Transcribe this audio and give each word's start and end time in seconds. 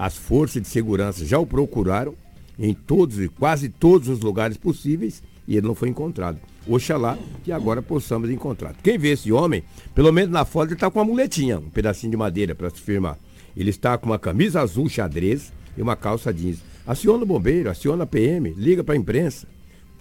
As 0.00 0.16
forças 0.16 0.62
de 0.62 0.68
segurança 0.68 1.26
já 1.26 1.38
o 1.38 1.44
procuraram 1.44 2.14
em 2.58 2.72
todos 2.72 3.20
e 3.20 3.28
quase 3.28 3.68
todos 3.68 4.08
os 4.08 4.20
lugares 4.20 4.56
possíveis 4.56 5.22
e 5.46 5.58
ele 5.58 5.66
não 5.66 5.74
foi 5.74 5.90
encontrado. 5.90 6.38
Oxalá 6.66 7.18
que 7.44 7.52
agora 7.52 7.82
possamos 7.82 8.30
encontrar. 8.30 8.74
Quem 8.82 8.96
vê 8.96 9.10
esse 9.10 9.30
homem, 9.30 9.62
pelo 9.94 10.10
menos 10.10 10.30
na 10.30 10.46
foto, 10.46 10.68
ele 10.68 10.74
está 10.76 10.90
com 10.90 11.00
uma 11.00 11.04
muletinha, 11.04 11.58
um 11.58 11.68
pedacinho 11.68 12.12
de 12.12 12.16
madeira 12.16 12.54
para 12.54 12.70
se 12.70 12.80
firmar. 12.80 13.18
Ele 13.54 13.68
está 13.68 13.98
com 13.98 14.06
uma 14.06 14.18
camisa 14.18 14.62
azul 14.62 14.88
xadrez 14.88 15.52
e 15.76 15.82
uma 15.82 15.96
calça 15.96 16.32
jeans. 16.32 16.62
Aciona 16.86 17.22
o 17.22 17.26
bombeiro, 17.26 17.68
aciona 17.68 18.04
a 18.04 18.06
PM, 18.06 18.54
liga 18.56 18.82
para 18.82 18.94
a 18.94 18.98
imprensa, 18.98 19.46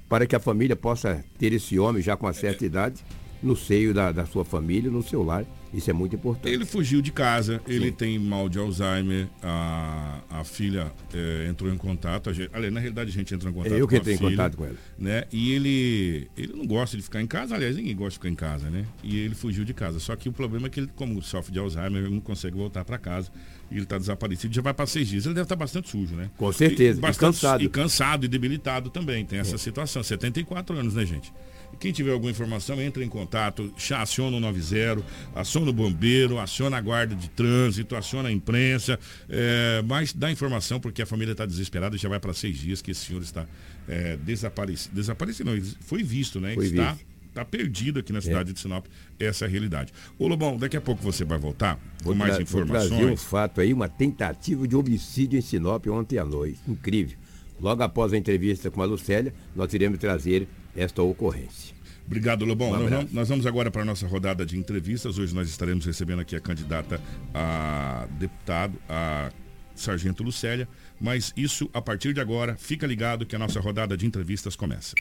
para 0.07 0.25
que 0.25 0.33
a 0.33 0.39
família 0.39 0.77
possa 0.77 1.25
ter 1.37 1.51
esse 1.51 1.77
homem 1.77 2.01
já 2.01 2.15
com 2.15 2.25
uma 2.25 2.31
certa 2.31 2.65
idade 2.65 3.03
no 3.43 3.53
seio 3.53 3.93
da, 3.93 4.13
da 4.13 4.25
sua 4.25 4.45
família, 4.45 4.89
no 4.89 5.03
seu 5.03 5.23
lar. 5.23 5.45
Isso 5.73 5.89
é 5.89 5.93
muito 5.93 6.15
importante. 6.15 6.51
Ele 6.51 6.65
fugiu 6.65 7.01
de 7.01 7.11
casa, 7.11 7.61
Sim. 7.65 7.73
ele 7.73 7.91
tem 7.91 8.17
mal 8.17 8.49
de 8.49 8.57
Alzheimer, 8.57 9.27
a, 9.41 10.19
a 10.29 10.43
filha 10.43 10.91
é, 11.13 11.47
entrou 11.47 11.71
em 11.71 11.77
contato, 11.77 12.33
gente, 12.33 12.49
aliás, 12.53 12.73
na 12.73 12.79
realidade 12.79 13.09
a 13.09 13.13
gente 13.13 13.33
entrou 13.33 13.51
em 13.51 13.55
contato 13.55 13.73
é 13.73 13.81
eu 13.81 13.87
que 13.87 13.99
tenho 13.99 14.19
contato 14.19 14.57
com 14.57 14.65
ela. 14.65 14.75
Né? 14.97 15.25
E 15.31 15.51
ele, 15.51 16.27
ele 16.37 16.53
não 16.53 16.65
gosta 16.65 16.97
de 16.97 17.03
ficar 17.03 17.21
em 17.21 17.27
casa, 17.27 17.55
aliás, 17.55 17.75
ninguém 17.75 17.95
gosta 17.95 18.11
de 18.11 18.15
ficar 18.15 18.29
em 18.29 18.35
casa, 18.35 18.69
né? 18.69 18.85
E 19.03 19.17
ele 19.17 19.35
fugiu 19.35 19.63
de 19.63 19.73
casa. 19.73 19.99
Só 19.99 20.15
que 20.15 20.27
o 20.27 20.33
problema 20.33 20.67
é 20.67 20.69
que 20.69 20.79
ele, 20.79 20.89
como 20.95 21.21
sofre 21.21 21.51
de 21.51 21.59
Alzheimer, 21.59 22.03
ele 22.03 22.13
não 22.13 22.21
consegue 22.21 22.55
voltar 22.55 22.83
para 22.83 22.97
casa. 22.97 23.31
E 23.71 23.75
ele 23.75 23.83
está 23.83 23.97
desaparecido, 23.97 24.53
já 24.53 24.61
vai 24.61 24.73
para 24.73 24.87
seis 24.87 25.07
dias. 25.07 25.25
Ele 25.25 25.35
deve 25.35 25.45
estar 25.45 25.55
tá 25.55 25.59
bastante 25.59 25.89
sujo, 25.89 26.15
né? 26.15 26.29
Com 26.37 26.51
certeza. 26.51 26.97
E, 26.97 27.01
bastante, 27.01 27.37
e 27.37 27.41
cansado. 27.41 27.63
E 27.63 27.69
cansado 27.69 28.25
e 28.25 28.27
debilitado 28.27 28.89
também. 28.89 29.25
Tem 29.25 29.39
essa 29.39 29.55
é. 29.55 29.57
situação. 29.57 30.01
74 30.01 30.75
anos, 30.75 30.95
né, 30.95 31.05
gente? 31.05 31.31
Quem 31.79 31.93
tiver 31.93 32.11
alguma 32.11 32.29
informação, 32.29 32.81
entre 32.81 33.05
em 33.05 33.07
contato, 33.07 33.73
aciona 33.95 34.35
o 34.35 34.39
90, 34.39 35.01
aciona 35.33 35.69
o 35.69 35.73
bombeiro, 35.73 36.37
aciona 36.37 36.77
a 36.77 36.81
guarda 36.81 37.15
de 37.15 37.29
trânsito, 37.29 37.95
aciona 37.95 38.27
a 38.27 38.31
imprensa, 38.31 38.99
é, 39.29 39.81
mas 39.87 40.11
dá 40.11 40.29
informação 40.29 40.79
porque 40.79 41.01
a 41.01 41.05
família 41.05 41.31
está 41.31 41.45
desesperada 41.45 41.95
e 41.95 41.99
já 41.99 42.09
vai 42.09 42.19
para 42.19 42.33
seis 42.33 42.57
dias 42.57 42.81
que 42.81 42.91
esse 42.91 43.05
senhor 43.05 43.21
está 43.21 43.45
é, 43.87 44.17
desaparecido. 44.17 44.93
Desaparecido, 44.93 45.55
não, 45.55 45.63
foi 45.79 46.03
visto, 46.03 46.41
né? 46.41 46.53
Foi 46.53 46.65
está, 46.65 46.91
visto. 46.91 47.05
está 47.29 47.45
perdido 47.45 47.99
aqui 47.99 48.11
na 48.11 48.19
cidade 48.19 48.49
é. 48.49 48.53
de 48.53 48.59
Sinop. 48.59 48.85
Essa 49.17 49.45
é 49.45 49.47
a 49.47 49.49
realidade. 49.49 49.93
Ô 50.17 50.27
Lobão, 50.27 50.57
daqui 50.57 50.75
a 50.75 50.81
pouco 50.81 51.01
você 51.01 51.23
vai 51.23 51.39
voltar 51.39 51.79
vou 52.03 52.11
com 52.11 52.19
mais 52.19 52.37
informações. 52.37 52.89
Vou 52.89 52.97
trazer 52.99 53.13
um 53.13 53.17
fato 53.17 53.61
aí, 53.61 53.73
uma 53.73 53.87
tentativa 53.87 54.67
de 54.67 54.75
homicídio 54.75 55.39
em 55.39 55.41
Sinop 55.41 55.87
ontem 55.87 56.17
à 56.17 56.25
noite. 56.25 56.59
Incrível. 56.67 57.17
Logo 57.61 57.83
após 57.83 58.13
a 58.13 58.17
entrevista 58.17 58.71
com 58.71 58.81
a 58.81 58.85
Lucélia, 58.85 59.33
nós 59.55 59.73
iremos 59.73 59.99
trazer 59.99 60.47
esta 60.75 61.01
ocorrência. 61.01 61.75
Obrigado, 62.05 62.43
Lobão. 62.43 62.71
Um 62.71 62.79
nós, 62.79 62.89
vamos, 62.89 63.11
nós, 63.11 63.29
vamos, 63.29 63.45
agora 63.45 63.69
para 63.69 63.83
a 63.83 63.85
nossa 63.85 64.07
rodada 64.07 64.45
de 64.45 64.57
entrevistas. 64.57 65.19
Hoje 65.19 65.33
nós 65.33 65.47
estaremos 65.47 65.85
recebendo 65.85 66.21
aqui 66.21 66.35
a 66.35 66.39
candidata 66.39 66.99
a 67.33 68.07
deputado, 68.19 68.73
a 68.89 69.31
Sargento 69.75 70.23
Lucélia. 70.23 70.67
Mas 70.99 71.31
isso 71.37 71.69
a 71.71 71.81
partir 71.81 72.13
de 72.13 72.19
agora, 72.19 72.55
fica 72.57 72.87
ligado 72.87 73.25
que 73.25 73.35
a 73.35 73.39
nossa 73.39 73.59
rodada 73.59 73.95
de 73.95 74.05
entrevistas 74.07 74.55
começa. 74.55 74.95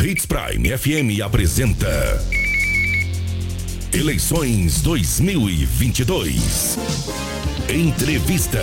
Hits 0.00 0.26
Prime 0.26 0.76
FM 0.76 1.20
apresenta 1.24 1.88
Eleições 3.92 4.80
2022. 4.82 6.78
Entrevista. 7.68 8.62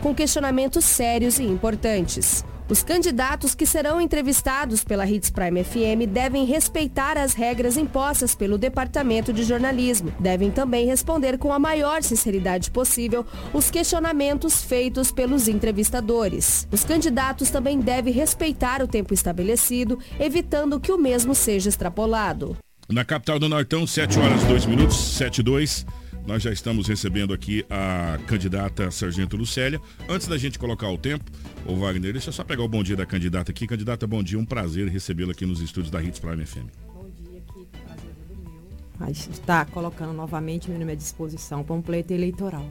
com 0.00 0.14
questionamentos 0.14 0.84
sérios 0.84 1.38
e 1.38 1.44
importantes. 1.44 2.44
Os 2.68 2.82
candidatos 2.82 3.54
que 3.54 3.64
serão 3.64 4.00
entrevistados 4.00 4.82
pela 4.82 5.08
Hits 5.08 5.30
Prime 5.30 5.62
FM 5.62 6.10
devem 6.10 6.44
respeitar 6.44 7.16
as 7.16 7.32
regras 7.32 7.76
impostas 7.76 8.34
pelo 8.34 8.58
Departamento 8.58 9.32
de 9.32 9.44
Jornalismo. 9.44 10.12
Devem 10.18 10.50
também 10.50 10.84
responder 10.84 11.38
com 11.38 11.52
a 11.52 11.60
maior 11.60 12.02
sinceridade 12.02 12.72
possível 12.72 13.24
os 13.54 13.70
questionamentos 13.70 14.64
feitos 14.64 15.12
pelos 15.12 15.46
entrevistadores. 15.46 16.66
Os 16.72 16.82
candidatos 16.82 17.50
também 17.50 17.78
devem 17.78 18.12
respeitar 18.12 18.82
o 18.82 18.88
tempo 18.88 19.14
estabelecido, 19.14 20.00
evitando 20.18 20.80
que 20.80 20.90
o 20.90 20.98
mesmo 20.98 21.36
seja 21.36 21.68
extrapolado. 21.68 22.56
Na 22.88 23.04
capital 23.04 23.38
do 23.38 23.48
Nortão, 23.48 23.86
7 23.86 24.18
horas 24.18 24.42
2 24.44 24.66
minutos, 24.66 24.96
7 25.16 25.38
e 25.38 25.42
2. 25.44 25.86
Nós 26.26 26.42
já 26.42 26.50
estamos 26.50 26.88
recebendo 26.88 27.32
aqui 27.32 27.64
a 27.70 28.18
candidata 28.26 28.90
Sargento 28.90 29.36
Lucélia. 29.36 29.80
Antes 30.08 30.26
da 30.26 30.36
gente 30.36 30.58
colocar 30.58 30.90
o 30.90 30.98
tempo, 30.98 31.24
ô 31.64 31.76
Wagner, 31.76 32.12
deixa 32.12 32.30
eu 32.30 32.32
só 32.32 32.42
pegar 32.42 32.64
o 32.64 32.68
bom 32.68 32.82
dia 32.82 32.96
da 32.96 33.06
candidata 33.06 33.52
aqui. 33.52 33.64
Candidata, 33.64 34.08
bom 34.08 34.24
dia, 34.24 34.36
um 34.36 34.44
prazer 34.44 34.88
recebê-la 34.88 35.30
aqui 35.30 35.46
nos 35.46 35.60
estúdios 35.60 35.88
da 35.88 36.02
Hits 36.02 36.18
Prime 36.18 36.44
FM. 36.44 36.66
Bom 36.92 37.08
dia, 37.10 37.40
Kiko, 37.40 37.66
prazer 37.84 38.10
é 38.30 38.34
meu. 38.34 39.06
A 39.08 39.12
gente 39.12 39.30
está 39.30 39.64
colocando 39.66 40.12
novamente 40.12 40.68
meu 40.68 40.80
nome 40.80 40.92
à 40.92 40.96
disposição 40.96 41.62
para 41.62 41.76
um 41.76 41.80
pleito 41.80 42.12
eleitoral. 42.12 42.68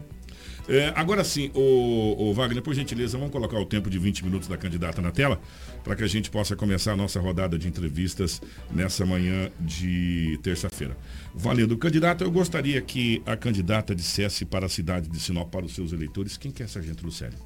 É, 0.67 0.91
agora 0.95 1.23
sim, 1.23 1.51
o, 1.53 2.15
o, 2.17 2.33
Wagner, 2.33 2.61
por 2.61 2.73
gentileza, 2.73 3.17
vamos 3.17 3.31
colocar 3.31 3.59
o 3.59 3.65
tempo 3.65 3.87
de 3.87 3.99
20 3.99 4.25
minutos 4.25 4.47
da 4.47 4.57
candidata 4.57 4.99
na 4.99 5.11
tela 5.11 5.39
para 5.83 5.95
que 5.95 6.03
a 6.03 6.07
gente 6.07 6.31
possa 6.31 6.55
começar 6.55 6.93
a 6.93 6.95
nossa 6.95 7.19
rodada 7.19 7.57
de 7.57 7.67
entrevistas 7.67 8.41
nessa 8.71 9.05
manhã 9.05 9.51
de 9.59 10.39
terça-feira. 10.41 10.97
Valendo, 11.35 11.77
candidato, 11.77 12.23
eu 12.23 12.31
gostaria 12.31 12.81
que 12.81 13.21
a 13.27 13.37
candidata 13.37 13.93
dissesse 13.93 14.43
para 14.43 14.65
a 14.65 14.69
cidade 14.69 15.07
de 15.07 15.19
Sinop, 15.19 15.51
para 15.51 15.65
os 15.65 15.75
seus 15.75 15.93
eleitores, 15.93 16.35
quem 16.35 16.51
que 16.51 16.63
é 16.63 16.67
Sargento 16.67 17.05
Lucélio? 17.05 17.37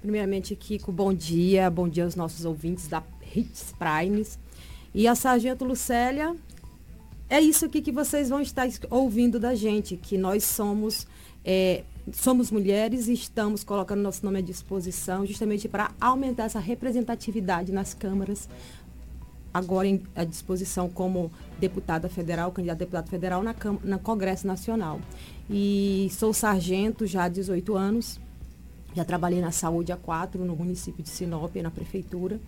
Primeiramente, 0.00 0.56
Kiko, 0.56 0.90
bom 0.90 1.14
dia, 1.14 1.70
bom 1.70 1.88
dia 1.88 2.04
aos 2.04 2.16
nossos 2.16 2.44
ouvintes 2.44 2.88
da 2.88 3.02
Hits 3.34 3.74
Primes. 3.78 4.38
E 4.92 5.06
a 5.06 5.14
Sargento 5.14 5.64
Lucélia, 5.64 6.34
é 7.28 7.40
isso 7.40 7.66
aqui 7.66 7.80
que 7.80 7.92
vocês 7.92 8.28
vão 8.28 8.40
estar 8.40 8.66
ouvindo 8.90 9.38
da 9.38 9.54
gente, 9.54 9.96
que 9.96 10.18
nós 10.18 10.42
somos 10.42 11.06
é, 11.44 11.84
somos 12.12 12.50
mulheres 12.50 13.08
e 13.08 13.12
estamos 13.12 13.64
colocando 13.64 14.00
nosso 14.00 14.24
nome 14.24 14.38
à 14.38 14.42
disposição 14.42 15.24
justamente 15.26 15.68
para 15.68 15.90
aumentar 16.00 16.44
essa 16.44 16.58
representatividade 16.58 17.72
nas 17.72 17.94
câmaras, 17.94 18.48
agora 19.52 19.86
em, 19.86 20.02
à 20.14 20.24
disposição 20.24 20.88
como 20.88 21.30
deputada 21.58 22.08
federal, 22.08 22.52
candidata 22.52 22.76
a 22.76 22.84
deputado 22.84 23.08
federal 23.08 23.42
na, 23.42 23.54
na 23.84 23.98
Congresso 23.98 24.46
Nacional. 24.46 25.00
E 25.48 26.08
sou 26.12 26.32
sargento 26.32 27.06
já 27.06 27.24
há 27.24 27.28
18 27.28 27.74
anos, 27.74 28.20
já 28.94 29.04
trabalhei 29.04 29.40
na 29.40 29.52
saúde 29.52 29.92
há 29.92 29.96
quatro, 29.96 30.44
no 30.44 30.56
município 30.56 31.02
de 31.02 31.08
Sinop, 31.08 31.54
na 31.56 31.70
prefeitura, 31.70 32.40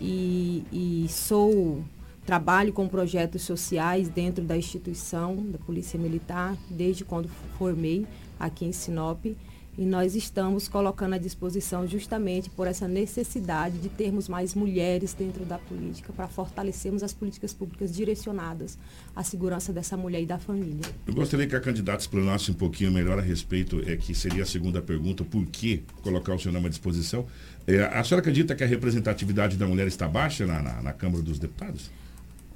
e, 0.00 0.64
e 0.72 1.06
sou 1.08 1.84
trabalho 2.26 2.72
com 2.72 2.88
projetos 2.88 3.42
sociais 3.42 4.08
dentro 4.08 4.42
da 4.44 4.56
instituição 4.56 5.36
da 5.36 5.58
Polícia 5.58 5.98
Militar, 5.98 6.56
desde 6.70 7.04
quando 7.04 7.28
formei 7.58 8.06
aqui 8.38 8.64
em 8.64 8.72
Sinop. 8.72 9.26
E 9.76 9.84
nós 9.84 10.14
estamos 10.14 10.68
colocando 10.68 11.14
à 11.14 11.18
disposição 11.18 11.84
justamente 11.84 12.48
por 12.48 12.68
essa 12.68 12.86
necessidade 12.86 13.76
de 13.78 13.88
termos 13.88 14.28
mais 14.28 14.54
mulheres 14.54 15.12
dentro 15.14 15.44
da 15.44 15.58
política, 15.58 16.12
para 16.12 16.28
fortalecermos 16.28 17.02
as 17.02 17.12
políticas 17.12 17.52
públicas 17.52 17.92
direcionadas 17.92 18.78
à 19.16 19.24
segurança 19.24 19.72
dessa 19.72 19.96
mulher 19.96 20.22
e 20.22 20.26
da 20.26 20.38
família. 20.38 20.86
Eu 21.04 21.12
gostaria 21.12 21.48
que 21.48 21.56
a 21.56 21.60
candidata 21.60 21.98
explanasse 21.98 22.52
um 22.52 22.54
pouquinho 22.54 22.92
melhor 22.92 23.18
a 23.18 23.22
respeito, 23.22 23.82
é 23.84 23.96
que 23.96 24.14
seria 24.14 24.44
a 24.44 24.46
segunda 24.46 24.80
pergunta, 24.80 25.24
por 25.24 25.44
que 25.46 25.82
colocar 26.02 26.34
o 26.34 26.38
seu 26.38 26.52
nome 26.52 26.66
à 26.66 26.70
disposição? 26.70 27.26
É, 27.66 27.82
a 27.82 28.04
senhora 28.04 28.20
acredita 28.20 28.54
que 28.54 28.62
a 28.62 28.66
representatividade 28.68 29.56
da 29.56 29.66
mulher 29.66 29.88
está 29.88 30.06
baixa 30.06 30.46
na, 30.46 30.62
na, 30.62 30.82
na 30.82 30.92
Câmara 30.92 31.20
dos 31.20 31.40
Deputados? 31.40 31.90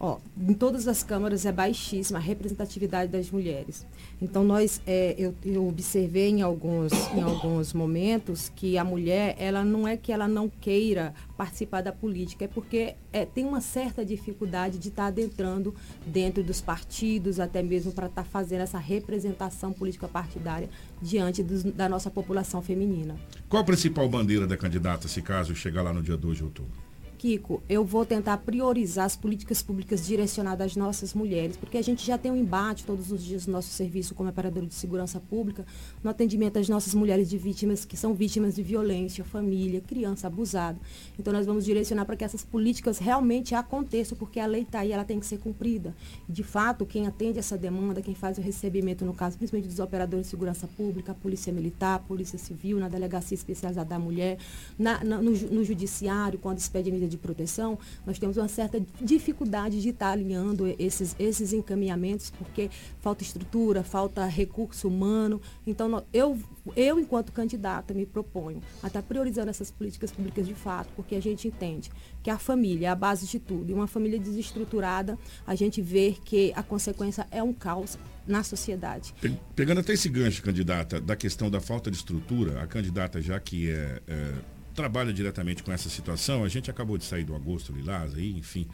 Ó, 0.00 0.18
em 0.38 0.54
todas 0.54 0.86
as 0.86 1.02
câmaras 1.02 1.44
é 1.44 1.50
baixíssima 1.50 2.20
a 2.20 2.22
representatividade 2.22 3.10
das 3.10 3.30
mulheres. 3.32 3.84
Então 4.22 4.44
nós, 4.44 4.80
é, 4.86 5.16
eu, 5.18 5.34
eu, 5.44 5.66
observei 5.66 6.28
em 6.28 6.40
alguns, 6.40 6.92
em 7.12 7.20
alguns 7.20 7.72
momentos 7.72 8.48
que 8.54 8.78
a 8.78 8.84
mulher, 8.84 9.34
ela 9.40 9.64
não 9.64 9.88
é 9.88 9.96
que 9.96 10.12
ela 10.12 10.28
não 10.28 10.48
queira 10.48 11.12
participar 11.36 11.80
da 11.80 11.90
política, 11.90 12.44
é 12.44 12.48
porque 12.48 12.94
é, 13.12 13.24
tem 13.24 13.44
uma 13.44 13.60
certa 13.60 14.04
dificuldade 14.04 14.78
de 14.78 14.88
estar 14.88 15.02
tá 15.02 15.08
adentrando 15.08 15.74
dentro 16.06 16.44
dos 16.44 16.60
partidos, 16.60 17.40
até 17.40 17.60
mesmo 17.60 17.90
para 17.90 18.06
estar 18.06 18.22
tá 18.22 18.28
fazendo 18.28 18.60
essa 18.60 18.78
representação 18.78 19.72
política 19.72 20.06
partidária 20.06 20.68
diante 21.02 21.42
dos, 21.42 21.64
da 21.64 21.88
nossa 21.88 22.08
população 22.08 22.62
feminina. 22.62 23.16
Qual 23.48 23.60
a 23.60 23.66
principal 23.66 24.08
bandeira 24.08 24.46
da 24.46 24.56
candidata, 24.56 25.08
se 25.08 25.20
caso 25.22 25.56
chegar 25.56 25.82
lá 25.82 25.92
no 25.92 26.02
dia 26.02 26.16
2 26.16 26.36
de 26.36 26.44
outubro? 26.44 26.87
Kiko, 27.18 27.60
eu 27.68 27.84
vou 27.84 28.06
tentar 28.06 28.36
priorizar 28.38 29.04
as 29.04 29.16
políticas 29.16 29.60
públicas 29.60 30.06
direcionadas 30.06 30.68
às 30.68 30.76
nossas 30.76 31.12
mulheres, 31.12 31.56
porque 31.56 31.76
a 31.76 31.82
gente 31.82 32.06
já 32.06 32.16
tem 32.16 32.30
um 32.30 32.36
embate 32.36 32.84
todos 32.84 33.10
os 33.10 33.24
dias 33.24 33.44
no 33.44 33.54
nosso 33.54 33.70
serviço 33.70 34.14
como 34.14 34.30
operador 34.30 34.64
de 34.64 34.72
segurança 34.72 35.18
pública, 35.18 35.66
no 36.02 36.10
atendimento 36.10 36.60
às 36.60 36.68
nossas 36.68 36.94
mulheres 36.94 37.28
de 37.28 37.36
vítimas 37.36 37.84
que 37.84 37.96
são 37.96 38.14
vítimas 38.14 38.54
de 38.54 38.62
violência, 38.62 39.24
família, 39.24 39.80
criança 39.80 40.28
abusada. 40.28 40.78
Então 41.18 41.32
nós 41.32 41.44
vamos 41.44 41.64
direcionar 41.64 42.04
para 42.04 42.14
que 42.14 42.22
essas 42.22 42.44
políticas 42.44 42.98
realmente 42.98 43.52
aconteçam, 43.52 44.16
porque 44.16 44.38
a 44.38 44.46
lei 44.46 44.62
está 44.62 44.80
aí, 44.80 44.92
ela 44.92 45.04
tem 45.04 45.18
que 45.18 45.26
ser 45.26 45.38
cumprida. 45.38 45.96
De 46.28 46.44
fato, 46.44 46.86
quem 46.86 47.08
atende 47.08 47.40
essa 47.40 47.58
demanda, 47.58 48.00
quem 48.00 48.14
faz 48.14 48.38
o 48.38 48.40
recebimento, 48.40 49.04
no 49.04 49.12
caso, 49.12 49.36
principalmente 49.36 49.68
dos 49.68 49.80
operadores 49.80 50.26
de 50.26 50.30
segurança 50.30 50.68
pública, 50.68 51.10
a 51.10 51.14
Polícia 51.16 51.52
Militar, 51.52 51.96
a 51.96 51.98
Polícia 51.98 52.38
Civil, 52.38 52.78
na 52.78 52.88
Delegacia 52.88 53.34
Especializada 53.34 53.88
da 53.88 53.98
Mulher, 53.98 54.38
na, 54.78 55.02
na, 55.02 55.20
no, 55.20 55.32
no 55.32 55.64
Judiciário, 55.64 56.38
quando 56.38 56.58
expede 56.58 56.92
medida 56.92 57.07
de 57.08 57.16
proteção, 57.16 57.78
nós 58.06 58.18
temos 58.18 58.36
uma 58.36 58.48
certa 58.48 58.80
dificuldade 59.00 59.80
de 59.80 59.90
estar 59.90 60.10
alinhando 60.10 60.66
esses, 60.78 61.14
esses 61.18 61.52
encaminhamentos, 61.52 62.30
porque 62.30 62.70
falta 63.00 63.22
estrutura, 63.22 63.82
falta 63.82 64.24
recurso 64.26 64.88
humano. 64.88 65.40
Então, 65.66 66.04
eu, 66.12 66.38
eu, 66.76 66.98
enquanto 66.98 67.32
candidata, 67.32 67.94
me 67.94 68.06
proponho 68.06 68.62
a 68.82 68.86
estar 68.88 69.02
priorizando 69.02 69.50
essas 69.50 69.70
políticas 69.70 70.10
públicas 70.10 70.46
de 70.46 70.54
fato, 70.54 70.90
porque 70.94 71.14
a 71.14 71.22
gente 71.22 71.48
entende 71.48 71.90
que 72.22 72.30
a 72.30 72.38
família 72.38 72.88
é 72.88 72.90
a 72.90 72.94
base 72.94 73.26
de 73.26 73.38
tudo. 73.38 73.70
E 73.70 73.74
uma 73.74 73.86
família 73.86 74.18
desestruturada, 74.18 75.18
a 75.46 75.54
gente 75.54 75.80
vê 75.80 76.16
que 76.24 76.52
a 76.54 76.62
consequência 76.62 77.26
é 77.30 77.42
um 77.42 77.52
caos 77.52 77.98
na 78.26 78.42
sociedade. 78.42 79.14
Pegando 79.56 79.80
até 79.80 79.94
esse 79.94 80.08
gancho, 80.08 80.42
candidata, 80.42 81.00
da 81.00 81.16
questão 81.16 81.50
da 81.50 81.60
falta 81.60 81.90
de 81.90 81.96
estrutura, 81.96 82.62
a 82.62 82.66
candidata 82.66 83.20
já 83.22 83.40
que 83.40 83.70
é, 83.70 84.02
é 84.06 84.34
trabalha 84.78 85.12
diretamente 85.12 85.64
com 85.64 85.72
essa 85.72 85.88
situação, 85.88 86.44
a 86.44 86.48
gente 86.48 86.70
acabou 86.70 86.96
de 86.96 87.04
sair 87.04 87.24
do 87.24 87.34
agosto 87.34 87.72
lilás 87.72 88.14
aí, 88.14 88.30
enfim. 88.38 88.64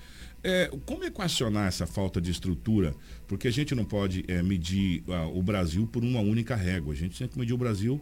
É, 0.43 0.71
como 0.85 1.03
equacionar 1.03 1.67
essa 1.67 1.87
falta 1.87 2.21
de 2.21 2.31
estrutura? 2.31 2.95
Porque 3.27 3.49
a 3.49 3.51
gente 3.51 3.75
não 3.75 3.87
pode 3.87 4.23
é, 4.29 4.43
medir 4.43 5.03
uh, 5.09 5.35
o 5.35 5.43
Brasil 5.43 5.87
por 5.87 6.05
uma 6.05 6.21
única 6.21 6.55
régua. 6.55 6.93
A 6.93 6.97
gente 6.97 7.19
tem 7.19 7.27
que 7.27 7.39
medir 7.39 7.55
o 7.55 7.57
Brasil 7.57 7.99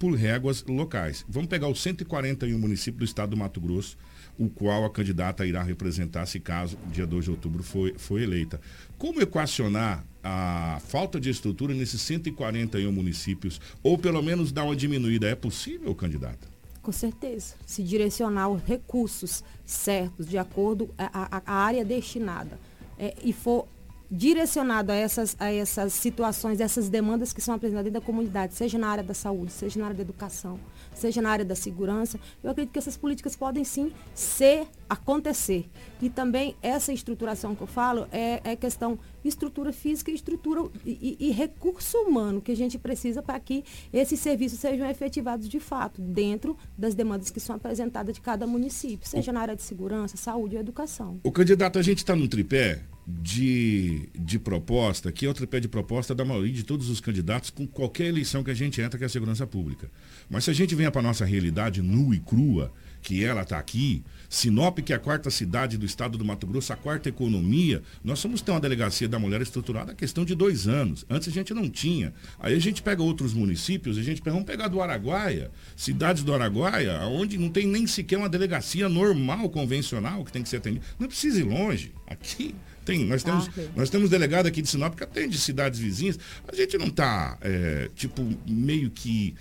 por 0.00 0.16
réguas 0.16 0.64
locais. 0.64 1.24
Vamos 1.28 1.48
pegar 1.48 1.68
os 1.68 1.80
141 1.80 2.58
municípios 2.58 2.98
do 2.98 3.04
estado 3.04 3.30
do 3.30 3.36
Mato 3.36 3.60
Grosso, 3.60 3.96
o 4.36 4.48
qual 4.48 4.84
a 4.84 4.90
candidata 4.90 5.46
irá 5.46 5.62
representar 5.62 6.26
se 6.26 6.40
caso 6.40 6.76
dia 6.90 7.06
2 7.06 7.26
de 7.26 7.30
outubro 7.30 7.62
foi, 7.62 7.94
foi 7.96 8.24
eleita. 8.24 8.60
Como 8.98 9.22
equacionar 9.22 10.04
a 10.24 10.80
falta 10.88 11.20
de 11.20 11.30
estrutura 11.30 11.72
nesses 11.72 12.00
141 12.00 12.90
municípios, 12.90 13.60
ou 13.80 13.96
pelo 13.96 14.20
menos 14.20 14.50
dar 14.50 14.64
uma 14.64 14.74
diminuída? 14.74 15.28
É 15.28 15.36
possível, 15.36 15.94
candidata? 15.94 16.53
Com 16.84 16.92
certeza. 16.92 17.54
Se 17.64 17.82
direcionar 17.82 18.50
os 18.50 18.62
recursos 18.62 19.42
certos, 19.64 20.26
de 20.26 20.36
acordo 20.36 20.90
a 20.98 21.52
área 21.52 21.82
destinada, 21.82 22.58
é, 22.98 23.14
e 23.24 23.32
for 23.32 23.66
direcionado 24.10 24.92
a 24.92 24.94
essas, 24.94 25.34
a 25.40 25.50
essas 25.50 25.94
situações, 25.94 26.60
essas 26.60 26.90
demandas 26.90 27.32
que 27.32 27.40
são 27.40 27.54
apresentadas 27.54 27.90
da 27.90 28.02
comunidade, 28.02 28.52
seja 28.52 28.76
na 28.76 28.88
área 28.88 29.02
da 29.02 29.14
saúde, 29.14 29.50
seja 29.50 29.80
na 29.80 29.86
área 29.86 29.96
da 29.96 30.02
educação, 30.02 30.60
seja 30.94 31.20
na 31.20 31.30
área 31.30 31.44
da 31.44 31.54
segurança, 31.54 32.18
eu 32.42 32.50
acredito 32.50 32.72
que 32.72 32.78
essas 32.78 32.96
políticas 32.96 33.36
podem 33.36 33.64
sim 33.64 33.92
ser, 34.14 34.66
acontecer. 34.88 35.68
E 36.00 36.08
também 36.08 36.56
essa 36.62 36.92
estruturação 36.92 37.54
que 37.54 37.62
eu 37.62 37.66
falo 37.66 38.06
é, 38.12 38.40
é 38.44 38.56
questão 38.56 38.98
estrutura 39.24 39.72
física 39.72 40.10
e 40.10 40.14
estrutura 40.14 40.68
e, 40.84 41.16
e, 41.18 41.30
recurso 41.30 41.96
humano 41.98 42.42
que 42.42 42.52
a 42.52 42.56
gente 42.56 42.78
precisa 42.78 43.22
para 43.22 43.40
que 43.40 43.64
esses 43.92 44.20
serviços 44.20 44.58
sejam 44.58 44.88
efetivados 44.88 45.48
de 45.48 45.58
fato, 45.58 46.00
dentro 46.00 46.56
das 46.76 46.94
demandas 46.94 47.30
que 47.30 47.40
são 47.40 47.56
apresentadas 47.56 48.14
de 48.14 48.20
cada 48.20 48.46
município, 48.46 49.08
seja 49.08 49.32
na 49.32 49.40
área 49.40 49.56
de 49.56 49.62
segurança, 49.62 50.16
saúde 50.16 50.56
ou 50.56 50.60
educação. 50.60 51.20
O 51.24 51.32
candidato, 51.32 51.78
a 51.78 51.82
gente 51.82 51.98
está 51.98 52.14
num 52.14 52.26
tripé 52.26 52.82
de, 53.06 54.08
de 54.14 54.38
proposta, 54.38 55.12
que 55.12 55.26
é 55.26 55.28
o 55.28 55.34
tripé 55.34 55.60
de 55.60 55.68
proposta 55.68 56.14
da 56.14 56.24
maioria 56.24 56.52
de 56.52 56.62
todos 56.62 56.88
os 56.88 57.00
candidatos 57.00 57.50
com 57.50 57.66
qualquer 57.66 58.06
eleição 58.06 58.42
que 58.42 58.50
a 58.50 58.54
gente 58.54 58.80
entra, 58.80 58.96
que 58.96 59.04
é 59.04 59.06
a 59.06 59.10
segurança 59.10 59.46
pública. 59.46 59.90
Mas 60.28 60.44
se 60.44 60.50
a 60.50 60.54
gente 60.54 60.74
venha 60.74 60.90
para 60.90 61.00
a 61.00 61.04
nossa 61.04 61.24
realidade 61.24 61.82
nua 61.82 62.16
e 62.16 62.20
crua, 62.20 62.72
que 63.02 63.22
ela 63.22 63.42
está 63.42 63.58
aqui, 63.58 64.02
Sinop, 64.30 64.78
que 64.78 64.90
é 64.90 64.96
a 64.96 64.98
quarta 64.98 65.28
cidade 65.28 65.76
do 65.76 65.84
estado 65.84 66.16
do 66.16 66.24
Mato 66.24 66.46
Grosso, 66.46 66.72
a 66.72 66.76
quarta 66.76 67.10
economia, 67.10 67.82
nós 68.02 68.18
somos 68.18 68.40
ter 68.40 68.50
uma 68.50 68.60
delegacia 68.60 69.06
da 69.06 69.18
mulher 69.18 69.42
estruturada 69.42 69.92
há 69.92 69.94
questão 69.94 70.24
de 70.24 70.34
dois 70.34 70.66
anos. 70.66 71.04
Antes 71.10 71.28
a 71.28 71.30
gente 71.30 71.52
não 71.52 71.68
tinha. 71.68 72.14
Aí 72.40 72.54
a 72.54 72.58
gente 72.58 72.82
pega 72.82 73.02
outros 73.02 73.34
municípios, 73.34 73.98
a 73.98 74.02
gente 74.02 74.22
pega, 74.22 74.32
vamos 74.32 74.46
pegar 74.46 74.68
do 74.68 74.80
Araguaia, 74.80 75.50
cidades 75.76 76.22
do 76.22 76.32
Araguaia, 76.32 76.98
onde 77.02 77.36
não 77.36 77.50
tem 77.50 77.66
nem 77.66 77.86
sequer 77.86 78.16
uma 78.16 78.28
delegacia 78.28 78.88
normal, 78.88 79.50
convencional, 79.50 80.24
que 80.24 80.32
tem 80.32 80.42
que 80.42 80.48
ser 80.48 80.56
atendida. 80.56 80.86
Não 80.98 81.06
precisa 81.06 81.38
ir 81.40 81.44
longe. 81.44 81.92
Aqui 82.06 82.54
tem, 82.84 83.04
nós 83.04 83.22
temos, 83.22 83.48
ah, 83.48 83.62
nós 83.74 83.90
temos 83.90 84.10
delegado 84.10 84.46
aqui 84.46 84.60
de 84.62 84.68
Sinop 84.68 84.94
que 84.94 85.04
atende 85.04 85.38
cidades 85.38 85.78
vizinhas. 85.78 86.18
A 86.46 86.54
gente 86.54 86.76
não 86.78 86.86
está, 86.86 87.38
é, 87.40 87.90
tipo, 87.94 88.22
meio 88.46 88.90
que 88.90 89.34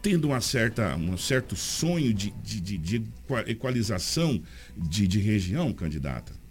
tendo 0.00 0.26
uma 0.26 0.40
certa, 0.40 0.94
um 0.96 1.16
certo 1.16 1.56
sonho 1.56 2.12
de, 2.12 2.30
de, 2.30 2.60
de, 2.60 2.78
de 2.78 3.04
equalização 3.46 4.42
de, 4.76 5.08
de 5.08 5.18
região, 5.18 5.72
candidata? 5.72 6.43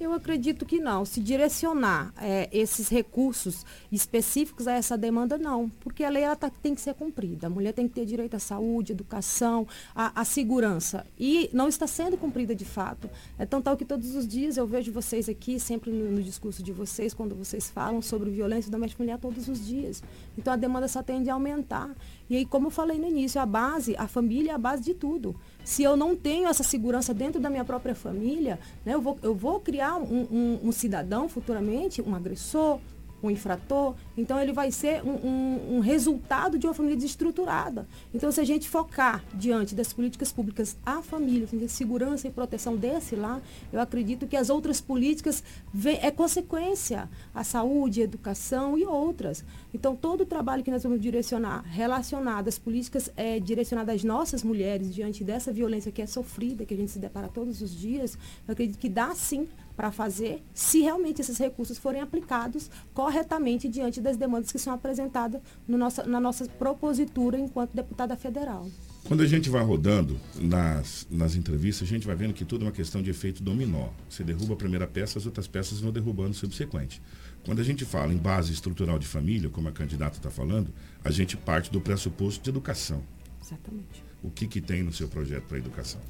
Eu 0.00 0.12
acredito 0.12 0.64
que 0.64 0.78
não. 0.78 1.04
Se 1.04 1.20
direcionar 1.20 2.14
é, 2.20 2.48
esses 2.52 2.88
recursos 2.88 3.66
específicos 3.90 4.68
a 4.68 4.72
essa 4.74 4.96
demanda, 4.96 5.36
não. 5.36 5.68
Porque 5.80 6.04
a 6.04 6.08
lei 6.08 6.22
ela 6.22 6.36
tá, 6.36 6.48
tem 6.48 6.72
que 6.72 6.80
ser 6.80 6.94
cumprida. 6.94 7.48
A 7.48 7.50
mulher 7.50 7.72
tem 7.72 7.88
que 7.88 7.94
ter 7.94 8.06
direito 8.06 8.34
à 8.34 8.38
saúde, 8.38 8.92
educação, 8.92 9.66
à, 9.92 10.24
segurança. 10.24 11.04
E 11.18 11.50
não 11.52 11.66
está 11.66 11.86
sendo 11.86 12.16
cumprida 12.16 12.54
de 12.54 12.64
fato. 12.64 13.10
É 13.36 13.44
tão 13.44 13.60
tal 13.60 13.76
que 13.76 13.84
todos 13.84 14.14
os 14.14 14.26
dias 14.26 14.56
eu 14.56 14.66
vejo 14.68 14.92
vocês 14.92 15.28
aqui, 15.28 15.58
sempre 15.58 15.90
no, 15.90 16.12
no 16.12 16.22
discurso 16.22 16.62
de 16.62 16.70
vocês, 16.72 17.12
quando 17.12 17.34
vocês 17.34 17.68
falam 17.68 18.00
sobre 18.00 18.30
violência 18.30 18.70
doméstica 18.70 19.02
mulher 19.02 19.18
todos 19.18 19.48
os 19.48 19.66
dias. 19.66 20.02
Então 20.36 20.52
a 20.52 20.56
demanda 20.56 20.86
só 20.86 21.02
tende 21.02 21.28
a 21.28 21.34
aumentar. 21.34 21.90
E 22.30 22.36
aí, 22.36 22.46
como 22.46 22.68
eu 22.68 22.70
falei 22.70 22.98
no 22.98 23.06
início, 23.06 23.40
a 23.40 23.46
base, 23.46 23.96
a 23.96 24.06
família 24.06 24.52
é 24.52 24.54
a 24.54 24.58
base 24.58 24.84
de 24.84 24.94
tudo. 24.94 25.34
Se 25.68 25.82
eu 25.82 25.98
não 25.98 26.16
tenho 26.16 26.48
essa 26.48 26.62
segurança 26.62 27.12
dentro 27.12 27.38
da 27.38 27.50
minha 27.50 27.62
própria 27.62 27.94
família, 27.94 28.58
né, 28.86 28.94
eu, 28.94 29.02
vou, 29.02 29.18
eu 29.22 29.34
vou 29.34 29.60
criar 29.60 29.98
um, 29.98 30.26
um, 30.32 30.60
um 30.64 30.72
cidadão 30.72 31.28
futuramente, 31.28 32.00
um 32.00 32.14
agressor, 32.14 32.80
um 33.22 33.30
infrator, 33.30 33.94
então 34.16 34.40
ele 34.40 34.52
vai 34.52 34.70
ser 34.70 35.02
um, 35.04 35.10
um, 35.10 35.76
um, 35.76 35.80
resultado 35.80 36.58
de 36.58 36.66
uma 36.66 36.74
família 36.74 36.96
desestruturada. 36.96 37.86
Então, 38.14 38.30
se 38.30 38.40
a 38.40 38.44
gente 38.44 38.68
focar 38.68 39.24
diante 39.34 39.74
das 39.74 39.92
políticas 39.92 40.30
públicas 40.30 40.76
a 40.84 41.02
família, 41.02 41.48
a 41.64 41.68
segurança 41.68 42.28
e 42.28 42.30
proteção 42.30 42.76
desse 42.76 43.16
lá, 43.16 43.40
eu 43.72 43.80
acredito 43.80 44.26
que 44.26 44.36
as 44.36 44.50
outras 44.50 44.80
políticas 44.80 45.42
vem, 45.72 45.98
é 46.00 46.10
consequência, 46.10 47.08
a 47.34 47.42
saúde, 47.42 48.00
a 48.00 48.04
educação 48.04 48.78
e 48.78 48.84
outras. 48.84 49.44
Então, 49.74 49.96
todo 49.96 50.22
o 50.22 50.26
trabalho 50.26 50.62
que 50.62 50.70
nós 50.70 50.82
vamos 50.82 51.00
direcionar 51.00 51.62
relacionado 51.62 52.48
às 52.48 52.58
políticas 52.58 53.10
é, 53.16 53.40
direcionadas 53.40 53.96
às 53.96 54.04
nossas 54.04 54.42
mulheres 54.42 54.94
diante 54.94 55.24
dessa 55.24 55.52
violência 55.52 55.90
que 55.90 56.02
é 56.02 56.06
sofrida, 56.06 56.64
que 56.64 56.74
a 56.74 56.76
gente 56.76 56.90
se 56.90 56.98
depara 56.98 57.28
todos 57.28 57.60
os 57.60 57.74
dias, 57.74 58.16
eu 58.46 58.52
acredito 58.52 58.78
que 58.78 58.88
dá 58.88 59.14
sim 59.14 59.48
para 59.78 59.92
fazer, 59.92 60.42
se 60.52 60.80
realmente 60.80 61.20
esses 61.20 61.38
recursos 61.38 61.78
forem 61.78 62.00
aplicados 62.00 62.68
corretamente 62.92 63.68
diante 63.68 64.00
das 64.00 64.16
demandas 64.16 64.50
que 64.50 64.58
são 64.58 64.72
apresentadas 64.72 65.40
no 65.68 65.78
nossa, 65.78 66.02
na 66.02 66.18
nossa 66.18 66.46
propositura 66.46 67.38
enquanto 67.38 67.76
deputada 67.76 68.16
federal. 68.16 68.68
Quando 69.04 69.22
a 69.22 69.26
gente 69.26 69.48
vai 69.48 69.62
rodando 69.62 70.18
nas, 70.34 71.06
nas 71.08 71.36
entrevistas, 71.36 71.86
a 71.86 71.88
gente 71.88 72.08
vai 72.08 72.16
vendo 72.16 72.34
que 72.34 72.44
tudo 72.44 72.64
é 72.64 72.66
uma 72.66 72.72
questão 72.72 73.00
de 73.00 73.08
efeito 73.08 73.40
dominó. 73.40 73.90
Você 74.10 74.24
derruba 74.24 74.54
a 74.54 74.56
primeira 74.56 74.84
peça, 74.84 75.16
as 75.16 75.26
outras 75.26 75.46
peças 75.46 75.78
vão 75.78 75.92
derrubando 75.92 76.30
o 76.30 76.34
subsequente. 76.34 77.00
Quando 77.44 77.60
a 77.60 77.64
gente 77.64 77.84
fala 77.84 78.12
em 78.12 78.18
base 78.18 78.52
estrutural 78.52 78.98
de 78.98 79.06
família, 79.06 79.48
como 79.48 79.68
a 79.68 79.72
candidata 79.72 80.16
está 80.16 80.28
falando, 80.28 80.74
a 81.04 81.12
gente 81.12 81.36
parte 81.36 81.70
do 81.70 81.80
pressuposto 81.80 82.42
de 82.42 82.50
educação. 82.50 83.00
Exatamente. 83.40 84.02
O 84.24 84.28
que, 84.28 84.48
que 84.48 84.60
tem 84.60 84.82
no 84.82 84.92
seu 84.92 85.06
projeto 85.06 85.44
para 85.44 85.56
a 85.56 85.60
educação? 85.60 86.00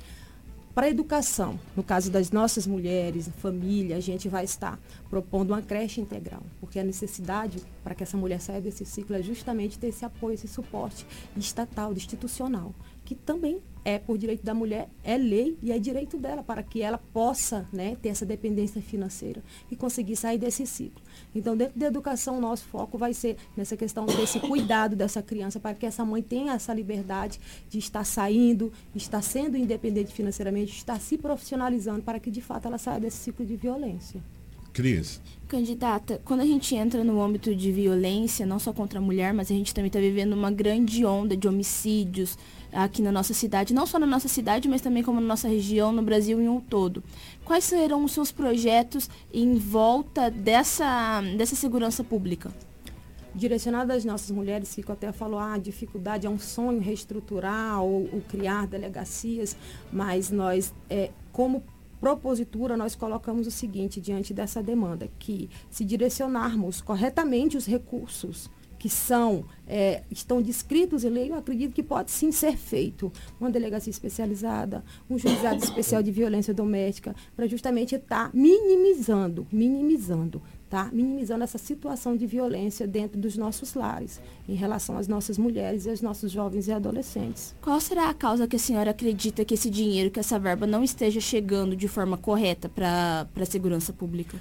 Para 0.79 0.87
a 0.87 0.91
educação, 0.91 1.59
no 1.75 1.83
caso 1.83 2.09
das 2.09 2.31
nossas 2.31 2.65
mulheres, 2.65 3.29
família, 3.39 3.97
a 3.97 4.01
gente 4.01 4.29
vai 4.29 4.45
estar 4.45 4.79
propondo 5.11 5.51
uma 5.51 5.61
creche 5.61 6.01
integral, 6.01 6.41
porque 6.61 6.79
a 6.79 6.85
necessidade 6.85 7.61
para 7.83 7.97
que 7.97 8.05
essa 8.05 8.17
mulher 8.17 8.41
saia 8.41 8.61
desse 8.61 8.85
ciclo 8.85 9.17
é 9.17 9.21
justamente 9.21 9.77
ter 9.77 9.89
esse 9.89 10.05
apoio, 10.05 10.35
esse 10.35 10.47
suporte 10.47 11.05
estatal, 11.37 11.93
institucional 11.93 12.73
que 13.05 13.15
também 13.15 13.61
é 13.85 13.99
por 13.99 14.19
direito 14.19 14.45
da 14.45 14.55
mulher, 14.55 14.89
é 15.03 15.17
lei 15.17 15.57
e 15.63 15.73
é 15.73 15.79
direito 15.79 16.17
dela 16.17 16.43
para 16.43 16.63
que 16.63 16.83
ela 16.83 16.99
possa 16.99 17.69
né, 17.73 17.97
ter 18.01 18.11
essa 18.11 18.27
dependência 18.27 18.81
financeira 18.81 19.43
e 19.71 19.77
conseguir 19.77 20.17
sair 20.17 20.39
desse 20.39 20.67
ciclo. 20.67 21.03
Então, 21.35 21.57
dentro 21.57 21.79
da 21.79 21.87
educação, 21.87 22.41
nosso 22.41 22.65
foco 22.65 22.97
vai 22.99 23.15
ser 23.15 23.37
nessa 23.57 23.77
questão 23.77 24.07
desse 24.07 24.41
cuidado 24.41 24.97
dessa 24.97 25.23
criança, 25.23 25.61
para 25.61 25.75
que 25.75 25.87
essa 25.87 26.05
mãe 26.05 26.23
tenha 26.23 26.53
essa 26.53 26.73
liberdade 26.73 27.41
de 27.69 27.79
estar 27.79 28.05
saindo, 28.05 28.73
estar 28.95 29.23
sendo 29.23 29.57
independente 29.57 30.13
financeiramente, 30.13 30.73
estar 30.73 31.01
se 31.01 31.19
profissionalizando, 31.19 32.03
para 32.03 32.21
que 32.21 32.31
de 32.31 32.41
fato 32.41 32.67
ela 32.67 32.79
saia 32.79 33.01
desse 33.01 33.19
ciclo 33.19 33.45
de 33.45 33.57
violência. 33.57 34.23
Cris. 34.73 35.21
Candidata, 35.49 36.21
quando 36.27 36.41
a 36.41 36.45
gente 36.45 36.75
entra 36.75 37.03
no 37.03 37.23
âmbito 37.23 37.57
de 37.57 37.73
violência, 37.73 38.45
não 38.45 38.59
só 38.59 38.71
contra 38.71 38.99
a 38.99 39.03
mulher, 39.03 39.33
mas 39.33 39.51
a 39.51 39.55
gente 39.55 39.73
também 39.73 39.87
está 39.87 39.99
vivendo 39.99 40.35
uma 40.35 40.51
grande 40.51 41.07
onda 41.07 41.35
de 41.35 41.49
homicídios 41.49 42.37
aqui 42.71 43.01
na 43.01 43.11
nossa 43.11 43.33
cidade, 43.33 43.73
não 43.73 43.87
só 43.87 43.99
na 43.99 44.07
nossa 44.07 44.29
cidade, 44.29 44.69
mas 44.69 44.83
também 44.83 45.03
como 45.03 45.21
na 45.21 45.27
nossa 45.27 45.49
região, 45.49 45.91
no 45.91 46.03
Brasil 46.03 46.39
em 46.39 46.49
um 46.49 46.61
todo. 46.61 47.03
Quais 47.47 47.65
serão 47.65 48.05
os 48.05 48.13
seus 48.13 48.31
projetos 48.31 49.09
em 49.33 49.55
volta 49.55 50.31
dessa, 50.31 51.23
dessa 51.37 51.57
segurança 51.57 52.05
pública? 52.05 52.53
direcionado 53.35 53.93
às 53.93 54.05
nossas 54.05 54.31
mulheres, 54.31 54.75
Fico 54.75 54.91
até 54.91 55.13
falou, 55.13 55.39
ah, 55.39 55.55
a 55.55 55.59
dificuldade 55.59 56.27
é 56.27 56.31
um 56.31 56.39
sonho 56.39 56.81
reestruturar 56.81 57.81
ou, 57.81 58.09
ou 58.13 58.21
criar 58.29 58.67
delegacias, 58.67 59.57
mas 59.93 60.31
nós, 60.31 60.75
é, 60.91 61.11
como 61.31 61.63
propositura, 62.01 62.77
nós 62.77 62.95
colocamos 62.95 63.47
o 63.47 63.51
seguinte 63.51 64.01
diante 64.01 64.33
dessa 64.33 64.63
demanda, 64.63 65.09
que 65.19 65.49
se 65.71 65.85
direcionarmos 65.85 66.81
corretamente 66.81 67.57
os 67.57 67.67
recursos 67.67 68.51
que 68.79 68.89
são, 68.89 69.45
é, 69.67 70.03
estão 70.11 70.41
descritos 70.41 71.05
em 71.05 71.11
lei, 71.11 71.31
eu 71.31 71.35
acredito 71.35 71.73
que 71.73 71.83
pode 71.83 72.11
sim 72.11 72.31
ser 72.31 72.57
feito. 72.57 73.13
Uma 73.41 73.51
delegacia 73.51 73.91
especializada, 73.91 74.85
um 75.11 75.19
juizado 75.19 75.63
especial 75.63 76.03
de 76.03 76.11
violência 76.11 76.55
doméstica, 76.55 77.15
para 77.35 77.47
justamente 77.47 77.95
estar 77.95 78.27
tá 78.27 78.31
minimizando, 78.33 79.47
minimizando 79.51 80.43
tá? 80.69 80.91
minimizando 80.93 81.45
essa 81.45 81.59
situação 81.59 82.17
de 82.17 82.27
violência 82.27 82.87
dentro 82.87 83.19
dos 83.19 83.37
nossos 83.37 83.75
lares, 83.75 84.21
em 84.49 84.55
relação 84.55 84.99
às 84.99 85.09
nossas 85.09 85.39
mulheres 85.39 85.87
e 85.87 85.91
aos 85.91 86.03
nossos 86.03 86.31
jovens 86.31 86.69
e 86.69 86.73
adolescentes. 86.73 87.55
Qual 87.63 87.81
será 87.81 88.09
a 88.09 88.15
causa 88.15 88.47
que 88.47 88.57
a 88.57 88.59
senhora 88.59 88.91
acredita 88.91 89.45
que 89.45 89.55
esse 89.55 89.71
dinheiro, 89.71 90.11
que 90.11 90.21
essa 90.21 90.39
verba 90.39 90.67
não 90.67 90.85
esteja 90.85 91.21
chegando 91.21 91.75
de 91.75 91.89
forma 91.89 92.17
correta 92.17 92.69
para 92.69 93.27
a 93.35 93.47
segurança 93.47 93.93
pública? 93.93 94.39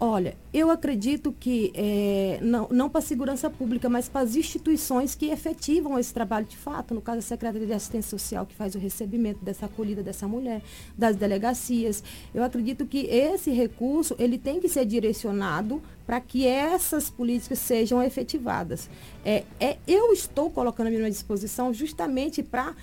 Olha, 0.00 0.36
eu 0.54 0.70
acredito 0.70 1.34
que, 1.40 1.72
é, 1.74 2.38
não, 2.40 2.68
não 2.70 2.88
para 2.88 3.00
a 3.00 3.02
segurança 3.02 3.50
pública, 3.50 3.88
mas 3.88 4.08
para 4.08 4.20
as 4.20 4.36
instituições 4.36 5.16
que 5.16 5.26
efetivam 5.26 5.98
esse 5.98 6.14
trabalho 6.14 6.46
de 6.46 6.56
fato, 6.56 6.94
no 6.94 7.00
caso 7.00 7.18
a 7.18 7.22
Secretaria 7.22 7.66
de 7.66 7.72
Assistência 7.72 8.08
Social, 8.08 8.46
que 8.46 8.54
faz 8.54 8.76
o 8.76 8.78
recebimento 8.78 9.44
dessa 9.44 9.66
acolhida 9.66 10.00
dessa 10.00 10.28
mulher, 10.28 10.62
das 10.96 11.16
delegacias, 11.16 12.04
eu 12.32 12.44
acredito 12.44 12.86
que 12.86 13.06
esse 13.06 13.50
recurso, 13.50 14.14
ele 14.20 14.38
tem 14.38 14.60
que 14.60 14.68
ser 14.68 14.84
direcionado 14.84 15.82
para 16.06 16.20
que 16.20 16.46
essas 16.46 17.10
políticas 17.10 17.58
sejam 17.58 18.00
efetivadas. 18.00 18.88
É, 19.24 19.42
é, 19.58 19.78
eu 19.86 20.12
estou 20.12 20.48
colocando 20.48 20.86
a 20.86 20.90
minha 20.90 21.10
disposição 21.10 21.74
justamente 21.74 22.40
para 22.40 22.74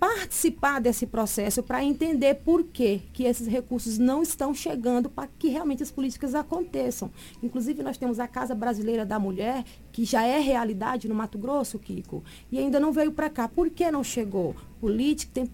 participar 0.00 0.80
desse 0.80 1.06
processo 1.06 1.62
para 1.62 1.84
entender 1.84 2.36
por 2.36 2.64
que, 2.64 3.02
que 3.12 3.24
esses 3.24 3.46
recursos 3.46 3.98
não 3.98 4.22
estão 4.22 4.54
chegando 4.54 5.10
para 5.10 5.28
que 5.38 5.48
realmente 5.48 5.82
as 5.82 5.90
políticas 5.90 6.34
aconteçam. 6.34 7.10
Inclusive, 7.42 7.82
nós 7.82 7.98
temos 7.98 8.18
a 8.18 8.26
Casa 8.26 8.54
Brasileira 8.54 9.04
da 9.04 9.18
Mulher, 9.18 9.62
que 9.92 10.06
já 10.06 10.24
é 10.24 10.38
realidade 10.40 11.06
no 11.06 11.14
Mato 11.14 11.36
Grosso, 11.36 11.78
Kiko, 11.78 12.24
e 12.50 12.58
ainda 12.58 12.80
não 12.80 12.92
veio 12.92 13.12
para 13.12 13.28
cá. 13.28 13.46
Por 13.46 13.68
que 13.68 13.90
não 13.90 14.02
chegou? 14.02 14.56
Política, 14.80 15.32
tem 15.34 15.50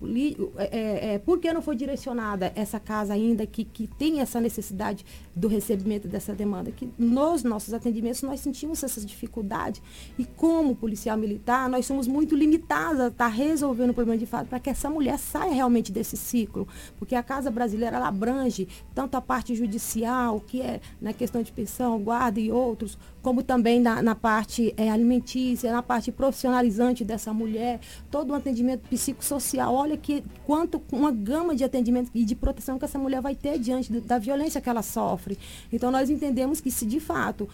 é, 0.56 0.64
é, 0.64 1.14
é, 1.14 1.18
por 1.18 1.38
que 1.38 1.52
não 1.52 1.60
foi 1.60 1.74
direcionada 1.74 2.52
essa 2.54 2.78
casa 2.78 3.12
ainda 3.12 3.46
que, 3.46 3.64
que 3.64 3.86
tem 3.86 4.20
essa 4.20 4.40
necessidade 4.40 5.04
do 5.34 5.48
recebimento 5.48 6.06
dessa 6.06 6.32
demanda? 6.32 6.70
Que 6.70 6.88
nos 6.96 7.42
nossos 7.42 7.74
atendimentos 7.74 8.22
nós 8.22 8.40
sentimos 8.40 8.82
essa 8.82 9.00
dificuldade 9.00 9.82
e 10.18 10.24
como 10.24 10.76
policial 10.76 11.16
militar 11.16 11.68
nós 11.68 11.86
somos 11.86 12.06
muito 12.06 12.36
limitados 12.36 13.00
a 13.00 13.08
estar 13.08 13.28
resolvendo 13.28 13.90
o 13.90 13.94
problema 13.94 14.18
de 14.18 14.26
fato 14.26 14.46
para 14.46 14.60
que 14.60 14.70
essa 14.70 14.88
mulher 14.88 15.18
saia 15.18 15.52
realmente 15.52 15.90
desse 15.90 16.16
ciclo, 16.16 16.68
porque 16.98 17.14
a 17.14 17.22
casa 17.22 17.50
brasileira 17.50 17.96
ela 17.96 18.08
abrange 18.08 18.68
tanto 18.94 19.16
a 19.16 19.20
parte 19.20 19.54
judicial, 19.54 20.40
que 20.40 20.62
é 20.62 20.80
na 21.00 21.12
questão 21.12 21.42
de 21.42 21.50
pensão, 21.50 21.98
guarda 21.98 22.38
e 22.38 22.52
outros, 22.52 22.96
como 23.22 23.42
também 23.42 23.80
na, 23.80 24.00
na 24.02 24.14
parte 24.14 24.72
é, 24.76 24.88
alimentícia, 24.88 25.72
na 25.72 25.82
parte 25.82 26.12
profissionalizante 26.12 27.04
dessa 27.04 27.32
mulher, 27.32 27.80
todo 28.10 28.30
o 28.30 28.34
atendimento 28.34 28.88
psicossocial. 29.16 29.74
Olha 29.74 29.96
que 29.96 30.22
quanto 30.44 30.82
uma 30.92 31.10
gama 31.10 31.54
de 31.54 31.64
atendimento 31.64 32.10
e 32.14 32.24
de 32.24 32.34
proteção 32.34 32.78
que 32.78 32.84
essa 32.84 32.98
mulher 32.98 33.20
vai 33.20 33.34
ter 33.34 33.58
diante 33.58 33.92
do, 33.92 34.00
da 34.00 34.18
violência 34.18 34.60
que 34.60 34.68
ela 34.68 34.82
sofre. 34.82 35.38
Então 35.72 35.90
nós 35.90 36.10
entendemos 36.10 36.60
que 36.60 36.70
se 36.70 36.86
de 36.86 37.00
fato 37.00 37.48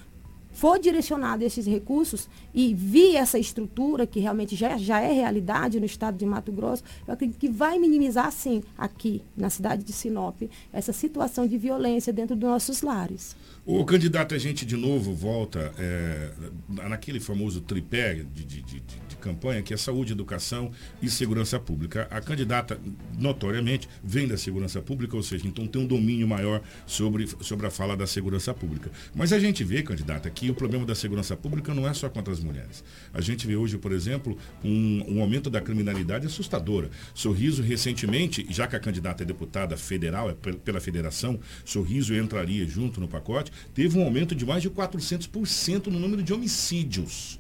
for 0.53 0.79
direcionado 0.79 1.45
esses 1.45 1.67
recursos 1.67 2.29
e 2.55 2.75
vir 2.75 3.17
essa 3.17 3.39
estrutura 3.39 4.07
que 4.07 4.21
realmente 4.21 4.55
já, 4.55 4.77
já 4.77 5.01
é 5.01 5.13
realidade 5.13 5.81
no 5.81 5.87
estado 5.87 6.17
de 6.17 6.27
Mato 6.27 6.53
Grosso, 6.53 6.83
eu 7.07 7.15
acredito 7.15 7.39
que 7.39 7.49
vai 7.49 7.79
minimizar, 7.79 8.31
sim, 8.31 8.63
aqui 8.77 9.23
na 9.37 9.51
cidade 9.51 9.83
de 9.83 9.93
Sinop, 9.93 10.43
essa 10.73 10.93
situação 10.93 11.47
de 11.47 11.57
violência 11.57 12.13
dentro 12.13 12.37
dos 12.37 12.49
nossos 12.49 12.83
lares. 12.83 13.37
O 13.65 13.85
candidato, 13.85 14.35
a 14.35 14.39
gente 14.39 14.67
de 14.67 14.77
novo 14.77 15.15
volta 15.15 15.73
é, 15.79 16.33
naquele 16.69 17.21
famoso 17.21 17.61
tripé 17.61 18.15
de, 18.15 18.25
de, 18.25 18.63
de, 18.63 18.81
de, 18.81 19.17
campanha, 19.23 19.63
que 19.63 19.73
é 19.73 19.77
saúde, 19.77 20.13
educação 20.13 20.73
e 21.01 21.09
segurança 21.09 21.59
pública. 21.61 22.09
A 22.11 22.21
candidata, 22.21 22.79
notoriamente, 23.17 23.89
vem 24.03 24.27
da 24.27 24.37
segurança 24.37 24.83
pública, 24.83 25.17
ou 25.17 25.23
seja, 25.23 25.47
então 25.47 25.67
tem 25.69 25.81
um 25.81 25.87
domínio 25.87 26.27
maior 26.27 26.61
sobre, 26.85 27.29
sobre 27.41 27.67
a 27.69 27.71
fala 27.71 27.97
da 27.97 28.05
segurança 28.05 28.53
pública. 28.53 28.91
Mas 29.15 29.33
a 29.33 29.39
gente 29.39 29.63
vê, 29.63 29.81
candidata, 29.81 30.29
que 30.29 30.42
o 30.51 30.55
problema 30.55 30.85
da 30.85 30.95
segurança 30.95 31.37
pública 31.37 31.75
não 31.75 31.87
é 31.89 31.95
só 31.95 32.09
contra 32.09 32.33
as 32.33 32.41
mulheres. 32.41 32.85
A 33.13 33.21
gente 33.21 33.47
vê 33.47 33.57
hoje, 33.57 33.79
por 33.79 33.93
exemplo, 33.93 34.37
um, 34.65 35.17
um 35.17 35.21
aumento 35.21 35.51
da 35.51 35.61
criminalidade 35.61 36.27
assustadora. 36.27 36.91
Sorriso, 37.15 37.63
recentemente, 37.63 38.47
já 38.51 38.67
que 38.67 38.77
a 38.77 38.81
candidata 38.81 39.23
é 39.23 39.27
deputada 39.27 39.77
federal, 39.77 40.31
é 40.31 40.35
pela 40.35 40.81
federação, 40.81 41.39
Sorriso 41.65 42.15
entraria 42.15 42.67
junto 42.67 43.01
no 43.01 43.09
pacote, 43.09 43.53
teve 43.75 43.99
um 43.99 44.03
aumento 44.03 44.35
de 44.35 44.45
mais 44.45 44.63
de 44.63 44.71
400% 44.71 45.87
no 45.87 45.99
número 45.99 46.23
de 46.23 46.33
homicídios. 46.33 47.39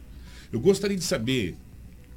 Eu 0.52 0.61
gostaria 0.61 0.97
de 0.97 1.04
saber, 1.04 1.56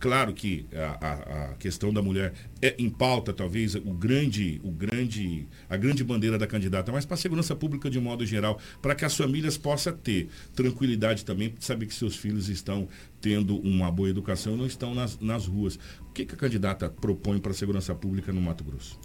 claro 0.06 0.36
que 0.36 0.68
a, 0.72 1.08
a, 1.08 1.14
a, 1.46 1.54
questão 1.56 1.92
da 1.92 2.00
mulher 2.00 2.32
é 2.62 2.76
em 2.78 2.92
pauta, 2.92 3.34
talvez, 3.34 3.74
o 3.74 3.92
grande, 3.92 4.62
o 4.64 4.70
grande, 4.70 5.48
a 5.68 5.76
grande 5.76 6.04
bandeira 6.04 6.38
da 6.38 6.46
candidata, 6.46 6.92
mas 6.92 7.08
para 7.08 7.16
a 7.16 7.18
segurança 7.18 7.56
pública 7.56 7.90
de 7.90 7.98
um 7.98 8.04
modo 8.04 8.24
geral, 8.24 8.60
para 8.84 8.94
que 8.94 9.04
as 9.04 9.18
famílias 9.18 9.58
possam 9.58 9.94
ter 9.94 10.30
tranquilidade 10.54 11.26
também, 11.26 11.56
saber 11.60 11.88
que 11.88 11.96
seus 11.96 12.16
filhos 12.16 12.50
estão 12.50 12.88
tendo 13.20 13.58
uma 13.58 13.90
boa 13.90 14.08
educação 14.08 14.54
e 14.54 14.58
não 14.58 14.68
estão 14.68 14.94
nas, 14.94 15.20
nas 15.20 15.48
ruas. 15.48 15.80
O 16.02 16.12
que, 16.14 16.24
que 16.24 16.36
a 16.36 16.38
candidata 16.38 16.88
propõe 16.88 17.40
para 17.40 17.50
a 17.50 17.56
segurança 17.56 17.96
pública 17.96 18.32
no 18.32 18.40
Mato 18.40 18.64
Grosso? 18.64 19.00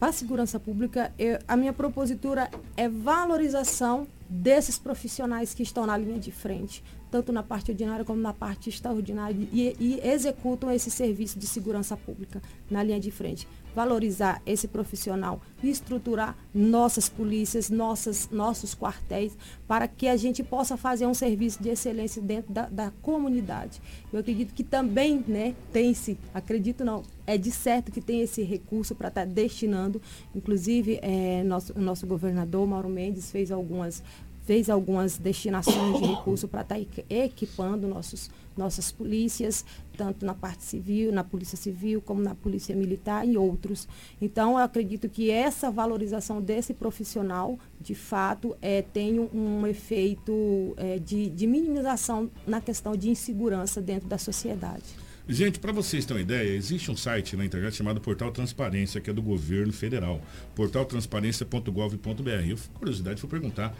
para 0.00 0.08
a 0.08 0.12
segurança 0.12 0.58
pública, 0.58 1.12
eu, 1.16 1.38
a 1.46 1.56
minha 1.56 1.72
propositura 1.72 2.50
é 2.76 2.88
valorização 2.88 4.08
desses 4.28 4.76
profissionais 4.76 5.54
que 5.54 5.62
estão 5.62 5.86
na 5.86 5.96
linha 5.96 6.18
de 6.18 6.32
frente, 6.32 6.82
tanto 7.12 7.30
na 7.30 7.42
parte 7.42 7.70
ordinária 7.70 8.06
como 8.06 8.20
na 8.20 8.32
parte 8.32 8.70
extraordinária, 8.70 9.36
e, 9.52 9.76
e 9.78 10.00
executam 10.02 10.72
esse 10.72 10.90
serviço 10.90 11.38
de 11.38 11.46
segurança 11.46 11.94
pública 11.94 12.40
na 12.70 12.82
linha 12.82 12.98
de 12.98 13.10
frente 13.10 13.46
valorizar 13.74 14.42
esse 14.44 14.68
profissional 14.68 15.40
estruturar 15.62 16.36
nossas 16.52 17.08
polícias, 17.08 17.70
nossas, 17.70 18.28
nossos 18.30 18.74
quartéis, 18.74 19.36
para 19.66 19.86
que 19.86 20.08
a 20.08 20.16
gente 20.16 20.42
possa 20.42 20.76
fazer 20.76 21.06
um 21.06 21.14
serviço 21.14 21.62
de 21.62 21.68
excelência 21.68 22.20
dentro 22.20 22.52
da, 22.52 22.66
da 22.66 22.90
comunidade. 23.00 23.80
Eu 24.12 24.18
acredito 24.18 24.52
que 24.54 24.64
também 24.64 25.24
né, 25.26 25.54
tem-se, 25.72 26.18
acredito 26.34 26.84
não, 26.84 27.02
é 27.24 27.38
de 27.38 27.52
certo 27.52 27.92
que 27.92 28.00
tem 28.00 28.22
esse 28.22 28.42
recurso 28.42 28.94
para 28.94 29.08
estar 29.08 29.24
tá 29.24 29.32
destinando, 29.32 30.02
inclusive 30.34 30.98
é, 31.00 31.44
nosso, 31.44 31.78
nosso 31.78 32.06
governador 32.06 32.66
Mauro 32.66 32.88
Mendes 32.88 33.30
fez 33.30 33.52
algumas 33.52 34.02
fez 34.44 34.68
algumas 34.68 35.18
destinações 35.18 35.98
de 35.98 36.06
recurso 36.06 36.48
para 36.48 36.62
estar 36.62 36.74
tá 36.74 36.80
equipando 37.08 37.86
nossos, 37.86 38.30
nossas 38.56 38.90
polícias, 38.90 39.64
tanto 39.96 40.26
na 40.26 40.34
parte 40.34 40.64
civil, 40.64 41.12
na 41.12 41.22
polícia 41.22 41.56
civil, 41.56 42.02
como 42.02 42.20
na 42.20 42.34
polícia 42.34 42.74
militar 42.74 43.26
e 43.26 43.36
outros. 43.36 43.86
Então, 44.20 44.52
eu 44.52 44.58
acredito 44.58 45.08
que 45.08 45.30
essa 45.30 45.70
valorização 45.70 46.40
desse 46.40 46.74
profissional, 46.74 47.58
de 47.80 47.94
fato, 47.94 48.56
é, 48.60 48.82
tem 48.82 49.20
um, 49.20 49.66
efeito 49.66 50.74
é, 50.76 50.98
de, 50.98 51.30
de 51.30 51.46
minimização 51.46 52.30
na 52.46 52.60
questão 52.60 52.96
de 52.96 53.08
insegurança 53.08 53.80
dentro 53.80 54.08
da 54.08 54.18
sociedade. 54.18 54.84
Gente, 55.28 55.60
para 55.60 55.70
vocês 55.70 56.04
terem 56.04 56.22
uma 56.22 56.24
ideia, 56.24 56.52
existe 56.52 56.90
um 56.90 56.96
site 56.96 57.36
na 57.36 57.44
internet 57.44 57.76
chamado 57.76 58.00
Portal 58.00 58.32
Transparência, 58.32 59.00
que 59.00 59.08
é 59.08 59.12
do 59.12 59.22
governo 59.22 59.72
federal, 59.72 60.20
portaltransparência.gov.br. 60.56 62.48
Eu, 62.48 62.58
curiosidade, 62.74 63.20
fui 63.20 63.30
perguntar 63.30 63.72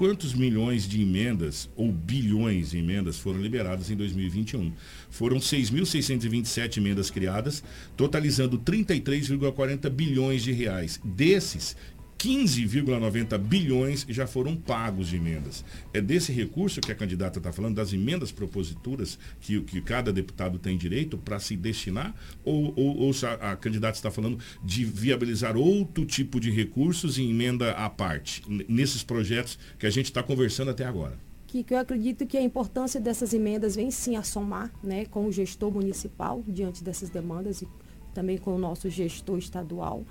quantos 0.00 0.32
milhões 0.32 0.88
de 0.88 1.02
emendas 1.02 1.68
ou 1.76 1.92
bilhões 1.92 2.70
de 2.70 2.78
emendas 2.78 3.18
foram 3.18 3.38
liberadas 3.38 3.90
em 3.90 3.94
2021. 3.94 4.72
Foram 5.10 5.36
6.627 5.36 6.78
emendas 6.78 7.10
criadas, 7.10 7.62
totalizando 7.98 8.58
33,40 8.58 9.90
bilhões 9.90 10.42
de 10.42 10.52
reais. 10.52 10.98
Desses, 11.04 11.76
15,90 12.20 13.38
bilhões 13.38 14.04
já 14.06 14.26
foram 14.26 14.54
pagos 14.54 15.08
de 15.08 15.16
emendas. 15.16 15.64
É 15.90 16.02
desse 16.02 16.30
recurso 16.30 16.78
que 16.78 16.92
a 16.92 16.94
candidata 16.94 17.38
está 17.38 17.50
falando, 17.50 17.76
das 17.76 17.94
emendas 17.94 18.30
proposituras 18.30 19.18
que, 19.40 19.58
que 19.62 19.80
cada 19.80 20.12
deputado 20.12 20.58
tem 20.58 20.76
direito 20.76 21.16
para 21.16 21.38
se 21.38 21.56
destinar? 21.56 22.14
Ou, 22.44 22.74
ou, 22.76 22.98
ou 22.98 23.12
a, 23.24 23.52
a 23.52 23.56
candidata 23.56 23.96
está 23.96 24.10
falando 24.10 24.38
de 24.62 24.84
viabilizar 24.84 25.56
outro 25.56 26.04
tipo 26.04 26.38
de 26.38 26.50
recursos 26.50 27.16
em 27.16 27.30
emenda 27.30 27.70
à 27.72 27.88
parte, 27.88 28.42
nesses 28.68 29.02
projetos 29.02 29.58
que 29.78 29.86
a 29.86 29.90
gente 29.90 30.06
está 30.06 30.22
conversando 30.22 30.70
até 30.70 30.84
agora? 30.84 31.18
que, 31.46 31.64
eu 31.68 31.78
acredito 31.78 32.26
que 32.26 32.36
a 32.36 32.42
importância 32.42 33.00
dessas 33.00 33.34
emendas 33.34 33.74
vem 33.74 33.90
sim 33.90 34.14
a 34.14 34.22
somar 34.22 34.70
né, 34.84 35.06
com 35.06 35.26
o 35.26 35.32
gestor 35.32 35.72
municipal 35.72 36.44
diante 36.46 36.84
dessas 36.84 37.10
demandas 37.10 37.60
e 37.62 37.68
também 38.14 38.38
com 38.38 38.54
o 38.54 38.58
nosso 38.58 38.88
gestor 38.88 39.38
estadual. 39.38 40.04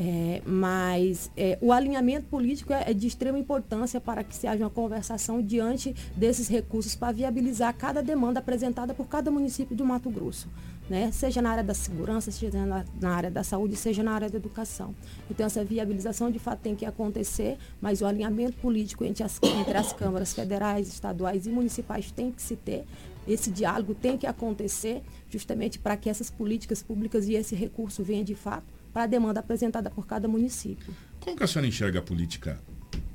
É, 0.00 0.40
mas 0.46 1.28
é, 1.36 1.58
o 1.60 1.72
alinhamento 1.72 2.26
político 2.28 2.72
é, 2.72 2.84
é, 2.86 2.94
de 2.94 3.08
extrema 3.08 3.36
importância 3.36 4.00
para 4.00 4.22
que 4.22 4.32
se 4.32 4.46
haja 4.46 4.62
uma 4.62 4.70
conversação 4.70 5.42
diante 5.42 5.92
desses 6.14 6.46
recursos 6.46 6.94
para 6.94 7.10
viabilizar 7.10 7.74
cada 7.76 8.00
demanda 8.00 8.38
apresentada 8.38 8.94
por 8.94 9.08
cada 9.08 9.28
município 9.28 9.74
do 9.74 9.84
Mato 9.84 10.08
Grosso. 10.08 10.48
Né? 10.88 11.10
Seja 11.10 11.42
na 11.42 11.50
área 11.50 11.64
da 11.64 11.74
segurança, 11.74 12.30
seja 12.30 12.64
na, 12.64 12.84
na, 13.00 13.10
área 13.10 13.28
da 13.28 13.42
saúde, 13.42 13.74
seja 13.74 14.04
na 14.04 14.12
área 14.12 14.30
da 14.30 14.36
educação. 14.36 14.94
Então 15.28 15.44
essa 15.44 15.64
viabilização 15.64 16.30
de 16.30 16.38
fato 16.38 16.60
tem 16.60 16.76
que 16.76 16.86
acontecer, 16.86 17.58
mas 17.80 18.00
o 18.00 18.06
alinhamento 18.06 18.56
político 18.58 19.04
entre 19.04 19.24
as, 19.24 19.40
entre 19.42 19.76
as 19.76 19.92
câmaras 19.92 20.32
federais, 20.32 20.86
estaduais 20.86 21.44
e 21.44 21.50
municipais 21.50 22.12
tem 22.12 22.30
que 22.30 22.40
se 22.40 22.54
ter. 22.54 22.84
Esse 23.26 23.50
diálogo 23.50 23.96
tem 23.96 24.16
que 24.16 24.28
acontecer 24.28 25.02
justamente 25.28 25.76
para 25.76 25.96
que 25.96 26.08
essas 26.08 26.30
políticas 26.30 26.84
públicas 26.84 27.26
e 27.26 27.34
esse 27.34 27.56
recurso 27.56 28.04
venham 28.04 28.22
de 28.22 28.36
fato 28.36 28.77
para 28.92 29.04
a 29.04 29.06
demanda 29.06 29.40
apresentada 29.40 29.90
por 29.90 30.06
cada 30.06 30.28
município. 30.28 30.94
Como 31.20 31.36
que 31.36 31.44
a 31.44 31.46
senhora 31.46 31.68
enxerga 31.68 32.00
a 32.00 32.02
política 32.02 32.60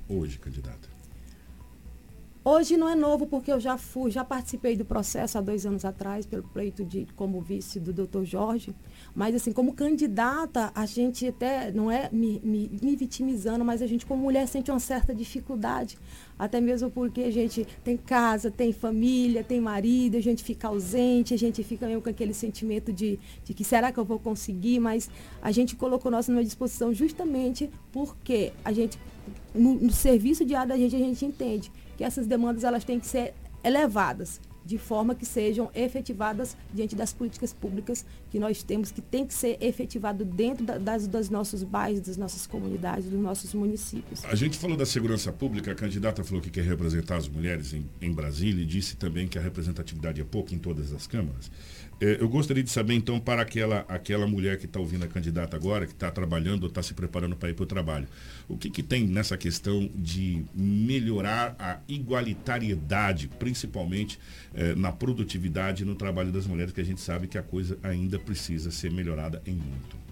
hoje, 0.08 0.39
candidata? 0.39 0.93
Hoje 2.46 2.76
não 2.76 2.90
é 2.90 2.96
novo 2.96 3.26
porque 3.26 3.50
eu 3.50 3.58
já 3.58 3.78
fui, 3.78 4.12
já 4.12 4.22
participei 4.22 4.76
do 4.76 4.84
processo 4.84 5.38
há 5.38 5.42
dois 5.42 5.66
anos 5.66 5.86
atrás 5.86 6.26
pelo 6.26 6.44
pleito 6.44 6.84
de 6.84 7.08
como 7.16 7.40
vice 7.40 7.80
do 7.80 7.94
Dr. 7.94 8.26
Jorge, 8.26 8.76
mas 9.16 9.34
assim 9.34 9.54
como 9.54 9.72
candidata 9.72 10.70
a 10.76 10.86
gente 10.86 11.26
até 11.26 11.72
não 11.72 11.90
é 11.90 12.10
me, 12.12 12.42
me, 12.44 12.70
me 12.82 12.98
vitimizando, 12.98 13.64
mas 13.64 13.82
a 13.82 13.88
gente 13.88 14.06
como 14.06 14.22
mulher 14.22 14.46
sente 14.46 14.70
uma 14.70 14.80
certa 14.82 15.16
dificuldade, 15.16 15.98
até 16.38 16.60
mesmo 16.60 16.92
porque 16.92 17.22
a 17.22 17.32
gente 17.32 17.66
tem 17.82 17.96
casa, 17.96 18.52
tem 18.52 18.74
família, 18.74 19.42
tem 19.42 19.62
marido, 19.62 20.18
a 20.18 20.22
gente 20.22 20.44
fica 20.44 20.68
ausente, 20.68 21.34
a 21.34 21.38
gente 21.38 21.64
fica 21.64 21.88
mesmo 21.88 22.02
com 22.02 22.10
aquele 22.10 22.34
sentimento 22.34 22.92
de, 22.92 23.18
de 23.46 23.54
que 23.54 23.64
será 23.64 23.90
que 23.90 24.00
eu 24.02 24.04
vou 24.04 24.20
conseguir, 24.20 24.82
mas 24.82 25.10
a 25.42 25.50
gente 25.50 25.78
colocou 25.78 26.12
nossa 26.12 26.30
numa 26.30 26.44
disposição 26.44 26.94
justamente 26.94 27.72
porque 27.94 28.52
a 28.66 28.74
gente 28.74 29.00
no, 29.56 29.76
no 29.76 29.94
serviço 29.94 30.44
diário 30.44 30.68
da 30.68 30.78
gente 30.78 30.94
a 30.94 31.00
gente 31.00 31.26
entende 31.26 31.72
que 31.98 32.04
essas 32.04 32.28
demandas 32.28 32.64
elas 32.64 32.84
têm 32.84 33.00
que 33.00 33.08
ser 33.08 33.34
elevadas 33.64 34.40
de 34.66 34.78
forma 34.78 35.14
que 35.14 35.26
sejam 35.26 35.70
efetivadas 35.76 36.56
diante 36.74 36.96
das 36.96 37.12
políticas 37.12 37.54
públicas 37.54 38.06
que 38.30 38.40
nós 38.40 38.64
temos, 38.64 38.92
que 38.92 39.02
tem 39.02 39.26
que 39.26 39.34
ser 39.34 39.58
efetivado 39.62 40.24
dentro 40.24 40.64
da, 40.64 40.78
das, 40.78 41.08
dos 41.08 41.30
nossos 41.30 41.64
bairros, 41.64 42.02
das 42.02 42.18
nossas 42.18 42.48
comunidades, 42.48 43.06
dos 43.06 43.20
nossos 43.20 43.54
municípios. 43.54 44.24
A 44.26 44.36
gente 44.36 44.58
falou 44.58 44.78
da 44.78 44.86
segurança 44.86 45.32
pública, 45.32 45.72
a 45.72 45.76
candidata 45.76 46.24
falou 46.24 46.42
que 46.42 46.50
quer 46.50 46.64
representar 46.64 47.18
as 47.18 47.28
mulheres 47.28 47.74
em, 47.74 47.86
em 48.02 48.12
Brasília 48.12 48.64
e 48.64 48.66
disse 48.66 48.96
também 48.96 49.28
que 49.28 49.38
a 49.38 49.42
representatividade 49.42 50.22
é 50.22 50.24
pouca 50.24 50.56
em 50.56 50.58
todas 50.58 50.94
as 50.94 51.08
câmaras. 51.08 51.52
É, 52.04 52.18
eu 52.20 52.28
gostaria 52.28 52.62
de 52.62 52.70
saber, 52.70 52.96
então, 52.96 53.18
para 53.18 53.42
aquela, 53.42 53.86
aquela 53.88 54.28
mulher 54.28 54.58
que 54.58 54.66
está 54.66 54.78
ouvindo 54.78 55.06
a 55.06 55.08
candidata 55.08 55.56
agora, 55.56 55.86
que 55.86 55.94
está 55.94 56.12
trabalhando 56.12 56.64
ou 56.64 56.68
está 56.68 56.84
se 56.84 56.94
preparando 56.94 57.34
para 57.34 57.50
ir 57.50 57.54
para 57.54 57.64
o 57.64 57.66
trabalho, 57.66 58.10
o 58.46 58.58
que, 58.58 58.70
que 58.70 58.84
tem 58.84 59.08
nessa 59.08 59.38
questão 59.38 59.90
de 59.96 60.44
melhorar 60.54 61.56
a 61.58 61.80
igualitariedade, 61.88 63.30
principalmente 63.40 64.20
é, 64.54 64.76
na 64.76 64.92
produtividade 64.92 65.86
no 65.86 65.96
trabalho 65.96 66.30
das 66.30 66.46
mulheres, 66.46 66.74
que 66.74 66.82
a 66.82 66.86
gente 66.86 67.00
sabe 67.00 67.26
que 67.26 67.38
a 67.38 67.44
coisa 67.44 67.80
ainda 67.82 68.20
precisa 68.20 68.70
ser 68.70 68.92
melhorada 68.92 69.42
em 69.46 69.54
muito? 69.54 70.03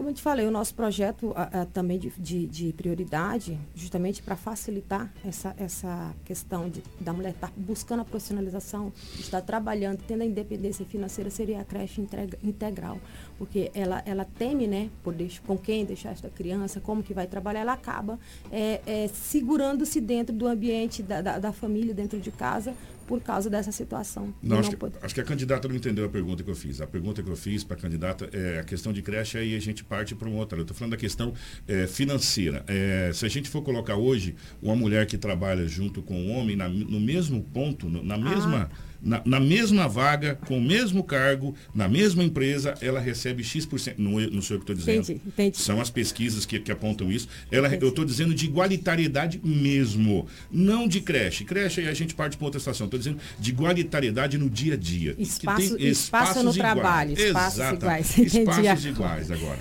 Como 0.00 0.08
eu 0.08 0.14
te 0.14 0.22
falei, 0.22 0.46
o 0.46 0.50
nosso 0.50 0.74
projeto 0.74 1.34
também 1.74 1.98
de, 1.98 2.08
de, 2.16 2.46
de, 2.46 2.72
prioridade, 2.72 3.60
justamente 3.74 4.22
para 4.22 4.34
facilitar 4.34 5.12
essa, 5.22 5.54
essa 5.58 6.14
questão 6.24 6.70
de, 6.70 6.82
da 6.98 7.12
mulher 7.12 7.32
estar 7.32 7.48
tá 7.48 7.52
buscando 7.54 8.00
a 8.00 8.04
profissionalização, 8.06 8.90
estar 9.18 9.42
trabalhando, 9.42 10.02
tendo 10.08 10.22
a 10.22 10.24
independência 10.24 10.86
financeira, 10.86 11.28
seria 11.28 11.60
a 11.60 11.64
creche 11.64 12.00
integra, 12.00 12.38
integral. 12.42 12.98
Porque 13.36 13.70
ela, 13.74 14.02
ela 14.06 14.24
teme, 14.24 14.66
né, 14.66 14.88
por 15.04 15.12
deixar, 15.12 15.42
com 15.42 15.58
quem 15.58 15.84
deixar 15.84 16.12
esta 16.12 16.30
criança, 16.30 16.80
como 16.80 17.02
que 17.02 17.12
vai 17.12 17.26
trabalhar, 17.26 17.60
ela 17.60 17.74
acaba 17.74 18.18
é, 18.50 18.80
é, 18.86 19.06
segurando-se 19.08 20.00
dentro 20.00 20.34
do 20.34 20.46
ambiente 20.46 21.02
da, 21.02 21.20
da, 21.20 21.38
da 21.38 21.52
família, 21.52 21.92
dentro 21.92 22.18
de 22.18 22.30
casa, 22.30 22.74
por 23.10 23.20
causa 23.20 23.50
dessa 23.50 23.72
situação. 23.72 24.32
Não, 24.40 24.60
acho, 24.60 24.70
não 24.70 24.78
que, 24.88 25.04
acho, 25.04 25.14
que, 25.16 25.20
a 25.20 25.24
candidata 25.24 25.66
não 25.66 25.74
entendeu 25.74 26.04
a 26.04 26.08
pergunta 26.08 26.44
que 26.44 26.48
eu 26.48 26.54
fiz. 26.54 26.80
A 26.80 26.86
pergunta 26.86 27.20
que 27.20 27.28
eu 27.28 27.34
fiz 27.34 27.64
para 27.64 27.76
a 27.76 27.80
candidata 27.80 28.30
é 28.32 28.60
a 28.60 28.62
questão 28.62 28.92
de 28.92 29.02
creche, 29.02 29.36
aí 29.36 29.56
a 29.56 29.58
gente 29.58 29.82
parte 29.82 30.14
para 30.14 30.28
um 30.28 30.36
outro. 30.36 30.60
Eu 30.60 30.62
estou 30.62 30.76
falando 30.76 30.92
da 30.92 30.96
questão 30.96 31.34
é, 31.66 31.88
financeira. 31.88 32.64
É, 32.68 33.10
se 33.12 33.26
a 33.26 33.28
gente 33.28 33.48
for 33.48 33.62
colocar 33.62 33.96
hoje 33.96 34.36
uma 34.62 34.76
mulher 34.76 35.06
que 35.06 35.18
trabalha 35.18 35.66
junto 35.66 36.00
com 36.02 36.14
um 36.14 36.38
homem 36.38 36.54
na, 36.54 36.68
no 36.68 37.00
mesmo 37.00 37.42
ponto, 37.42 37.88
na 37.88 38.16
mesma. 38.16 38.70
Ah 38.72 38.89
na, 39.02 39.22
na, 39.24 39.40
mesma 39.40 39.88
vaga, 39.88 40.38
com 40.46 40.58
o 40.58 40.60
mesmo 40.60 41.02
cargo, 41.02 41.54
na 41.74 41.88
mesma 41.88 42.22
empresa, 42.22 42.74
ela 42.80 43.00
recebe 43.00 43.42
X%. 43.42 43.94
Não, 43.96 44.12
não 44.12 44.42
sou 44.42 44.56
eu 44.56 44.60
que 44.60 44.64
estou 44.64 44.76
dizendo. 44.76 45.02
Entendi, 45.02 45.20
entendi. 45.26 45.58
São 45.58 45.80
as 45.80 45.90
pesquisas 45.90 46.44
que, 46.44 46.58
que 46.58 46.70
apontam 46.70 47.10
isso. 47.10 47.28
Ela, 47.50 47.74
eu 47.74 47.88
estou 47.88 48.04
dizendo 48.04 48.34
de 48.34 48.44
igualitariedade 48.44 49.40
mesmo. 49.42 50.26
Não 50.50 50.86
de 50.86 51.00
creche. 51.00 51.44
Creche 51.44 51.86
a 51.88 51.94
gente 51.94 52.14
parte 52.14 52.36
para 52.36 52.44
outra 52.46 52.58
estação. 52.58 52.86
Estou 52.86 52.98
dizendo 52.98 53.18
de 53.38 53.50
igualitariedade 53.50 54.36
no 54.36 54.50
dia 54.50 54.74
a 54.74 54.76
dia. 54.76 55.14
Espaço, 55.18 55.78
espaço 55.78 56.42
no 56.42 56.50
iguais. 56.50 56.56
trabalho, 56.56 57.12
espaços 57.12 57.72
iguais. 57.72 58.18
Espaços 58.18 58.84
iguais 58.84 59.30
agora. 59.30 59.58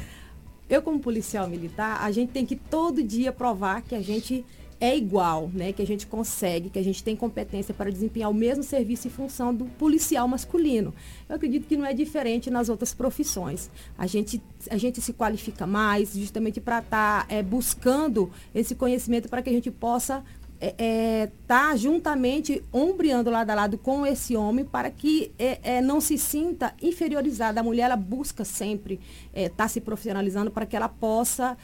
Eu, 0.70 0.84
como 0.84 1.00
policial 1.00 1.48
militar, 1.48 2.00
a 2.02 2.12
gente 2.12 2.32
tem 2.32 2.46
que 2.46 2.56
todo 2.56 3.02
dia 3.02 3.32
provar 3.32 3.82
que 3.82 3.96
a 3.96 4.02
gente 4.02 4.46
é 4.80 4.96
igual, 4.96 5.50
né? 5.54 5.74
Que 5.74 5.82
a 5.82 5.88
gente 5.88 6.08
consegue, 6.08 6.70
que 6.70 6.80
a 6.80 6.84
gente 6.84 7.04
tem 7.04 7.16
competência 7.16 7.74
para 7.74 7.92
desempenhar 7.92 8.30
o 8.30 8.34
mesmo 8.34 8.64
serviço 8.64 9.08
e 9.08 9.10
função 9.10 9.54
do 9.54 9.66
policial 9.66 10.28
masculino. 10.28 10.94
Eu 11.28 11.36
acredito 11.36 11.68
que 11.68 11.76
não 11.76 11.86
é 11.86 11.94
diferente 11.94 12.50
nas 12.50 12.70
outras 12.70 12.94
profissões. 12.94 13.70
A 13.98 14.08
gente, 14.08 14.42
a 14.70 14.78
gente 14.78 15.02
se 15.02 15.14
qualifica 15.14 15.68
mais 15.68 16.14
justamente 16.14 16.62
para 16.62 16.80
estar 16.80 17.28
tá, 17.28 17.34
é, 17.34 17.44
buscando 17.44 18.32
esse 18.56 18.74
conhecimento 18.74 19.28
para 19.28 19.42
que 19.42 19.50
a 19.50 19.54
gente 19.54 19.70
possa 19.70 20.18
estar 20.18 20.40
é, 20.62 20.76
é, 20.78 21.32
tá 21.48 21.76
juntamente 21.76 22.62
ombreando 22.72 23.30
lado 23.30 23.50
a 23.50 23.56
lado 23.56 23.78
com 23.78 24.06
esse 24.06 24.36
homem 24.36 24.66
para 24.66 24.92
que 24.92 25.32
é, 25.40 25.78
é, 25.78 25.82
não 25.82 26.02
se 26.02 26.18
sinta 26.18 26.74
inferiorizada. 26.82 27.62
A 27.62 27.64
mulher 27.64 27.84
ela 27.84 27.96
busca 27.96 28.44
sempre 28.44 29.00
estar 29.34 29.40
é, 29.42 29.50
tá 29.50 29.68
se 29.68 29.80
profissionalizando 29.80 30.52
para 30.52 30.66
que 30.66 30.76
ela 30.76 30.90
possa 30.90 31.58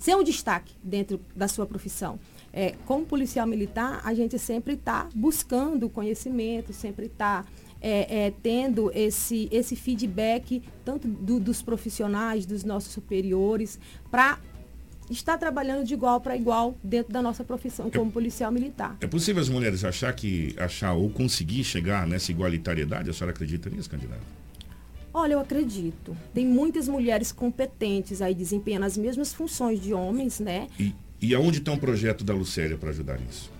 ser 0.00 0.16
um 0.16 0.24
destaque 0.24 0.74
dentro 0.82 1.20
da 1.36 1.46
sua 1.46 1.66
profissão. 1.66 2.18
É, 2.52 2.74
como 2.86 3.06
policial 3.06 3.46
militar, 3.46 4.00
a 4.02 4.12
gente 4.12 4.36
sempre 4.38 4.74
está 4.74 5.08
buscando 5.14 5.88
conhecimento, 5.88 6.72
sempre 6.72 7.06
está 7.06 7.44
é, 7.80 8.26
é, 8.26 8.34
tendo 8.42 8.90
esse, 8.92 9.48
esse 9.52 9.76
feedback, 9.76 10.62
tanto 10.84 11.06
do, 11.06 11.38
dos 11.38 11.62
profissionais, 11.62 12.44
dos 12.44 12.64
nossos 12.64 12.92
superiores, 12.92 13.78
para 14.10 14.40
estar 15.08 15.36
trabalhando 15.38 15.84
de 15.84 15.92
igual 15.94 16.20
para 16.20 16.36
igual 16.36 16.76
dentro 16.82 17.12
da 17.12 17.20
nossa 17.20 17.44
profissão 17.44 17.88
é 17.88 17.90
como 17.90 18.10
policial 18.10 18.50
militar. 18.50 18.96
É 19.00 19.06
possível 19.06 19.42
as 19.42 19.48
mulheres 19.48 19.84
achar 19.84 20.12
que 20.12 20.54
achar 20.58 20.94
ou 20.94 21.10
conseguir 21.10 21.64
chegar 21.64 22.06
nessa 22.06 22.30
igualitariedade? 22.30 23.10
A 23.10 23.12
senhora 23.12 23.32
acredita 23.32 23.68
nisso, 23.68 23.90
candidato? 23.90 24.22
Olha, 25.12 25.34
eu 25.34 25.40
acredito. 25.40 26.16
Tem 26.32 26.46
muitas 26.46 26.86
mulheres 26.86 27.32
competentes 27.32 28.22
aí 28.22 28.34
desempenhando 28.34 28.84
as 28.84 28.96
mesmas 28.96 29.34
funções 29.34 29.80
de 29.80 29.92
homens, 29.92 30.38
né? 30.38 30.68
E, 30.78 30.94
e 31.20 31.34
aonde 31.34 31.58
está 31.58 31.72
um 31.72 31.78
projeto 31.78 32.24
da 32.24 32.32
Lucélia 32.32 32.76
para 32.76 32.90
ajudar 32.90 33.18
nisso? 33.18 33.50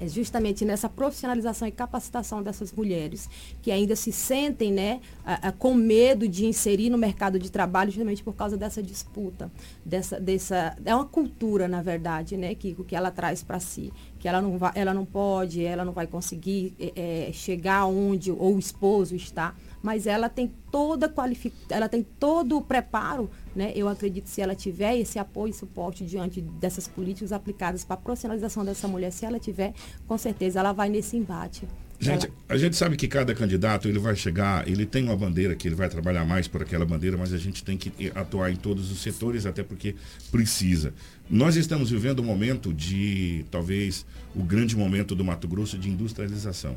É 0.00 0.06
justamente 0.06 0.64
nessa 0.64 0.88
profissionalização 0.88 1.66
e 1.66 1.72
capacitação 1.72 2.40
dessas 2.40 2.72
mulheres 2.72 3.28
que 3.60 3.72
ainda 3.72 3.96
se 3.96 4.12
sentem 4.12 4.72
né, 4.72 5.00
a, 5.24 5.48
a, 5.48 5.52
com 5.52 5.74
medo 5.74 6.28
de 6.28 6.46
inserir 6.46 6.88
no 6.88 6.96
mercado 6.96 7.36
de 7.36 7.50
trabalho 7.50 7.90
justamente 7.90 8.22
por 8.22 8.34
causa 8.34 8.56
dessa 8.56 8.80
disputa, 8.80 9.50
dessa, 9.84 10.20
dessa, 10.20 10.76
é 10.84 10.94
uma 10.94 11.04
cultura, 11.04 11.66
na 11.66 11.82
verdade, 11.82 12.36
né, 12.36 12.54
que, 12.54 12.74
que 12.74 12.94
ela 12.94 13.10
traz 13.10 13.42
para 13.42 13.58
si. 13.58 13.92
que 14.20 14.28
ela 14.28 14.40
não, 14.40 14.56
vai, 14.56 14.70
ela 14.76 14.94
não 14.94 15.04
pode, 15.04 15.64
ela 15.64 15.84
não 15.84 15.92
vai 15.92 16.06
conseguir 16.06 16.74
é, 16.78 17.30
chegar 17.32 17.86
onde 17.86 18.30
ou 18.30 18.54
o 18.54 18.58
esposo 18.58 19.16
está, 19.16 19.54
mas 19.82 20.06
ela 20.06 20.28
tem 20.28 20.52
toda 20.70 21.08
qualific... 21.08 21.54
ela 21.70 21.88
tem 21.88 22.02
todo 22.02 22.56
o 22.56 22.62
preparo, 22.62 23.30
né? 23.54 23.72
Eu 23.74 23.88
acredito 23.88 24.26
se 24.26 24.40
ela 24.40 24.54
tiver 24.54 24.98
esse 24.98 25.18
apoio 25.18 25.50
e 25.50 25.54
suporte 25.54 26.04
diante 26.04 26.40
dessas 26.40 26.88
políticas 26.88 27.32
aplicadas 27.32 27.84
para 27.84 27.94
a 27.94 27.98
profissionalização 27.98 28.64
dessa 28.64 28.88
mulher, 28.88 29.10
se 29.10 29.24
ela 29.24 29.38
tiver, 29.38 29.72
com 30.06 30.18
certeza 30.18 30.60
ela 30.60 30.72
vai 30.72 30.88
nesse 30.88 31.16
embate. 31.16 31.66
Gente, 32.00 32.26
ela... 32.26 32.34
a 32.48 32.56
gente 32.56 32.76
sabe 32.76 32.96
que 32.96 33.08
cada 33.08 33.34
candidato 33.34 33.88
ele 33.88 33.98
vai 33.98 34.14
chegar, 34.14 34.68
ele 34.68 34.86
tem 34.86 35.04
uma 35.04 35.16
bandeira 35.16 35.54
que 35.56 35.66
ele 35.66 35.74
vai 35.74 35.88
trabalhar 35.88 36.24
mais 36.24 36.46
por 36.46 36.62
aquela 36.62 36.86
bandeira, 36.86 37.16
mas 37.16 37.32
a 37.32 37.38
gente 37.38 37.64
tem 37.64 37.76
que 37.76 38.12
atuar 38.14 38.52
em 38.52 38.56
todos 38.56 38.92
os 38.92 39.00
setores, 39.00 39.46
até 39.46 39.62
porque 39.62 39.96
precisa. 40.30 40.94
Nós 41.28 41.56
estamos 41.56 41.90
vivendo 41.90 42.20
um 42.20 42.24
momento 42.24 42.72
de, 42.72 43.44
talvez, 43.50 44.06
o 44.34 44.42
grande 44.42 44.76
momento 44.76 45.14
do 45.14 45.24
Mato 45.24 45.48
Grosso 45.48 45.76
de 45.76 45.90
industrialização. 45.90 46.76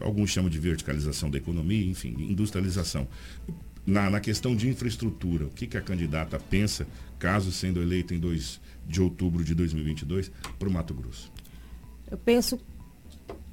Alguns 0.00 0.30
chamam 0.30 0.50
de 0.50 0.58
verticalização 0.58 1.30
da 1.30 1.38
economia, 1.38 1.84
enfim, 1.86 2.14
industrialização. 2.18 3.06
Na, 3.84 4.08
na 4.08 4.20
questão 4.20 4.54
de 4.54 4.68
infraestrutura, 4.68 5.46
o 5.46 5.50
que, 5.50 5.66
que 5.66 5.76
a 5.76 5.80
candidata 5.80 6.38
pensa, 6.38 6.86
caso 7.18 7.50
sendo 7.50 7.82
eleita 7.82 8.14
em 8.14 8.18
2 8.18 8.60
de 8.86 9.02
outubro 9.02 9.44
de 9.44 9.54
2022, 9.54 10.30
para 10.58 10.68
o 10.68 10.72
Mato 10.72 10.94
Grosso? 10.94 11.32
Eu 12.10 12.18
penso 12.18 12.58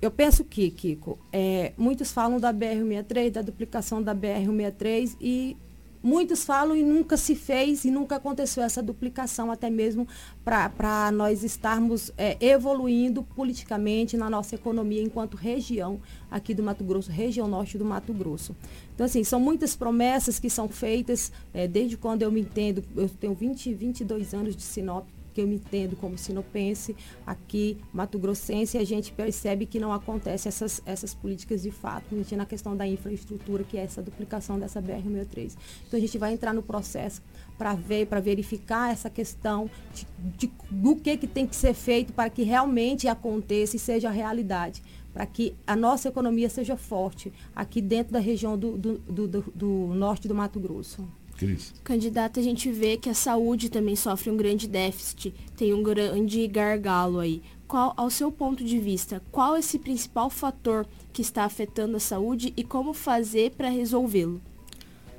eu 0.01 0.09
penso 0.09 0.45
que, 0.45 0.71
Kiko, 0.71 1.19
é, 1.31 1.73
muitos 1.77 2.11
falam 2.11 2.39
da 2.39 2.53
BR-63, 2.53 3.31
da 3.31 3.41
duplicação 3.41 4.01
da 4.01 4.15
BR-63 4.15 5.17
e 5.19 5.57
muitos 6.01 6.43
falam 6.43 6.75
e 6.75 6.83
nunca 6.83 7.17
se 7.17 7.35
fez 7.35 7.85
e 7.85 7.91
nunca 7.91 8.15
aconteceu 8.15 8.63
essa 8.63 8.81
duplicação, 8.81 9.51
até 9.51 9.69
mesmo 9.69 10.07
para 10.43 11.11
nós 11.11 11.43
estarmos 11.43 12.11
é, 12.17 12.37
evoluindo 12.39 13.23
politicamente 13.23 14.17
na 14.17 14.29
nossa 14.29 14.55
economia 14.55 15.01
enquanto 15.01 15.35
região 15.35 15.99
aqui 16.29 16.53
do 16.53 16.63
Mato 16.63 16.83
Grosso, 16.83 17.11
região 17.11 17.47
norte 17.47 17.77
do 17.77 17.85
Mato 17.85 18.13
Grosso. 18.13 18.55
Então, 18.93 19.05
assim, 19.05 19.23
são 19.23 19.39
muitas 19.39 19.75
promessas 19.75 20.39
que 20.39 20.49
são 20.49 20.67
feitas 20.67 21.31
é, 21.53 21.67
desde 21.67 21.97
quando 21.97 22.21
eu 22.21 22.31
me 22.31 22.41
entendo, 22.41 22.83
eu 22.95 23.09
tenho 23.09 23.33
20, 23.33 23.73
22 23.73 24.33
anos 24.33 24.55
de 24.55 24.61
Sinop, 24.61 25.05
eu 25.39 25.47
me 25.47 25.55
entendo 25.55 25.95
como 25.95 26.17
sinopense, 26.17 26.95
aqui, 27.25 27.77
Mato 27.93 28.17
Grossense, 28.17 28.77
a 28.77 28.83
gente 28.83 29.11
percebe 29.11 29.65
que 29.65 29.79
não 29.79 29.91
acontece 29.91 30.47
essas, 30.47 30.81
essas 30.85 31.13
políticas 31.13 31.61
de 31.61 31.71
fato, 31.71 32.05
a 32.13 32.17
gente 32.17 32.35
na 32.35 32.45
questão 32.45 32.75
da 32.75 32.87
infraestrutura, 32.87 33.63
que 33.63 33.77
é 33.77 33.81
essa 33.81 34.01
duplicação 34.01 34.59
dessa 34.59 34.81
BR-63. 34.81 35.55
Então 35.87 35.97
a 35.97 36.01
gente 36.01 36.17
vai 36.17 36.33
entrar 36.33 36.53
no 36.53 36.63
processo 36.63 37.21
para 37.57 37.73
ver, 37.73 38.07
para 38.07 38.19
verificar 38.19 38.91
essa 38.91 39.09
questão 39.09 39.69
de, 39.93 40.07
de, 40.37 40.51
do 40.69 40.95
que, 40.95 41.17
que 41.17 41.27
tem 41.27 41.45
que 41.45 41.55
ser 41.55 41.73
feito 41.73 42.13
para 42.13 42.29
que 42.29 42.43
realmente 42.43 43.07
aconteça 43.07 43.75
e 43.75 43.79
seja 43.79 44.09
realidade 44.09 44.81
para 45.13 45.25
que 45.25 45.55
a 45.65 45.75
nossa 45.75 46.07
economia 46.07 46.49
seja 46.49 46.77
forte 46.77 47.33
aqui 47.55 47.81
dentro 47.81 48.13
da 48.13 48.19
região 48.19 48.57
do, 48.57 48.77
do, 48.77 48.97
do, 48.99 49.27
do 49.53 49.67
norte 49.93 50.27
do 50.27 50.35
Mato 50.35 50.59
Grosso. 50.59 51.07
Cris. 51.39 51.73
Candidata, 51.85 52.37
a 52.37 52.43
gente 52.43 52.69
vê 52.69 52.97
que 52.97 53.09
a 53.09 53.13
saúde 53.13 53.69
também 53.69 53.95
sofre 53.95 54.29
um 54.29 54.35
grande 54.35 54.67
déficit, 54.67 55.33
tem 55.55 55.73
um 55.73 55.81
grande 55.81 56.45
gargalo 56.47 57.19
aí. 57.19 57.41
Qual, 57.65 57.93
ao 57.95 58.09
seu 58.09 58.29
ponto 58.29 58.61
de 58.61 58.77
vista, 58.77 59.21
qual 59.31 59.55
é 59.55 59.59
esse 59.59 59.79
principal 59.79 60.29
fator 60.29 60.85
que 61.13 61.21
está 61.21 61.45
afetando 61.45 61.95
a 61.95 61.99
saúde 61.99 62.53
e 62.57 62.63
como 62.63 62.93
fazer 62.93 63.51
para 63.51 63.69
resolvê-lo? 63.69 64.41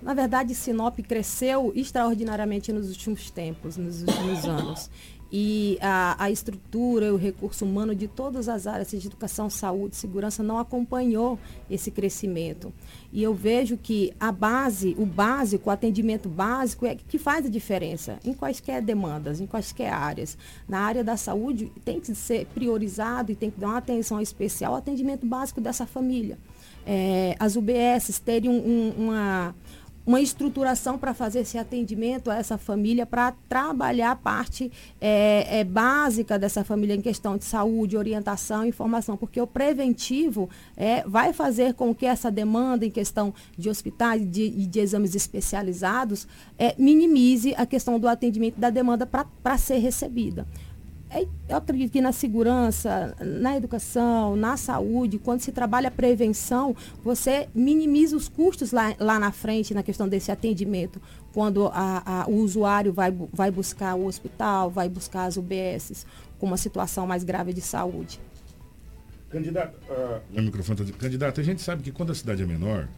Na 0.02 0.12
verdade, 0.12 0.54
Sinop 0.54 0.98
cresceu 0.98 1.72
extraordinariamente 1.74 2.70
nos 2.70 2.90
últimos 2.90 3.30
tempos, 3.30 3.78
nos 3.78 4.02
últimos 4.02 4.44
anos 4.44 4.90
e 5.32 5.78
a, 5.80 6.24
a 6.24 6.30
estrutura, 6.30 7.14
o 7.14 7.16
recurso 7.16 7.64
humano 7.64 7.94
de 7.94 8.08
todas 8.08 8.48
as 8.48 8.66
áreas 8.66 8.90
de 8.90 9.06
educação, 9.06 9.48
saúde, 9.48 9.94
segurança 9.94 10.42
não 10.42 10.58
acompanhou 10.58 11.38
esse 11.70 11.90
crescimento. 11.90 12.72
E 13.12 13.22
eu 13.22 13.34
vejo 13.34 13.76
que 13.76 14.12
a 14.20 14.30
base, 14.30 14.94
o 14.96 15.04
básico, 15.04 15.68
o 15.68 15.72
atendimento 15.72 16.28
básico 16.28 16.86
é 16.86 16.94
que 16.94 17.18
faz 17.18 17.46
a 17.46 17.48
diferença 17.48 18.18
em 18.24 18.32
quaisquer 18.32 18.80
demandas, 18.80 19.40
em 19.40 19.46
quaisquer 19.46 19.92
áreas. 19.92 20.38
Na 20.68 20.80
área 20.80 21.02
da 21.02 21.16
saúde 21.16 21.72
tem 21.84 21.98
que 21.98 22.14
ser 22.14 22.46
priorizado 22.46 23.32
e 23.32 23.34
tem 23.34 23.50
que 23.50 23.58
dar 23.58 23.68
uma 23.68 23.78
atenção 23.78 24.20
especial 24.20 24.72
ao 24.72 24.78
atendimento 24.78 25.26
básico 25.26 25.60
dessa 25.60 25.86
família. 25.86 26.38
É, 26.86 27.34
as 27.38 27.56
UBSs 27.56 28.20
terem 28.20 28.48
um, 28.48 28.54
um, 28.54 29.04
uma 29.06 29.54
uma 30.10 30.20
estruturação 30.20 30.98
para 30.98 31.14
fazer 31.14 31.40
esse 31.40 31.56
atendimento 31.56 32.32
a 32.32 32.34
essa 32.34 32.58
família, 32.58 33.06
para 33.06 33.32
trabalhar 33.48 34.10
a 34.10 34.16
parte 34.16 34.68
é, 35.00 35.60
é, 35.60 35.62
básica 35.62 36.36
dessa 36.36 36.64
família 36.64 36.96
em 36.96 37.00
questão 37.00 37.36
de 37.36 37.44
saúde, 37.44 37.96
orientação 37.96 38.64
e 38.64 38.70
informação, 38.70 39.16
porque 39.16 39.40
o 39.40 39.46
preventivo 39.46 40.50
é, 40.76 41.04
vai 41.06 41.32
fazer 41.32 41.74
com 41.74 41.94
que 41.94 42.06
essa 42.06 42.28
demanda 42.28 42.84
em 42.84 42.90
questão 42.90 43.32
de 43.56 43.70
hospitais 43.70 44.22
e 44.22 44.24
de, 44.24 44.66
de, 44.66 44.80
exames 44.80 45.14
especializados 45.14 46.26
é, 46.58 46.74
minimize 46.76 47.54
a 47.56 47.64
questão 47.64 47.96
do 48.00 48.08
atendimento 48.08 48.58
da 48.58 48.68
demanda 48.68 49.06
para 49.06 49.58
ser 49.58 49.78
recebida. 49.78 50.44
É, 51.12 51.26
eu 51.48 51.56
acredito 51.56 51.90
que 51.90 52.00
na 52.00 52.12
segurança, 52.12 53.16
na 53.20 53.56
educação, 53.56 54.36
na 54.36 54.56
saúde, 54.56 55.18
quando 55.18 55.40
se 55.40 55.50
trabalha 55.50 55.88
a 55.88 55.90
prevenção, 55.90 56.76
você 57.02 57.48
minimiza 57.52 58.16
os 58.16 58.28
custos 58.28 58.70
lá, 58.70 58.94
lá 58.98 59.18
na 59.18 59.32
frente 59.32 59.74
na 59.74 59.82
questão 59.82 60.08
desse 60.08 60.30
atendimento. 60.30 61.02
Quando 61.32 61.66
a, 61.66 62.22
a, 62.22 62.26
o 62.28 62.36
usuário 62.36 62.92
vai, 62.92 63.12
vai 63.32 63.50
buscar 63.50 63.96
o 63.96 64.06
hospital, 64.06 64.70
vai 64.70 64.88
buscar 64.88 65.24
as 65.24 65.36
UBSs 65.36 66.06
com 66.38 66.46
uma 66.46 66.56
situação 66.56 67.08
mais 67.08 67.24
grave 67.24 67.52
de 67.52 67.60
saúde. 67.60 68.20
Candidato, 69.28 69.78
uh, 69.90 70.42
microfone 70.42 70.78
tá 70.78 70.98
candidato, 70.98 71.40
a 71.40 71.44
gente 71.44 71.60
sabe 71.60 71.82
que 71.82 71.92
quando 71.92 72.10
a 72.10 72.14
cidade 72.14 72.42
é 72.42 72.46
menor, 72.46 72.88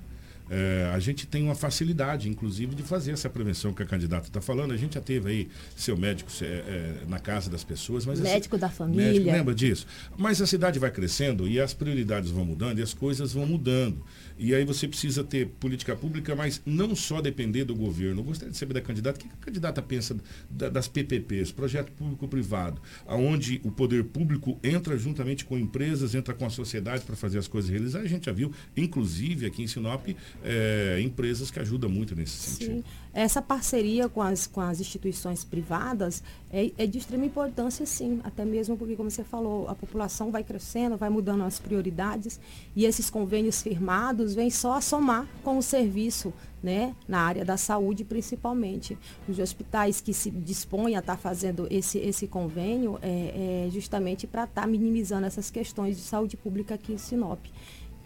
é, 0.50 0.90
a 0.92 0.98
gente 0.98 1.26
tem 1.26 1.42
uma 1.42 1.54
facilidade, 1.54 2.28
inclusive, 2.28 2.74
de 2.74 2.82
fazer 2.82 3.12
essa 3.12 3.28
prevenção 3.30 3.72
que 3.72 3.82
a 3.82 3.86
candidata 3.86 4.26
está 4.26 4.40
falando. 4.40 4.72
A 4.72 4.76
gente 4.76 4.94
já 4.94 5.00
teve 5.00 5.30
aí 5.30 5.48
seu 5.76 5.96
médico 5.96 6.30
é, 6.42 6.44
é, 6.44 6.94
na 7.08 7.18
casa 7.18 7.50
das 7.50 7.64
pessoas. 7.64 8.04
Mas 8.04 8.20
médico 8.20 8.58
da 8.58 8.68
família. 8.68 9.06
Médico, 9.06 9.26
lembra 9.30 9.54
disso? 9.54 9.86
Mas 10.16 10.42
a 10.42 10.46
cidade 10.46 10.78
vai 10.78 10.90
crescendo 10.90 11.48
e 11.48 11.60
as 11.60 11.72
prioridades 11.72 12.30
vão 12.30 12.44
mudando 12.44 12.78
e 12.78 12.82
as 12.82 12.92
coisas 12.92 13.32
vão 13.32 13.46
mudando. 13.46 14.04
E 14.38 14.54
aí 14.54 14.64
você 14.64 14.88
precisa 14.88 15.22
ter 15.22 15.46
política 15.60 15.94
pública, 15.94 16.34
mas 16.34 16.60
não 16.64 16.94
só 16.94 17.20
depender 17.20 17.64
do 17.64 17.74
governo. 17.74 18.20
Eu 18.20 18.24
gostaria 18.24 18.52
de 18.52 18.58
saber 18.58 18.74
da 18.74 18.80
candidata, 18.80 19.18
o 19.18 19.22
que 19.22 19.28
a 19.28 19.44
candidata 19.44 19.82
pensa 19.82 20.16
das 20.50 20.88
PPPs, 20.88 21.52
projeto 21.52 21.92
público-privado, 21.92 22.80
aonde 23.06 23.60
o 23.64 23.70
poder 23.70 24.04
público 24.04 24.58
entra 24.62 24.96
juntamente 24.96 25.44
com 25.44 25.58
empresas, 25.58 26.14
entra 26.14 26.34
com 26.34 26.46
a 26.46 26.50
sociedade 26.50 27.04
para 27.04 27.16
fazer 27.16 27.38
as 27.38 27.48
coisas 27.48 27.70
realizar. 27.70 28.00
A 28.00 28.06
gente 28.06 28.26
já 28.26 28.32
viu, 28.32 28.52
inclusive 28.76 29.46
aqui 29.46 29.62
em 29.62 29.66
Sinop, 29.66 30.06
é, 30.42 31.00
empresas 31.00 31.50
que 31.50 31.58
ajudam 31.58 31.90
muito 31.90 32.14
nesse 32.14 32.36
sentido. 32.36 32.76
Sim. 32.76 32.84
Essa 33.14 33.42
parceria 33.42 34.08
com 34.08 34.22
as, 34.22 34.46
com 34.46 34.60
as 34.62 34.80
instituições 34.80 35.44
privadas 35.44 36.22
é, 36.50 36.72
é, 36.78 36.86
de 36.86 36.96
extrema 36.96 37.26
importância, 37.26 37.84
sim, 37.84 38.20
até 38.24 38.42
mesmo 38.42 38.74
porque, 38.74 38.96
como 38.96 39.10
você 39.10 39.22
falou, 39.22 39.68
a 39.68 39.74
população 39.74 40.30
vai 40.30 40.42
crescendo, 40.42 40.96
vai 40.96 41.10
mudando 41.10 41.44
as 41.44 41.58
prioridades 41.58 42.40
e 42.74 42.86
esses 42.86 43.10
convênios 43.10 43.60
firmados 43.60 44.34
vêm 44.34 44.50
só 44.50 44.74
a 44.74 44.80
somar 44.80 45.26
com 45.44 45.58
o 45.58 45.62
serviço 45.62 46.32
né, 46.62 46.94
na 47.06 47.20
área 47.20 47.44
da 47.44 47.58
saúde 47.58 48.02
principalmente. 48.02 48.96
Os 49.28 49.38
hospitais 49.38 50.00
que 50.00 50.14
se 50.14 50.30
dispõem 50.30 50.96
a 50.96 51.00
estar 51.00 51.16
tá 51.16 51.18
fazendo 51.18 51.66
esse, 51.70 51.98
esse 51.98 52.26
convênio 52.26 52.98
é, 53.02 53.66
é 53.66 53.70
justamente 53.70 54.26
para 54.26 54.44
estar 54.44 54.62
tá 54.62 54.66
minimizando 54.66 55.26
essas 55.26 55.50
questões 55.50 55.96
de 55.96 56.02
saúde 56.02 56.36
pública 56.36 56.76
aqui 56.76 56.94
em 56.94 56.98
Sinop. 56.98 57.44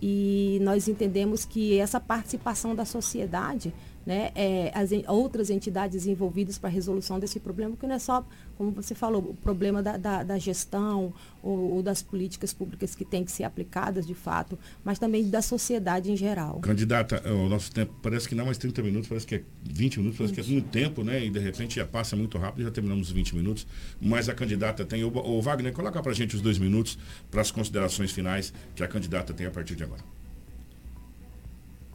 E 0.01 0.59
nós 0.63 0.89
entendemos 0.89 1.45
que 1.45 1.79
essa 1.79 2.01
participação 2.01 2.75
da 2.75 2.85
sociedade 2.85 3.73
né, 4.07 4.31
é, 4.37 4.71
as 4.73 4.91
outras 5.09 5.51
entidades 5.51 6.07
envolvidas 6.07 6.57
para 6.57 6.71
a 6.71 6.73
resolução 6.73 7.19
desse 7.19 7.41
problema, 7.41 7.77
que 7.77 7.87
não 7.89 7.97
é 7.97 7.99
só, 7.99 8.25
como 8.57 8.71
você 8.71 8.95
falou, 8.95 9.21
o 9.21 9.35
problema 9.35 9.83
da, 9.83 9.97
da, 9.97 10.23
da 10.23 10.39
gestão 10.39 11.13
ou, 11.43 11.75
ou, 11.75 11.83
das 11.83 12.03
políticas 12.03 12.55
públicas 12.55 12.95
que 12.95 13.05
têm 13.05 13.25
que 13.25 13.33
ser 13.33 13.43
aplicadas 13.43 14.07
de 14.07 14.15
fato, 14.15 14.57
mas 14.85 15.01
também 15.01 15.29
da 15.29 15.43
sociedade 15.43 16.13
em 16.13 16.17
geral. 16.17 16.61
Candidata, 16.61 17.21
é, 17.25 17.33
o 17.33 17.49
nosso 17.49 17.73
tempo 17.73 17.93
parece 18.01 18.29
que 18.29 18.37
não 18.37 18.47
mais 18.47 18.59
30 18.59 18.81
minutos, 18.83 19.09
parece 19.09 19.27
que 19.27 19.35
é 19.35 19.43
20 19.65 19.99
minutos, 19.99 20.19
parece 20.19 20.35
20. 20.35 20.45
que 20.45 20.51
é 20.51 20.53
muito 20.53 20.69
tempo, 20.71 21.03
né? 21.03 21.25
E 21.25 21.29
de 21.29 21.41
repente 21.41 21.77
já 21.77 21.85
passa 21.85 22.15
muito 22.15 22.39
rápido, 22.39 22.63
já 22.63 22.71
terminamos 22.71 23.09
os 23.09 23.13
20 23.13 23.35
minutos. 23.35 23.67
Mas 24.01 24.29
a 24.29 24.35
candidata 24.35 24.85
tem. 24.85 25.03
O, 25.03 25.09
o 25.09 25.43
Wagner, 25.43 25.73
coloca 25.73 26.01
para 26.01 26.13
a 26.13 26.15
gente 26.15 26.37
os 26.37 26.41
dois 26.41 26.59
minutos 26.59 26.97
para 27.31 27.41
as 27.41 27.51
considerações 27.51 28.13
finais 28.13 28.53
que 28.75 28.85
a 28.85 28.89
candidata 28.89 29.35
tem 29.35 29.47
a 29.47 29.51
partir 29.51 29.75
de 29.75 29.83
agora. 29.83 30.03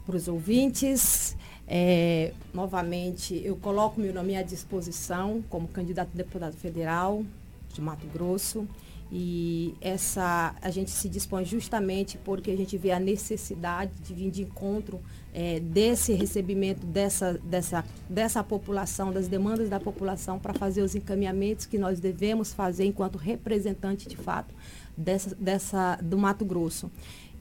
Para 0.04 0.16
os 0.16 0.26
ouvintes, 0.26 1.36
é, 1.66 2.32
novamente, 2.52 3.40
eu 3.44 3.56
coloco 3.56 4.00
meu 4.00 4.12
nome 4.12 4.36
à 4.36 4.42
disposição 4.42 5.42
como 5.48 5.68
candidato 5.68 6.10
a 6.14 6.16
deputado 6.16 6.56
federal 6.56 7.24
de 7.72 7.80
Mato 7.80 8.06
Grosso. 8.06 8.66
E 9.14 9.74
essa 9.82 10.54
a 10.62 10.70
gente 10.70 10.90
se 10.90 11.06
dispõe 11.06 11.44
justamente 11.44 12.16
porque 12.16 12.50
a 12.50 12.56
gente 12.56 12.78
vê 12.78 12.92
a 12.92 12.98
necessidade 12.98 13.92
de 14.02 14.14
vir 14.14 14.30
de 14.30 14.42
encontro 14.42 14.98
é, 15.34 15.60
desse 15.60 16.14
recebimento 16.14 16.86
dessa, 16.86 17.34
dessa, 17.44 17.84
dessa 18.08 18.42
população, 18.42 19.12
das 19.12 19.28
demandas 19.28 19.68
da 19.68 19.78
população, 19.78 20.38
para 20.38 20.54
fazer 20.54 20.80
os 20.80 20.94
encaminhamentos 20.94 21.66
que 21.66 21.76
nós 21.76 22.00
devemos 22.00 22.54
fazer 22.54 22.86
enquanto 22.86 23.18
representante 23.18 24.08
de 24.08 24.16
fato 24.16 24.54
dessa, 24.96 25.34
dessa, 25.34 25.96
do 25.96 26.16
Mato 26.16 26.46
Grosso 26.46 26.90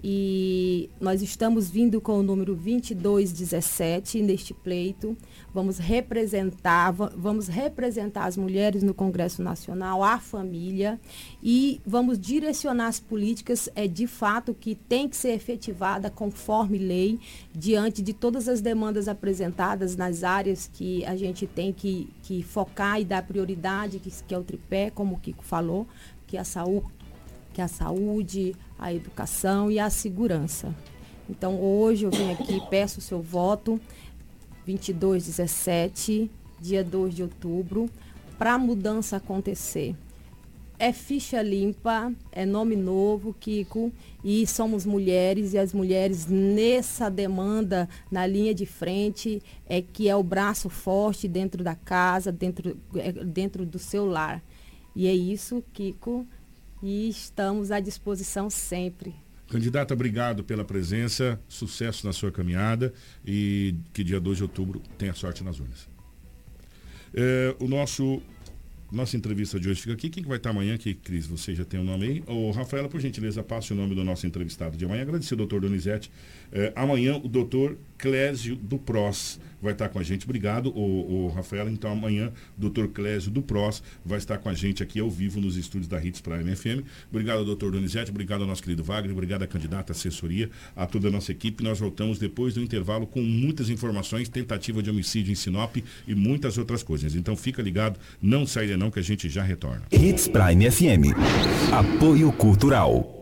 e 0.03 0.89
nós 0.99 1.21
estamos 1.21 1.69
vindo 1.69 2.01
com 2.01 2.19
o 2.19 2.23
número 2.23 2.55
2217 2.55 4.21
neste 4.21 4.53
pleito. 4.53 5.15
Vamos 5.53 5.77
representar, 5.77 6.91
vamos 6.91 7.47
representar 7.47 8.25
as 8.25 8.35
mulheres 8.35 8.81
no 8.81 8.93
Congresso 8.93 9.43
Nacional, 9.43 10.03
a 10.03 10.19
família 10.19 10.99
e 11.43 11.79
vamos 11.85 12.17
direcionar 12.19 12.87
as 12.87 12.99
políticas 12.99 13.69
é 13.75 13.87
de 13.87 14.07
fato 14.07 14.53
que 14.53 14.73
tem 14.73 15.07
que 15.07 15.15
ser 15.15 15.33
efetivada 15.33 16.09
conforme 16.09 16.77
lei 16.77 17.19
diante 17.53 18.01
de 18.01 18.13
todas 18.13 18.47
as 18.47 18.61
demandas 18.61 19.07
apresentadas 19.07 19.95
nas 19.95 20.23
áreas 20.23 20.69
que 20.71 21.05
a 21.05 21.15
gente 21.15 21.45
tem 21.45 21.71
que, 21.71 22.09
que 22.23 22.41
focar 22.41 22.99
e 22.99 23.05
dar 23.05 23.23
prioridade, 23.23 23.99
que, 23.99 24.09
que 24.09 24.33
é 24.33 24.37
o 24.37 24.43
tripé, 24.43 24.89
como 24.89 25.15
o 25.15 25.19
Kiko 25.19 25.43
falou, 25.43 25.87
que 26.25 26.37
é 26.37 26.39
a 26.39 26.43
saúde, 26.43 26.87
que 27.53 27.61
é 27.61 27.63
a 27.63 27.67
saúde, 27.67 28.55
a 28.81 28.91
educação 28.91 29.71
e 29.71 29.79
a 29.79 29.89
segurança. 29.91 30.75
Então, 31.29 31.61
hoje 31.61 32.05
eu 32.05 32.11
venho 32.11 32.33
aqui, 32.33 32.59
peço 32.69 32.99
o 32.99 33.01
seu 33.01 33.21
voto, 33.21 33.79
2217, 34.65 36.29
dia 36.59 36.83
2 36.83 37.15
de 37.15 37.23
outubro, 37.23 37.89
para 38.37 38.53
a 38.53 38.57
mudança 38.57 39.17
acontecer. 39.17 39.95
É 40.79 40.91
ficha 40.91 41.43
limpa, 41.43 42.11
é 42.31 42.43
nome 42.43 42.75
novo, 42.75 43.35
Kiko, 43.39 43.93
e 44.23 44.47
somos 44.47 44.83
mulheres, 44.83 45.53
e 45.53 45.59
as 45.59 45.73
mulheres 45.73 46.25
nessa 46.25 47.07
demanda, 47.07 47.87
na 48.09 48.25
linha 48.25 48.51
de 48.51 48.65
frente, 48.65 49.43
é 49.69 49.79
que 49.79 50.09
é 50.09 50.15
o 50.15 50.23
braço 50.23 50.69
forte 50.69 51.27
dentro 51.27 51.63
da 51.63 51.75
casa, 51.75 52.31
dentro, 52.31 52.75
é, 52.95 53.11
dentro 53.11 53.63
do 53.63 53.77
seu 53.77 54.07
lar. 54.07 54.43
E 54.95 55.05
é 55.05 55.13
isso, 55.13 55.63
Kiko, 55.71 56.25
e 56.81 57.09
estamos 57.09 57.71
à 57.71 57.79
disposição 57.79 58.49
sempre. 58.49 59.13
Candidata, 59.47 59.93
obrigado 59.93 60.43
pela 60.43 60.63
presença, 60.63 61.39
sucesso 61.47 62.05
na 62.05 62.13
sua 62.13 62.31
caminhada 62.31 62.93
e 63.25 63.75
que 63.91 64.03
dia 64.03 64.19
2 64.19 64.37
de 64.37 64.43
outubro 64.43 64.81
tenha 64.97 65.13
sorte 65.13 65.43
nas 65.43 65.59
urnas. 65.59 65.89
É, 67.13 67.53
o 67.59 67.67
nosso 67.67 68.21
nossa 68.91 69.15
entrevista 69.15 69.59
de 69.59 69.69
hoje 69.69 69.81
fica 69.81 69.93
aqui. 69.93 70.09
Quem 70.09 70.21
que 70.21 70.27
vai 70.27 70.37
estar 70.37 70.49
amanhã 70.49 70.75
aqui, 70.75 70.93
Cris? 70.93 71.25
Você 71.27 71.55
já 71.55 71.63
tem 71.63 71.79
o 71.79 71.83
nome 71.83 72.05
aí? 72.05 72.23
Ô, 72.27 72.51
Rafaela, 72.51 72.89
por 72.89 72.99
gentileza, 72.99 73.41
passe 73.41 73.71
o 73.71 73.75
nome 73.75 73.95
do 73.95 74.03
nosso 74.03 74.27
entrevistado 74.27 74.75
de 74.75 74.83
amanhã. 74.83 75.03
Agradecer 75.03 75.33
ao 75.33 75.37
doutor 75.37 75.61
Donizete. 75.61 76.11
É, 76.51 76.73
amanhã, 76.75 77.15
o 77.15 77.27
doutor 77.29 77.77
Clésio 77.97 78.55
do 78.55 78.77
PROS 78.77 79.39
vai 79.61 79.73
estar 79.73 79.87
com 79.89 79.99
a 79.99 80.03
gente. 80.03 80.25
Obrigado, 80.25 80.71
o, 80.75 81.25
o 81.25 81.27
Rafael. 81.29 81.69
Então, 81.69 81.91
amanhã, 81.91 82.33
doutor 82.57 82.89
Clésio 82.89 83.31
do 83.31 83.41
PROS 83.41 83.83
vai 84.03 84.17
estar 84.17 84.39
com 84.39 84.49
a 84.49 84.53
gente 84.53 84.81
aqui 84.81 84.99
ao 84.99 85.09
vivo 85.09 85.39
nos 85.39 85.55
estúdios 85.55 85.87
da 85.87 86.03
Hits 86.03 86.19
Prime 86.19 86.55
FM. 86.55 86.83
Obrigado, 87.09 87.45
doutor 87.45 87.71
Donizete. 87.71 88.09
Obrigado 88.09 88.41
ao 88.41 88.47
nosso 88.47 88.63
querido 88.63 88.83
Wagner. 88.83 89.13
Obrigado 89.13 89.43
à 89.43 89.47
candidata 89.47 89.91
assessoria, 89.91 90.49
a 90.75 90.85
toda 90.85 91.07
a 91.07 91.11
nossa 91.11 91.31
equipe. 91.31 91.63
Nós 91.63 91.79
voltamos 91.79 92.17
depois 92.17 92.55
do 92.55 92.61
intervalo 92.61 93.05
com 93.05 93.21
muitas 93.21 93.69
informações, 93.69 94.27
tentativa 94.27 94.81
de 94.81 94.89
homicídio 94.89 95.31
em 95.31 95.35
Sinop 95.35 95.77
e 96.07 96.15
muitas 96.15 96.57
outras 96.57 96.81
coisas. 96.81 97.15
Então, 97.15 97.37
fica 97.37 97.61
ligado, 97.61 97.99
não 98.21 98.47
saia 98.47 98.75
não, 98.81 98.89
que 98.89 98.99
a 98.99 99.03
gente 99.03 99.29
já 99.29 99.43
retorna. 99.43 99.83
Hits 99.91 100.27
Prime 100.27 100.71
FM. 100.71 101.13
Apoio 101.71 102.31
Cultural. 102.31 103.21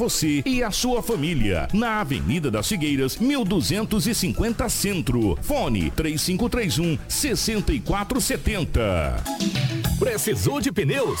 você 0.00 0.42
e 0.46 0.62
a 0.62 0.70
sua 0.70 1.02
família. 1.02 1.68
Na 1.74 2.00
Avenida 2.00 2.50
das 2.50 2.66
Figueiras, 2.66 3.18
1250 3.18 4.66
Centro. 4.70 5.38
Fone 5.42 5.90
3531 5.90 6.98
6470. 7.06 9.22
Precisou 9.98 10.58
de 10.58 10.72
pneus? 10.72 11.20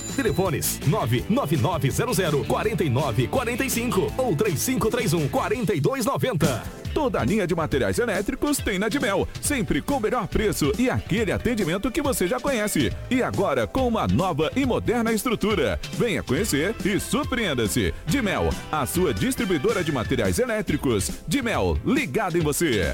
Telefones 0.21 0.79
99900 0.85 2.45
4945 2.45 4.13
ou 4.17 4.35
3531 4.35 5.27
4290. 5.29 6.63
Toda 6.93 7.21
a 7.21 7.25
linha 7.25 7.47
de 7.47 7.55
materiais 7.55 7.97
elétricos 7.97 8.57
tem 8.57 8.77
na 8.77 8.87
Dimel, 8.87 9.27
sempre 9.41 9.81
com 9.81 9.95
o 9.95 9.99
melhor 9.99 10.27
preço 10.27 10.71
e 10.77 10.89
aquele 10.89 11.31
atendimento 11.31 11.89
que 11.89 12.01
você 12.01 12.27
já 12.27 12.39
conhece. 12.39 12.91
E 13.09 13.23
agora 13.23 13.65
com 13.65 13.87
uma 13.87 14.05
nova 14.05 14.51
e 14.55 14.63
moderna 14.63 15.11
estrutura. 15.11 15.79
Venha 15.93 16.21
conhecer 16.21 16.75
e 16.85 16.99
surpreenda-se. 16.99 17.91
Dimel, 18.05 18.49
a 18.71 18.85
sua 18.85 19.13
distribuidora 19.13 19.83
de 19.83 19.91
materiais 19.91 20.37
elétricos. 20.37 21.09
Dimel, 21.27 21.79
ligado 21.83 22.37
em 22.37 22.41
você. 22.41 22.93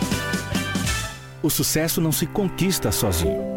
O 1.44 1.50
sucesso 1.50 2.00
não 2.00 2.12
se 2.12 2.26
conquista 2.26 2.92
sozinho 2.92 3.57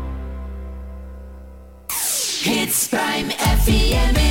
Hits 2.43 2.87
Prime 2.87 3.29
FM. 3.29 4.30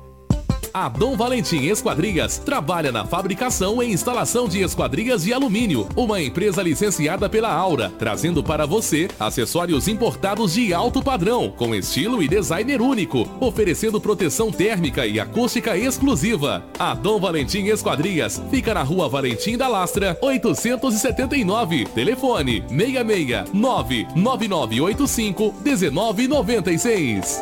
A 0.73 0.87
Dom 0.87 1.17
Valentim 1.17 1.67
Esquadrias 1.67 2.37
trabalha 2.37 2.93
na 2.93 3.05
fabricação 3.05 3.83
e 3.83 3.91
instalação 3.91 4.47
de 4.47 4.61
esquadrias 4.61 5.23
de 5.23 5.33
alumínio, 5.33 5.85
uma 5.97 6.21
empresa 6.21 6.63
licenciada 6.63 7.27
pela 7.27 7.51
Aura, 7.51 7.91
trazendo 7.99 8.41
para 8.41 8.65
você 8.65 9.09
acessórios 9.19 9.89
importados 9.89 10.53
de 10.53 10.73
alto 10.73 11.03
padrão, 11.03 11.49
com 11.49 11.75
estilo 11.75 12.23
e 12.23 12.27
designer 12.27 12.81
único, 12.81 13.27
oferecendo 13.41 13.99
proteção 13.99 14.49
térmica 14.49 15.05
e 15.05 15.19
acústica 15.19 15.77
exclusiva. 15.77 16.63
A 16.79 16.93
Dom 16.93 17.19
Valentim 17.19 17.65
Esquadrias 17.65 18.41
fica 18.49 18.73
na 18.73 18.83
rua 18.83 19.09
Valentim 19.09 19.57
da 19.57 19.67
Lastra, 19.67 20.17
879. 20.21 21.83
Telefone 21.93 22.63
66 22.69 23.51
99985 23.53 25.53
1996. 25.65 27.41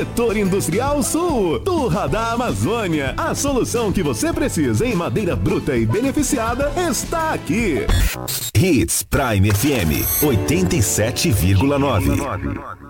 Setor 0.01 0.35
Industrial 0.35 1.03
Sul, 1.03 1.59
Turra 1.59 2.07
da 2.07 2.31
Amazônia. 2.31 3.13
A 3.15 3.35
solução 3.35 3.91
que 3.91 4.01
você 4.01 4.33
precisa 4.33 4.83
em 4.83 4.95
madeira 4.95 5.35
bruta 5.35 5.77
e 5.77 5.85
beneficiada 5.85 6.71
está 6.89 7.35
aqui. 7.35 7.85
Hits 8.55 9.03
Prime 9.03 9.51
FM 9.51 10.01
87,9. 10.23 12.80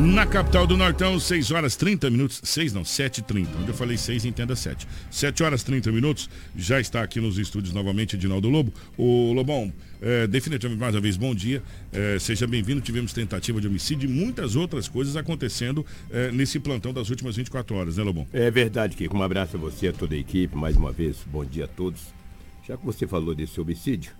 Na 0.00 0.24
capital 0.24 0.66
do 0.66 0.78
Nortão, 0.78 1.20
6 1.20 1.50
horas 1.50 1.76
30 1.76 2.08
minutos. 2.08 2.40
6 2.42 2.72
não, 2.72 2.86
7 2.86 3.20
30 3.20 3.58
Onde 3.58 3.68
eu 3.68 3.74
falei 3.74 3.98
6, 3.98 4.24
entenda 4.24 4.56
7. 4.56 4.88
7 5.10 5.42
horas 5.42 5.62
30 5.62 5.92
minutos. 5.92 6.30
Já 6.56 6.80
está 6.80 7.02
aqui 7.02 7.20
nos 7.20 7.36
estúdios 7.36 7.74
novamente 7.74 8.16
Edinaldo 8.16 8.48
Lobo. 8.48 8.72
O 8.96 9.34
Lobão, 9.34 9.70
é, 10.00 10.26
definitivamente 10.26 10.80
mais 10.80 10.94
uma 10.94 11.02
vez, 11.02 11.18
bom 11.18 11.34
dia. 11.34 11.62
É, 11.92 12.18
seja 12.18 12.46
bem-vindo. 12.46 12.80
Tivemos 12.80 13.12
tentativa 13.12 13.60
de 13.60 13.66
homicídio 13.68 14.08
e 14.08 14.12
muitas 14.12 14.56
outras 14.56 14.88
coisas 14.88 15.16
acontecendo 15.16 15.84
é, 16.10 16.32
nesse 16.32 16.58
plantão 16.58 16.94
das 16.94 17.10
últimas 17.10 17.36
24 17.36 17.76
horas, 17.76 17.98
né, 17.98 18.02
Lobão? 18.02 18.26
É 18.32 18.50
verdade, 18.50 18.96
Kiko. 18.96 19.14
Um 19.14 19.22
abraço 19.22 19.58
a 19.58 19.60
você, 19.60 19.88
a 19.88 19.92
toda 19.92 20.14
a 20.14 20.18
equipe. 20.18 20.56
Mais 20.56 20.76
uma 20.76 20.92
vez, 20.92 21.18
bom 21.26 21.44
dia 21.44 21.66
a 21.66 21.68
todos. 21.68 22.00
Já 22.66 22.74
que 22.74 22.86
você 22.86 23.06
falou 23.06 23.34
desse 23.34 23.60
homicídio, 23.60 24.12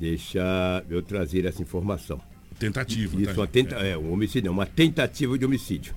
deixa 0.00 0.82
eu 0.88 1.02
trazer 1.02 1.44
essa 1.44 1.60
informação. 1.60 2.31
Tentativa. 2.58 3.20
Isso, 3.20 3.34
tá? 3.34 3.40
uma 3.40 3.46
tenta... 3.46 3.76
é. 3.76 3.96
um 3.96 4.12
homicídio, 4.12 4.46
não, 4.46 4.52
uma 4.52 4.66
tentativa 4.66 5.38
de 5.38 5.44
homicídio. 5.44 5.94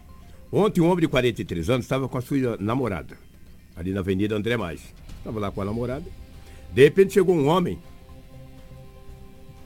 Ontem 0.52 0.82
um 0.82 0.86
homem 0.86 1.02
de 1.02 1.08
43 1.08 1.70
anos 1.70 1.86
estava 1.86 2.08
com 2.08 2.18
a 2.18 2.22
sua 2.22 2.58
namorada, 2.58 3.18
ali 3.76 3.92
na 3.92 4.00
Avenida 4.00 4.36
André 4.36 4.56
Mais. 4.56 4.82
Estava 5.18 5.40
lá 5.40 5.52
com 5.52 5.62
a 5.62 5.66
namorada. 5.66 6.06
De 6.72 6.84
repente 6.84 7.14
chegou 7.14 7.36
um 7.36 7.48
homem, 7.48 7.80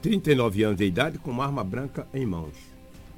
39 0.02 0.62
anos 0.64 0.78
de 0.78 0.84
idade, 0.84 1.18
com 1.18 1.30
uma 1.30 1.44
arma 1.44 1.62
branca 1.62 2.06
em 2.14 2.24
mãos. 2.24 2.54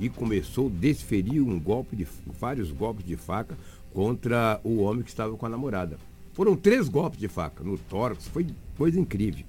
E 0.01 0.09
começou 0.09 0.67
a 0.67 0.71
desferir 0.71 1.41
um 1.41 1.59
golpe 1.59 1.95
de, 1.95 2.07
vários 2.39 2.73
golpes 2.73 3.07
de 3.07 3.17
faca 3.17 3.57
contra 3.93 4.61
o 4.65 4.81
homem 4.81 5.03
que 5.03 5.11
estava 5.11 5.37
com 5.37 5.47
a 5.47 5.49
namorada. 5.49 5.99
Foram 6.33 6.57
três 6.57 6.89
golpes 6.89 7.21
de 7.21 7.29
faca 7.29 7.63
no 7.63 7.79
tórax, 7.79 8.27
foi 8.29 8.47
coisa 8.77 8.99
incrível. 8.99 9.45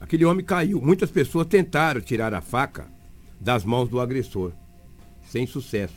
Aquele 0.00 0.24
homem 0.24 0.44
caiu. 0.44 0.80
Muitas 0.80 1.10
pessoas 1.10 1.46
tentaram 1.46 2.00
tirar 2.00 2.32
a 2.32 2.40
faca 2.40 2.88
das 3.40 3.64
mãos 3.64 3.88
do 3.88 4.00
agressor, 4.00 4.52
sem 5.22 5.46
sucesso. 5.46 5.94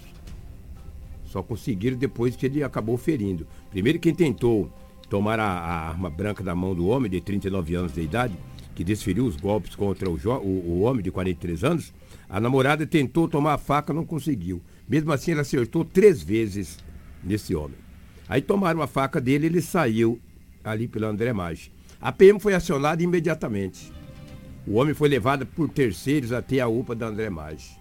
Só 1.26 1.44
conseguiram 1.44 1.98
depois 1.98 2.36
que 2.36 2.46
ele 2.46 2.64
acabou 2.64 2.98
ferindo. 2.98 3.46
Primeiro, 3.70 4.00
quem 4.00 4.14
tentou 4.14 4.72
tomar 5.10 5.40
a, 5.40 5.46
a 5.46 5.90
arma 5.90 6.10
branca 6.10 6.44
da 6.44 6.56
mão 6.56 6.74
do 6.74 6.88
homem 6.88 7.12
de 7.12 7.20
39 7.20 7.76
anos 7.76 7.94
de 7.94 8.02
idade, 8.02 8.34
que 8.74 8.84
desferiu 8.84 9.26
os 9.26 9.36
golpes 9.36 9.76
contra 9.76 10.10
o, 10.10 10.16
o, 10.16 10.48
o 10.48 10.82
homem 10.82 11.04
de 11.04 11.12
43 11.12 11.64
anos, 11.64 11.94
a 12.30 12.40
namorada 12.40 12.86
tentou 12.88 13.28
tomar 13.28 13.54
a 13.54 13.58
faca, 13.58 13.94
não 13.94 14.06
conseguiu. 14.06 14.62
Mesmo 14.88 15.12
assim, 15.12 15.32
ela 15.32 15.42
acertou 15.42 15.86
três 15.86 16.22
vezes 16.22 16.80
nesse 17.24 17.54
homem. 17.54 17.78
Aí 18.28 18.42
tomaram 18.42 18.82
a 18.82 18.88
faca 18.88 19.20
dele, 19.20 19.46
ele 19.46 19.62
saiu 19.62 20.20
ali 20.64 20.88
pela 20.88 21.08
André 21.08 21.34
Maggi. 21.34 21.72
A 22.02 22.12
PM 22.12 22.40
foi 22.40 22.54
acionada 22.54 23.04
imediatamente. 23.04 23.92
O 24.66 24.76
homem 24.76 24.94
foi 24.94 25.10
levado 25.10 25.46
por 25.46 25.70
terceiros 25.70 26.32
até 26.32 26.62
a 26.62 26.68
UPA 26.68 26.96
da 26.96 27.08
André 27.08 27.30
Maggi. 27.30 27.78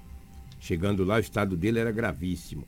Chegando 0.58 1.04
lá, 1.04 1.16
o 1.16 1.20
estado 1.20 1.56
dele 1.56 1.78
era 1.78 1.92
gravíssimo. 1.92 2.64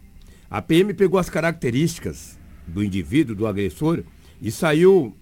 A 0.49 0.63
PM 0.63 0.95
pegou 0.95 1.19
as 1.19 1.29
características 1.29 2.39
do 2.67 2.83
indivíduo, 2.83 3.35
do 3.35 3.47
agressor, 3.47 4.05
e 4.41 4.53
saiu 4.53 5.17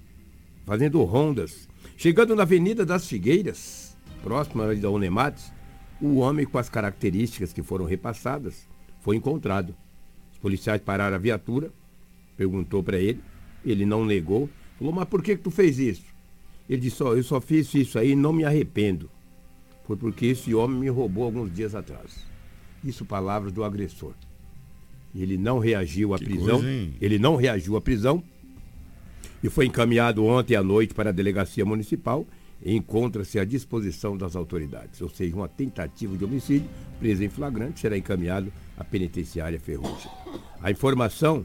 fazendo 0.67 1.03
rondas. 1.05 1.69
Chegando 1.97 2.37
na 2.37 2.43
Avenida 2.43 2.85
das 2.85 3.07
Figueiras, 3.09 3.97
próxima 4.23 4.75
da 4.75 4.91
Unemates, 4.91 5.53
o 6.01 6.17
homem 6.17 6.45
com 6.45 6.59
as 6.59 6.69
características 6.69 7.53
que 7.53 7.63
foram 7.63 7.87
repassadas 7.87 8.69
foi 9.01 9.17
encontrado. 9.17 9.75
Os 10.33 10.39
policiais 10.39 10.83
pararam 10.83 11.17
a 11.17 11.19
viatura, 11.19 11.73
perguntou 12.37 12.83
para 12.83 12.99
ele, 12.99 13.21
ele 13.65 13.87
não 13.87 14.05
negou, 14.05 14.51
falou, 14.79 14.93
mas 14.93 15.09
por 15.09 15.23
que, 15.23 15.37
que 15.37 15.43
tu 15.43 15.51
fez 15.51 15.79
isso? 15.79 16.12
Ele 16.73 16.81
disse, 16.81 17.03
ó, 17.03 17.15
eu 17.15 17.23
só 17.23 17.39
fiz 17.39 17.75
isso 17.75 17.99
aí 17.99 18.13
e 18.13 18.17
não 18.17 18.33
me 18.33 18.47
arrependo. 18.47 19.11
Foi 19.85 19.95
porque 19.95 20.25
esse 20.25 20.55
homem 20.55 20.79
me 20.81 20.89
roubou 20.89 21.25
alguns 21.25 21.53
dias 21.53 21.75
atrás. 21.75 22.25
Isso 22.83 23.05
palavras 23.05 23.53
do 23.53 23.63
agressor. 23.63 24.15
Ele 25.15 25.37
não 25.37 25.59
reagiu 25.59 26.15
à 26.15 26.19
Que 26.19 26.25
prisão. 26.25 26.61
coisa, 26.63 26.91
ele 26.99 27.19
não 27.19 27.37
reagiu 27.37 27.77
à 27.77 27.81
prisão 27.83 28.25
e 29.45 29.51
foi 29.51 29.67
encaminhado 29.67 30.25
ontem 30.25 30.57
à 30.57 30.63
noite 30.63 30.95
para 30.95 31.11
a 31.11 31.13
delegacia 31.13 31.63
municipal 31.63 32.27
e 32.65 32.75
encontra-se 32.75 33.39
à 33.39 33.45
disposição 33.45 34.17
das 34.17 34.35
autoridades. 34.35 35.03
Ou 35.03 35.11
seja, 35.11 35.37
uma 35.37 35.49
tentativa 35.49 36.17
de 36.17 36.25
homicídio, 36.25 36.71
preso 36.99 37.23
em 37.23 37.29
flagrante, 37.29 37.81
será 37.81 37.99
encaminhado 37.99 38.51
à 38.79 38.83
penitenciária 38.83 39.61
Ferrugem. 39.61 40.11
A 40.63 40.71
informação, 40.71 41.45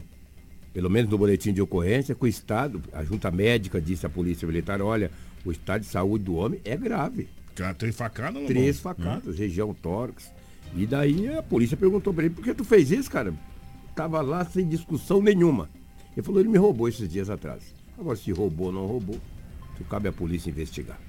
pelo 0.78 0.88
menos 0.88 1.10
no 1.10 1.18
boletim 1.18 1.52
de 1.52 1.60
ocorrência, 1.60 2.14
que 2.14 2.22
o 2.22 2.28
Estado, 2.28 2.80
a 2.92 3.02
junta 3.02 3.32
médica 3.32 3.80
disse 3.80 4.06
à 4.06 4.08
Polícia 4.08 4.46
Militar, 4.46 4.80
olha, 4.80 5.10
o 5.44 5.50
estado 5.50 5.80
de 5.80 5.88
saúde 5.88 6.26
do 6.26 6.36
homem 6.36 6.60
é 6.64 6.76
grave. 6.76 7.26
Cara, 7.56 7.74
tem 7.74 7.90
facada, 7.90 8.34
Lobão? 8.34 8.46
Três 8.46 8.78
facadas, 8.78 9.36
região 9.36 9.74
tórax. 9.74 10.30
E 10.76 10.86
daí 10.86 11.36
a 11.36 11.42
polícia 11.42 11.76
perguntou 11.76 12.14
para 12.14 12.26
ele, 12.26 12.34
por 12.36 12.44
que 12.44 12.54
tu 12.54 12.64
fez 12.64 12.92
isso, 12.92 13.10
cara? 13.10 13.34
Tava 13.96 14.20
lá 14.20 14.44
sem 14.44 14.68
discussão 14.68 15.20
nenhuma. 15.20 15.68
Ele 16.16 16.24
falou, 16.24 16.40
ele 16.40 16.48
me 16.48 16.58
roubou 16.58 16.88
esses 16.88 17.08
dias 17.08 17.28
atrás. 17.28 17.74
Agora, 17.98 18.16
se 18.16 18.30
roubou 18.30 18.68
ou 18.68 18.72
não 18.72 18.86
roubou, 18.86 19.18
isso 19.74 19.82
cabe 19.90 20.06
à 20.06 20.12
polícia 20.12 20.48
investigar. 20.48 21.00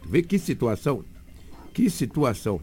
Tu 0.00 0.08
vê 0.08 0.22
que 0.22 0.38
situação, 0.38 1.04
que 1.74 1.90
situação 1.90 2.60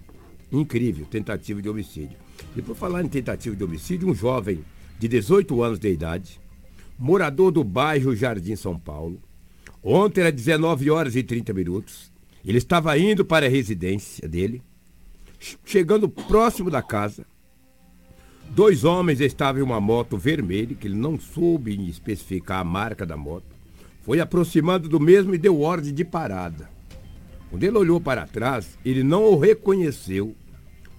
incrível, 0.49 1.05
tentativa 1.05 1.61
de 1.61 1.67
homicídio. 1.67 2.17
E 2.55 2.61
por 2.61 2.77
falar 2.77 3.03
em 3.03 3.09
tentativa 3.09 3.53
de 3.53 3.61
homicídio, 3.61 4.07
um 4.07 4.15
jovem 4.15 4.63
de 4.97 5.09
18 5.09 5.61
anos 5.61 5.79
de 5.79 5.91
idade, 5.91 6.44
morador 6.97 7.51
do 7.51 7.63
bairro 7.63 8.15
Jardim 8.15 8.55
São 8.55 8.77
Paulo, 8.79 9.21
Ontem 9.87 10.21
era 10.21 10.31
19 10.31 10.89
horas 10.89 11.15
e 11.15 11.21
30 11.21 11.53
minutos. 11.53 12.11
Ele 12.43 12.57
estava 12.57 12.97
indo 12.97 13.23
para 13.23 13.45
a 13.45 13.49
residência 13.49 14.27
dele. 14.27 14.63
Chegando 15.63 16.09
próximo 16.09 16.71
da 16.71 16.81
casa, 16.81 17.23
dois 18.49 18.83
homens 18.83 19.21
estavam 19.21 19.61
em 19.61 19.63
uma 19.63 19.79
moto 19.79 20.17
vermelha, 20.17 20.73
que 20.73 20.87
ele 20.87 20.95
não 20.95 21.19
soube 21.19 21.87
especificar 21.87 22.61
a 22.61 22.63
marca 22.63 23.05
da 23.05 23.15
moto. 23.15 23.45
Foi 24.01 24.19
aproximando 24.19 24.89
do 24.89 24.99
mesmo 24.99 25.35
e 25.35 25.37
deu 25.37 25.61
ordem 25.61 25.93
de 25.93 26.03
parada. 26.03 26.67
Quando 27.51 27.63
ele 27.63 27.77
olhou 27.77 28.01
para 28.01 28.25
trás, 28.25 28.79
ele 28.83 29.03
não 29.03 29.25
o 29.25 29.37
reconheceu 29.37 30.35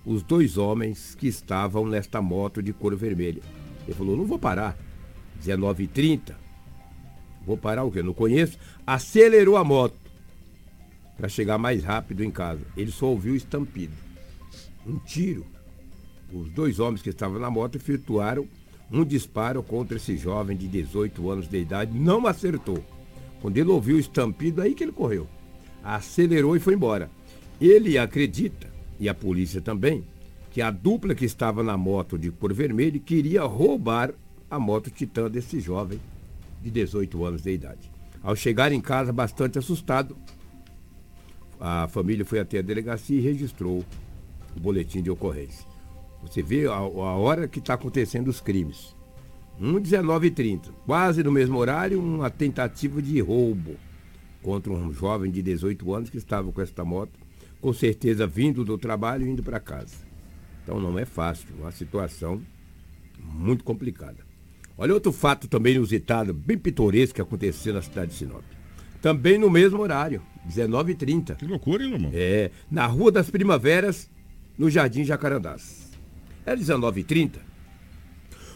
os 0.05 0.23
dois 0.23 0.57
homens 0.57 1.17
que 1.17 1.27
estavam 1.27 1.85
nesta 1.89 2.23
moto 2.23 2.63
de 2.63 2.73
cor 2.73 2.95
vermelha. 2.95 3.43
Ele 3.85 3.97
falou, 3.97 4.17
não 4.17 4.27
vou 4.27 4.39
parar. 4.39 4.79
19h30. 5.37 6.35
Vou 7.47 7.57
parar 7.57 7.85
o 7.85 7.91
quê? 7.91 8.03
Não 8.03 8.13
conheço. 8.13 8.59
Acelerou 8.87 9.57
a 9.57 9.65
moto 9.65 9.97
para 11.17 11.29
chegar 11.29 11.59
mais 11.59 11.85
rápido 11.85 12.23
em 12.25 12.31
casa. 12.31 12.63
Ele 12.77 12.91
só 12.91 13.07
ouviu 13.07 13.35
estampido. 13.35 13.95
Um 14.87 14.99
tiro. 14.99 15.47
Os 16.33 16.51
dois 16.51 16.81
homens 16.81 17.03
que 17.03 17.11
estavam 17.11 17.39
na 17.39 17.51
moto 17.51 17.77
efetuaram 17.77 18.47
um 18.91 19.05
disparo 19.05 19.63
contra 19.63 19.97
esse 19.97 20.17
jovem 20.17 20.57
de 20.57 20.69
18 20.69 21.31
anos 21.31 21.49
de 21.49 21.59
idade. 21.59 21.97
Não 21.97 22.27
acertou. 22.27 22.85
Quando 23.41 23.59
ele 23.59 23.71
ouviu 23.71 23.97
o 23.97 24.01
estampido, 24.01 24.63
aí 24.63 24.75
que 24.75 24.85
ele 24.85 24.93
correu. 24.93 25.29
Acelerou 25.83 26.57
e 26.57 26.61
foi 26.61 26.75
embora. 26.75 27.11
Ele 27.61 27.97
acredita, 27.97 28.69
e 28.99 29.09
a 29.09 29.15
polícia 29.15 29.61
também, 29.61 30.05
que 30.51 30.61
a 30.61 30.71
dupla 30.71 31.15
que 31.15 31.25
estava 31.25 31.63
na 31.63 31.77
moto 31.77 32.19
de 32.19 32.31
cor 32.31 32.53
vermelha 32.53 32.99
queria 32.99 33.43
roubar 33.43 34.13
a 34.51 34.59
moto 34.59 34.91
Titã 34.91 35.31
desse 35.31 35.61
jovem 35.61 36.01
de 36.63 36.71
18 36.71 37.25
anos 37.25 37.43
de 37.43 37.51
idade. 37.51 37.91
Ao 38.23 38.35
chegar 38.35 38.73
em 38.73 38.81
casa 38.81 39.13
bastante 39.13 39.59
assustado, 39.59 40.17
a 41.61 41.89
família 41.89 42.25
foi 42.25 42.41
até 42.41 42.59
a 42.59 42.63
delegacia 42.63 43.19
e 43.19 43.23
registrou 43.23 43.85
o 44.57 44.61
boletim 44.61 45.03
de 45.03 45.11
ocorrência. 45.11 45.67
Você 46.23 46.43
vê 46.43 46.67
a, 46.67 46.73
a 46.73 47.17
hora 47.17 47.47
que 47.47 47.59
está 47.59 47.75
acontecendo 47.75 48.29
os 48.29 48.41
crimes. 48.41 48.95
1h19h30, 49.61 50.71
quase 50.85 51.23
no 51.23 51.33
mesmo 51.33 51.57
horário, 51.57 52.01
uma 52.01 52.29
tentativa 52.29 53.01
de 53.01 53.21
roubo 53.21 53.77
contra 54.43 54.73
um 54.73 54.93
jovem 54.93 55.31
de 55.31 55.41
18 55.43 55.95
anos 55.95 56.11
que 56.11 56.19
estava 56.19 56.53
com 56.53 56.61
esta 56.61 56.85
moto, 56.85 57.19
com 57.61 57.73
certeza 57.73 58.27
vindo 58.27 58.65
do 58.65 58.77
trabalho 58.77 59.27
e 59.27 59.31
indo 59.31 59.43
para 59.43 59.59
casa. 59.59 59.97
Então 60.63 60.79
não 60.79 60.99
é 60.99 61.05
fácil, 61.05 61.49
uma 61.59 61.73
situação 61.73 62.43
muito 63.19 63.65
complicada. 63.65 64.26
Olha 64.79 64.93
outro 64.93 65.13
fato 65.13 65.49
também 65.49 65.75
inusitado, 65.75 66.35
bem 66.35 66.59
pitoresco 66.59 67.15
que 67.15 67.23
aconteceu 67.23 67.73
na 67.73 67.81
cidade 67.81 68.13
de 68.13 68.19
Sinop. 68.19 68.45
Também 69.01 69.39
no 69.39 69.49
mesmo 69.51 69.81
horário, 69.81 70.21
19h30. 70.47 71.37
Que 71.37 71.47
loucura, 71.47 71.83
hein, 71.83 71.93
Lomão? 71.93 72.11
É, 72.13 72.51
na 72.71 72.87
Rua 72.87 73.11
das 73.11 73.31
Primaveras, 73.31 74.11
no 74.59 74.69
Jardim 74.69 75.05
Jacarandás. 75.05 75.91
Era 76.45 76.59
19h30. 76.59 77.37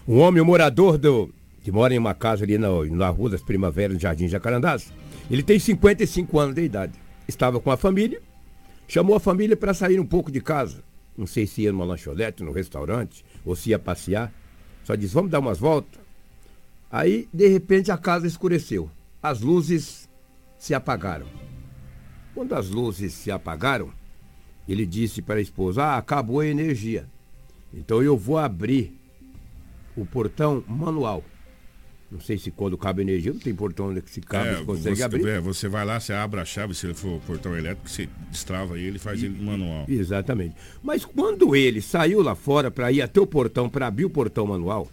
Um 0.07 0.19
homem, 0.19 0.43
um 0.43 0.47
morador 0.47 0.99
do, 0.99 1.33
que 1.63 1.71
mora 1.71 1.95
em 1.95 1.99
uma 1.99 2.15
casa 2.15 2.45
ali 2.45 2.59
na, 2.59 2.69
na 2.91 3.09
Rua 3.09 3.31
das 3.31 3.43
Primaveras, 3.43 3.95
no 3.95 4.01
Jardim 4.01 4.29
Jacarandás, 4.29 4.93
ele 5.31 5.43
tem 5.43 5.59
55 5.59 6.39
anos 6.39 6.55
de 6.55 6.63
idade. 6.63 6.99
Estava 7.29 7.61
com 7.61 7.71
a 7.71 7.77
família, 7.77 8.21
chamou 8.89 9.15
a 9.15 9.21
família 9.21 9.57
para 9.57 9.73
sair 9.73 10.01
um 10.01 10.07
pouco 10.07 10.31
de 10.31 10.41
casa. 10.41 10.83
Não 11.17 11.27
sei 11.27 11.47
se 11.47 11.63
ia 11.63 11.73
numa 11.73 11.85
lanchonete, 11.85 12.43
no 12.43 12.53
restaurante, 12.53 13.25
ou 13.45 13.55
se 13.55 13.71
ia 13.71 13.79
passear. 13.79 14.33
Só 14.85 14.95
disse, 14.95 15.15
vamos 15.15 15.31
dar 15.31 15.39
umas 15.39 15.59
voltas. 15.59 16.00
Aí, 16.91 17.29
de 17.33 17.47
repente, 17.49 17.91
a 17.93 17.97
casa 17.97 18.27
escureceu. 18.27 18.91
As 19.23 19.41
luzes 19.41 20.09
se 20.59 20.75
apagaram. 20.75 21.27
Quando 22.35 22.55
as 22.55 22.69
luzes 22.71 23.13
se 23.13 23.31
apagaram, 23.31 23.91
ele 24.69 24.87
disse 24.87 25.21
para 25.23 25.37
a 25.37 25.43
esposa: 25.43 25.83
Ah, 25.85 25.97
acabou 25.99 26.41
a 26.41 26.47
energia. 26.47 27.07
Então 27.73 28.03
eu 28.03 28.17
vou 28.17 28.39
abrir 28.39 28.93
o 29.97 30.05
portão 30.05 30.65
manual. 30.67 31.23
Não 32.11 32.21
sei 32.21 32.37
se 32.39 32.51
quando 32.51 32.77
cabe 32.77 33.03
energia, 33.03 33.33
não 33.33 33.39
tem 33.39 33.55
portão 33.55 33.91
onde 33.91 34.03
se 34.07 34.21
cabe, 34.21 34.49
É, 34.49 34.65
consegue 34.65 34.97
você, 34.97 35.03
abrir. 35.05 35.29
é, 35.29 35.39
você 35.41 35.69
vai 35.69 35.85
lá, 35.85 36.01
você 36.01 36.13
abre 36.13 36.41
a 36.41 36.45
chave, 36.45 36.75
se 36.75 36.85
ele 36.87 36.95
for 36.95 37.21
portão 37.21 37.57
elétrico, 37.57 37.89
você 37.89 38.09
destrava 38.29 38.77
ele 38.77 38.97
e 38.97 38.99
faz 38.99 39.23
ele 39.23 39.41
manual. 39.41 39.85
Exatamente. 39.89 40.57
Mas 40.83 41.05
quando 41.05 41.55
ele 41.55 41.81
saiu 41.81 42.21
lá 42.21 42.35
fora 42.35 42.69
para 42.69 42.91
ir 42.91 43.01
até 43.01 43.21
o 43.21 43.27
portão, 43.29 43.69
para 43.71 43.87
abrir 43.87 44.07
o 44.07 44.11
portão 44.11 44.45
manual, 44.45 44.89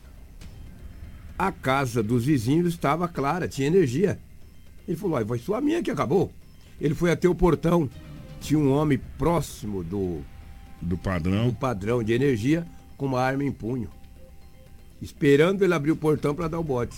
a 1.37 1.51
casa 1.51 2.01
dos 2.01 2.25
vizinhos 2.25 2.73
estava 2.73 3.07
clara, 3.07 3.47
tinha 3.47 3.67
energia. 3.67 4.19
Ele 4.87 4.97
falou, 4.97 5.17
"Ai, 5.17 5.25
foi 5.25 5.39
só 5.39 5.55
a 5.55 5.61
minha 5.61 5.83
que 5.83 5.91
acabou. 5.91 6.31
Ele 6.79 6.93
foi 6.93 7.11
até 7.11 7.27
o 7.27 7.35
portão, 7.35 7.89
tinha 8.39 8.59
um 8.59 8.71
homem 8.71 8.99
próximo 9.17 9.83
do, 9.83 10.21
do 10.81 10.97
padrão. 10.97 11.47
do 11.47 11.53
padrão 11.53 12.03
de 12.03 12.13
energia 12.13 12.65
com 12.95 13.07
uma 13.07 13.21
arma 13.21 13.43
em 13.43 13.51
punho. 13.51 13.89
Esperando 15.01 15.63
ele 15.63 15.73
abrir 15.73 15.91
o 15.91 15.95
portão 15.97 16.33
para 16.33 16.47
dar 16.47 16.59
o 16.59 16.63
bote. 16.63 16.97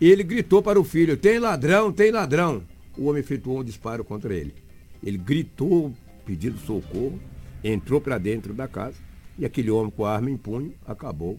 E 0.00 0.08
ele 0.08 0.22
gritou 0.22 0.62
para 0.62 0.80
o 0.80 0.84
filho, 0.84 1.16
tem 1.16 1.38
ladrão, 1.38 1.92
tem 1.92 2.10
ladrão. 2.10 2.62
O 2.96 3.06
homem 3.06 3.20
efetuou 3.20 3.60
um 3.60 3.64
disparo 3.64 4.04
contra 4.04 4.34
ele. 4.34 4.54
Ele 5.02 5.18
gritou, 5.18 5.92
pedindo 6.24 6.58
socorro, 6.58 7.18
entrou 7.62 8.00
para 8.00 8.18
dentro 8.18 8.54
da 8.54 8.68
casa 8.68 8.96
e 9.38 9.44
aquele 9.44 9.70
homem 9.70 9.90
com 9.90 10.04
a 10.04 10.14
arma 10.14 10.30
em 10.30 10.36
punho 10.36 10.74
acabou 10.86 11.38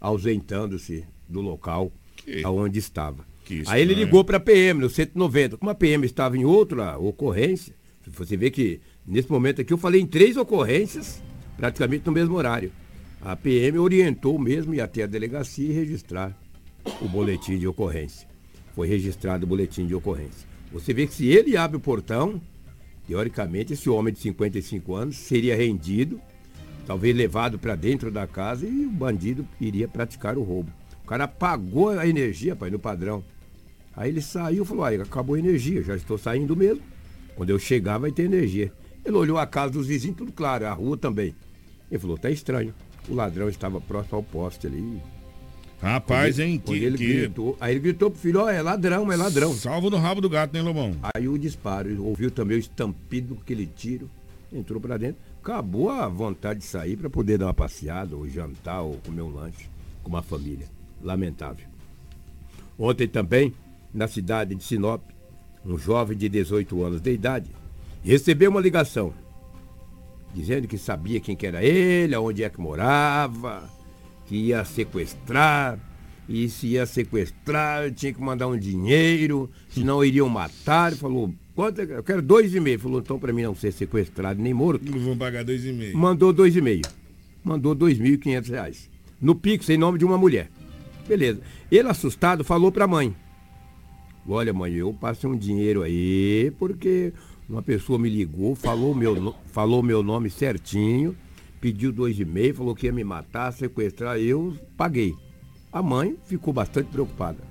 ausentando-se 0.00 1.04
do 1.30 1.40
local 1.40 1.92
Que- 2.16 2.42
aonde 2.44 2.78
estava. 2.78 3.24
Aí 3.72 3.82
ele 3.82 3.94
ligou 4.04 4.24
para 4.24 4.36
a 4.36 4.40
PM, 4.40 4.80
no 4.80 4.88
190. 4.90 5.56
Como 5.56 5.70
a 5.70 5.74
PM 5.74 6.04
estava 6.06 6.36
em 6.36 6.44
outra 6.44 6.98
ocorrência, 6.98 7.74
você 8.06 8.36
vê 8.36 8.50
que 8.50 8.80
nesse 9.06 9.30
momento 9.30 9.60
aqui 9.60 9.72
eu 9.72 9.78
falei 9.78 10.00
em 10.00 10.06
três 10.06 10.36
ocorrências, 10.36 11.22
praticamente 11.56 12.06
no 12.06 12.12
mesmo 12.12 12.34
horário. 12.36 12.70
A 13.20 13.34
PM 13.36 13.78
orientou 13.78 14.38
mesmo 14.38 14.72
ir 14.74 14.80
até 14.80 15.02
a 15.02 15.06
delegacia 15.06 15.68
e 15.68 15.72
registrar 15.72 16.36
o 17.02 17.08
boletim 17.08 17.58
de 17.58 17.66
ocorrência. 17.66 18.28
Foi 18.74 18.86
registrado 18.88 19.44
o 19.44 19.48
boletim 19.48 19.86
de 19.86 19.94
ocorrência. 19.94 20.48
Você 20.72 20.94
vê 20.94 21.06
que 21.06 21.14
se 21.14 21.26
ele 21.26 21.56
abre 21.56 21.76
o 21.76 21.80
portão, 21.80 22.40
teoricamente 23.06 23.72
esse 23.72 23.90
homem 23.90 24.12
de 24.14 24.20
55 24.20 24.94
anos 24.94 25.16
seria 25.16 25.56
rendido, 25.56 26.20
talvez 26.86 27.14
levado 27.14 27.58
para 27.58 27.74
dentro 27.74 28.10
da 28.10 28.26
casa 28.26 28.66
e 28.66 28.86
o 28.86 28.90
bandido 28.90 29.46
iria 29.60 29.88
praticar 29.88 30.38
o 30.38 30.42
roubo. 30.42 30.70
O 31.10 31.12
cara 31.12 31.24
apagou 31.24 31.88
a 31.88 32.06
energia, 32.06 32.54
pai, 32.54 32.70
no 32.70 32.78
padrão. 32.78 33.24
Aí 33.96 34.10
ele 34.10 34.22
saiu 34.22 34.62
e 34.62 34.66
falou, 34.66 34.84
aí 34.84 34.94
acabou 34.94 35.34
a 35.34 35.38
energia, 35.40 35.82
já 35.82 35.96
estou 35.96 36.16
saindo 36.16 36.54
mesmo. 36.54 36.84
Quando 37.34 37.50
eu 37.50 37.58
chegar 37.58 37.98
vai 37.98 38.12
ter 38.12 38.22
energia. 38.26 38.72
Ele 39.04 39.16
olhou 39.16 39.36
a 39.36 39.44
casa 39.44 39.72
dos 39.72 39.88
vizinhos, 39.88 40.16
tudo 40.16 40.30
claro, 40.30 40.68
a 40.68 40.72
rua 40.72 40.96
também. 40.96 41.34
Ele 41.90 41.98
falou, 41.98 42.16
tá 42.16 42.30
estranho. 42.30 42.72
O 43.08 43.14
ladrão 43.16 43.48
estava 43.48 43.80
próximo 43.80 44.18
ao 44.18 44.22
poste 44.22 44.68
ali. 44.68 45.02
Rapaz, 45.82 46.38
ele- 46.38 46.48
hein? 46.52 46.62
Que, 46.64 46.74
ele 46.76 46.96
que- 46.96 47.12
gritou, 47.12 47.56
aí 47.60 47.72
ele 47.72 47.80
gritou 47.80 48.08
pro 48.08 48.20
filho, 48.20 48.42
ó, 48.42 48.48
é 48.48 48.62
ladrão, 48.62 49.10
é 49.10 49.16
ladrão. 49.16 49.52
Salvo 49.52 49.90
no 49.90 49.96
rabo 49.96 50.20
do 50.20 50.28
gato, 50.30 50.52
né, 50.54 50.62
Lobão? 50.62 50.94
Aí 51.12 51.26
o 51.26 51.36
disparo, 51.36 52.04
ouviu 52.04 52.30
também 52.30 52.56
o 52.56 52.60
estampido, 52.60 53.36
aquele 53.42 53.66
tiro, 53.66 54.08
entrou 54.52 54.80
pra 54.80 54.96
dentro. 54.96 55.16
Acabou 55.42 55.90
a 55.90 56.06
vontade 56.06 56.60
de 56.60 56.66
sair 56.66 56.96
para 56.96 57.10
poder 57.10 57.36
dar 57.36 57.46
uma 57.46 57.54
passeada, 57.54 58.14
ou 58.14 58.28
jantar, 58.28 58.82
ou 58.82 58.94
comer 59.04 59.22
um 59.22 59.34
lanche 59.34 59.66
com 60.04 60.08
uma 60.10 60.22
família. 60.22 60.66
Lamentável. 61.02 61.66
Ontem 62.78 63.06
também, 63.06 63.52
na 63.92 64.08
cidade 64.08 64.54
de 64.54 64.64
Sinop, 64.64 65.02
um 65.64 65.76
jovem 65.76 66.16
de 66.16 66.28
18 66.28 66.82
anos 66.82 67.00
de 67.00 67.12
idade 67.12 67.50
recebeu 68.02 68.50
uma 68.50 68.60
ligação 68.60 69.12
dizendo 70.34 70.68
que 70.68 70.78
sabia 70.78 71.20
quem 71.20 71.36
que 71.36 71.46
era 71.46 71.62
ele, 71.62 72.14
aonde 72.14 72.42
é 72.42 72.48
que 72.48 72.60
morava, 72.60 73.68
que 74.26 74.36
ia 74.36 74.64
sequestrar, 74.64 75.78
e 76.28 76.48
se 76.48 76.68
ia 76.68 76.86
sequestrar, 76.86 77.90
tinha 77.90 78.12
que 78.12 78.20
mandar 78.20 78.46
um 78.46 78.56
dinheiro, 78.56 79.50
senão 79.68 80.04
iriam 80.04 80.28
matar. 80.28 80.92
Ele 80.92 81.00
falou, 81.00 81.34
quanto 81.56 81.80
é 81.80 81.84
eu 81.84 82.04
quero 82.04 82.22
dois 82.22 82.54
e 82.54 82.60
meio. 82.60 82.78
Falou, 82.78 83.00
então 83.00 83.18
para 83.18 83.32
mim 83.32 83.42
não 83.42 83.54
ser 83.54 83.72
sequestrado 83.72 84.40
nem 84.40 84.54
morto. 84.54 84.88
Não 84.88 85.00
vão 85.00 85.18
pagar 85.18 85.44
dois 85.44 85.64
e 85.64 85.72
meio. 85.72 85.96
Mandou 85.98 86.32
dois 86.32 86.54
e 86.54 86.60
meio. 86.60 86.82
Mandou 87.42 87.74
dois 87.74 87.98
mil 87.98 88.14
e 88.14 88.18
quinhentos 88.18 88.50
reais. 88.50 88.88
No 89.20 89.34
Pix, 89.34 89.68
em 89.68 89.76
nome 89.76 89.98
de 89.98 90.04
uma 90.04 90.16
mulher. 90.16 90.48
Beleza. 91.10 91.40
Ele, 91.72 91.88
assustado, 91.88 92.44
falou 92.44 92.70
pra 92.70 92.86
mãe. 92.86 93.16
Olha, 94.28 94.52
mãe, 94.52 94.74
eu 94.74 94.94
passei 94.94 95.28
um 95.28 95.36
dinheiro 95.36 95.82
aí, 95.82 96.52
porque 96.56 97.12
uma 97.48 97.60
pessoa 97.60 97.98
me 97.98 98.08
ligou, 98.08 98.54
falou 98.54 98.94
meu, 98.94 99.34
falou 99.46 99.82
meu 99.82 100.04
nome 100.04 100.30
certinho, 100.30 101.16
pediu 101.60 101.90
dois 101.90 102.16
e 102.20 102.24
meio, 102.24 102.54
falou 102.54 102.76
que 102.76 102.86
ia 102.86 102.92
me 102.92 103.02
matar, 103.02 103.52
sequestrar, 103.52 104.18
eu 104.18 104.56
paguei. 104.76 105.12
A 105.72 105.82
mãe 105.82 106.16
ficou 106.26 106.54
bastante 106.54 106.86
preocupada. 106.92 107.42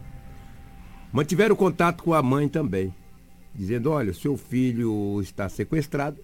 Mantiveram 1.11 1.53
contato 1.53 2.01
com 2.01 2.13
a 2.13 2.23
mãe 2.23 2.47
também, 2.47 2.95
dizendo, 3.53 3.91
olha, 3.91 4.13
seu 4.13 4.37
filho 4.37 5.19
está 5.21 5.49
sequestrado, 5.49 6.21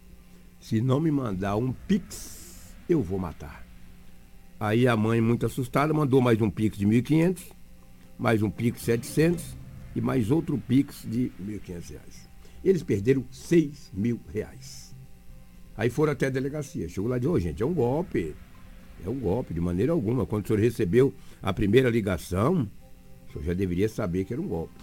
se 0.57 0.79
não 0.79 1.01
me 1.01 1.11
mandar 1.11 1.57
um 1.57 1.73
pix, 1.85 2.73
eu 2.87 3.01
vou 3.01 3.19
matar. 3.19 3.64
Aí 4.59 4.87
a 4.87 4.95
mãe, 4.95 5.19
muito 5.19 5.45
assustada, 5.45 5.93
mandou 5.93 6.21
mais 6.21 6.41
um 6.41 6.49
pix 6.49 6.77
de 6.77 6.87
1.500, 6.87 7.51
mais 8.17 8.41
um 8.41 8.49
pix 8.49 8.79
de 8.79 8.85
700, 8.85 9.57
e 9.95 10.01
mais 10.01 10.29
outro 10.29 10.57
Pix 10.57 11.03
de 11.07 11.31
1.500 11.41 11.89
reais. 11.89 12.29
Eles 12.63 12.83
perderam 12.83 13.23
6 13.31 13.91
mil 13.93 14.19
reais. 14.31 14.93
Aí 15.77 15.89
foram 15.89 16.11
até 16.11 16.27
a 16.27 16.29
delegacia. 16.29 16.89
Chegou 16.89 17.09
lá 17.09 17.17
e 17.17 17.19
disse, 17.19 17.31
ô 17.31 17.39
gente, 17.39 17.63
é 17.63 17.65
um 17.65 17.73
golpe. 17.73 18.35
É 19.05 19.09
um 19.09 19.19
golpe, 19.19 19.53
de 19.53 19.61
maneira 19.61 19.91
alguma. 19.91 20.25
Quando 20.25 20.45
o 20.45 20.47
senhor 20.47 20.59
recebeu 20.59 21.13
a 21.41 21.53
primeira 21.53 21.89
ligação, 21.89 22.69
o 23.27 23.31
senhor 23.31 23.45
já 23.45 23.53
deveria 23.53 23.87
saber 23.87 24.25
que 24.25 24.33
era 24.33 24.41
um 24.41 24.47
golpe. 24.47 24.73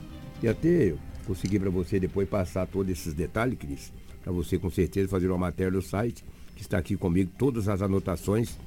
E 0.43 0.49
até 0.49 0.91
eu 0.91 0.99
consegui 1.27 1.59
para 1.59 1.71
você 1.71 1.99
depois 1.99 2.29
passar 2.29 2.67
todos 2.67 2.91
esses 2.91 3.15
detalhes, 3.15 3.59
Cris, 3.59 3.93
para 4.23 4.33
você 4.33 4.59
com 4.59 4.71
certeza 4.71 5.09
fazer 5.09 5.29
uma 5.29 5.39
matéria 5.39 5.73
no 5.73 5.83
site, 5.83 6.25
que 6.55 6.63
está 6.63 6.79
aqui 6.79 6.97
comigo, 6.97 7.31
todas 7.39 7.69
as 7.69 7.81
anotações 7.83 8.59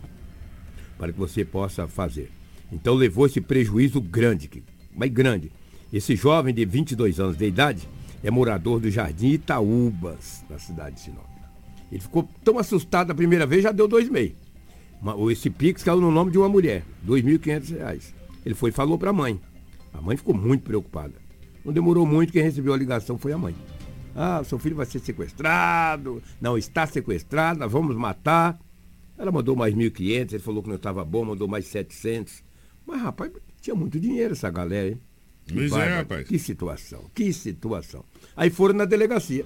para 0.98 1.12
que 1.12 1.20
você 1.20 1.44
possa 1.44 1.88
fazer. 1.88 2.32
Então 2.72 2.94
levou 2.94 3.26
esse 3.26 3.42
prejuízo 3.42 4.02
grande, 4.02 4.64
mas 4.96 5.12
grande. 5.12 5.52
Esse 5.94 6.16
jovem 6.16 6.54
de 6.54 6.66
22 6.66 7.20
anos 7.20 7.38
de 7.38 7.46
idade 7.46 7.88
é 8.24 8.32
morador 8.32 8.80
do 8.80 8.90
Jardim 8.90 9.30
Itaúbas, 9.30 10.44
na 10.50 10.58
cidade 10.58 10.96
de 10.96 11.02
Sinop. 11.02 11.26
Ele 11.92 12.02
ficou 12.02 12.28
tão 12.44 12.58
assustado 12.58 13.12
a 13.12 13.16
primeira 13.16 13.46
vez, 13.46 13.64
já 13.64 13.72
deu 13.72 13.88
dois 13.88 14.10
meses. 14.10 14.36
Esse 15.32 15.50
Pix 15.50 15.84
caiu 15.84 16.02
no 16.02 16.10
nome 16.10 16.32
de 16.32 16.38
uma 16.38 16.50
mulher, 16.50 16.84
R$ 17.08 17.22
2.500. 17.22 18.14
Ele 18.46 18.56
foi 18.56 18.72
e 18.72 18.74
falou 18.74 18.98
para 18.98 19.12
a 19.12 19.14
mãe. 19.14 19.40
A 19.94 20.02
mãe 20.02 20.18
ficou 20.18 20.34
muito 20.34 20.64
preocupada. 20.64 21.14
Não 21.64 21.72
demorou 21.72 22.06
muito, 22.06 22.34
quem 22.34 22.44
recebeu 22.44 22.74
a 22.74 22.78
ligação 22.78 23.18
foi 23.18 23.32
a 23.32 23.38
mãe. 23.38 23.56
Ah, 24.16 24.44
seu 24.44 24.58
filho 24.58 24.76
vai 24.76 24.86
ser 24.86 25.00
sequestrado, 25.00 26.22
não 26.40 26.58
está 26.58 26.88
sequestrado, 26.88 27.60
nós 27.60 27.72
vamos 27.72 27.96
matar. 27.96 28.58
Ela 29.18 29.32
mandou 29.32 29.56
mais 29.56 29.74
1.500, 29.74 30.34
ele 30.34 30.40
falou 30.40 30.62
que 30.62 30.70
não 30.70 30.76
estava 30.76 31.04
bom, 31.06 31.26
mandou 31.26 31.48
mais 31.48 31.66
700. 31.68 32.44
Mas, 32.86 33.02
rapaz, 33.02 33.32
tinha 33.62 33.76
muito 33.76 34.00
dinheiro 34.00 34.34
essa 34.34 34.50
galera, 34.50 34.90
hein? 34.90 35.00
Pois 35.52 35.72
é, 35.72 35.98
rapaz. 35.98 36.28
Que 36.28 36.40
situação, 36.40 37.10
que 37.14 37.32
situação. 37.32 38.04
Aí 38.36 38.50
foram 38.50 38.74
na 38.74 38.86
delegacia. 38.86 39.46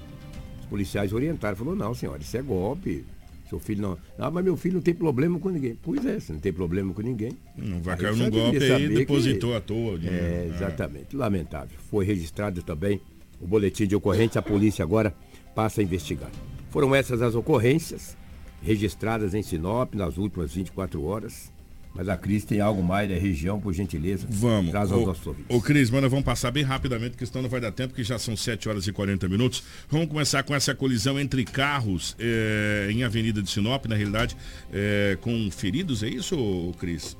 Os 0.61 0.65
policiais 0.65 1.13
orientaram, 1.13 1.55
falou, 1.55 1.75
não, 1.75 1.93
senhora, 1.93 2.21
isso 2.21 2.35
é 2.37 2.41
golpe. 2.41 3.05
Seu 3.49 3.59
filho 3.59 3.81
não. 3.81 3.97
Ah, 4.17 4.29
mas 4.29 4.43
meu 4.43 4.55
filho 4.55 4.75
não 4.75 4.81
tem 4.81 4.93
problema 4.93 5.39
com 5.39 5.49
ninguém. 5.49 5.75
Pois 5.81 6.05
é, 6.05 6.19
você 6.19 6.31
não 6.31 6.39
tem 6.39 6.53
problema 6.53 6.93
com 6.93 7.01
ninguém. 7.01 7.31
Não 7.57 7.81
vai 7.81 7.97
cair 7.97 8.15
num 8.15 8.29
golpe 8.29 8.63
aí 8.71 8.87
depositou 8.87 9.49
que... 9.49 9.55
à 9.55 9.61
toa. 9.61 9.97
De... 9.97 10.07
É, 10.07 10.51
exatamente. 10.53 11.15
É. 11.15 11.17
Lamentável. 11.17 11.75
Foi 11.89 12.05
registrado 12.05 12.61
também 12.61 13.01
o 13.41 13.47
boletim 13.47 13.87
de 13.87 13.95
ocorrência, 13.95 14.37
a 14.37 14.41
polícia 14.43 14.83
agora 14.83 15.15
passa 15.55 15.81
a 15.81 15.83
investigar. 15.83 16.29
Foram 16.69 16.93
essas 16.93 17.23
as 17.23 17.33
ocorrências 17.33 18.15
registradas 18.61 19.33
em 19.33 19.41
Sinop 19.41 19.93
nas 19.93 20.17
últimas 20.17 20.53
24 20.53 21.03
horas. 21.03 21.51
Mas 21.93 22.07
a 22.07 22.15
Cris 22.15 22.45
tem 22.45 22.61
algo 22.61 22.83
mais 22.83 23.09
da 23.09 23.15
região, 23.15 23.59
por 23.59 23.73
gentileza. 23.73 24.27
Vamos. 24.29 24.69
Traz 24.69 24.91
aos 24.91 25.05
nossos 25.05 25.25
ouvintes. 25.25 25.55
Ô, 25.55 25.59
Cris, 25.59 25.89
mano, 25.89 26.07
vamos 26.09 26.23
passar 26.23 26.51
bem 26.51 26.63
rapidamente, 26.63 27.11
porque 27.11 27.25
senão 27.25 27.41
não 27.41 27.49
vai 27.49 27.59
dar 27.59 27.71
tempo, 27.71 27.93
que 27.93 28.03
já 28.03 28.19
são 28.19 28.37
7 28.37 28.69
horas 28.69 28.85
e 28.87 28.93
40 28.93 29.27
minutos. 29.27 29.63
Vamos 29.89 30.07
começar 30.07 30.43
com 30.43 30.53
essa 30.53 30.75
colisão 30.75 31.19
entre 31.19 31.43
carros 31.43 32.15
é, 32.19 32.89
em 32.91 33.03
Avenida 33.03 33.41
de 33.41 33.49
Sinop, 33.49 33.85
na 33.87 33.95
realidade, 33.95 34.37
é, 34.71 35.17
com 35.19 35.49
feridos, 35.49 36.03
é 36.03 36.09
isso, 36.09 36.37
Cris? 36.79 37.17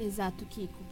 Exato, 0.00 0.44
Kiko. 0.46 0.86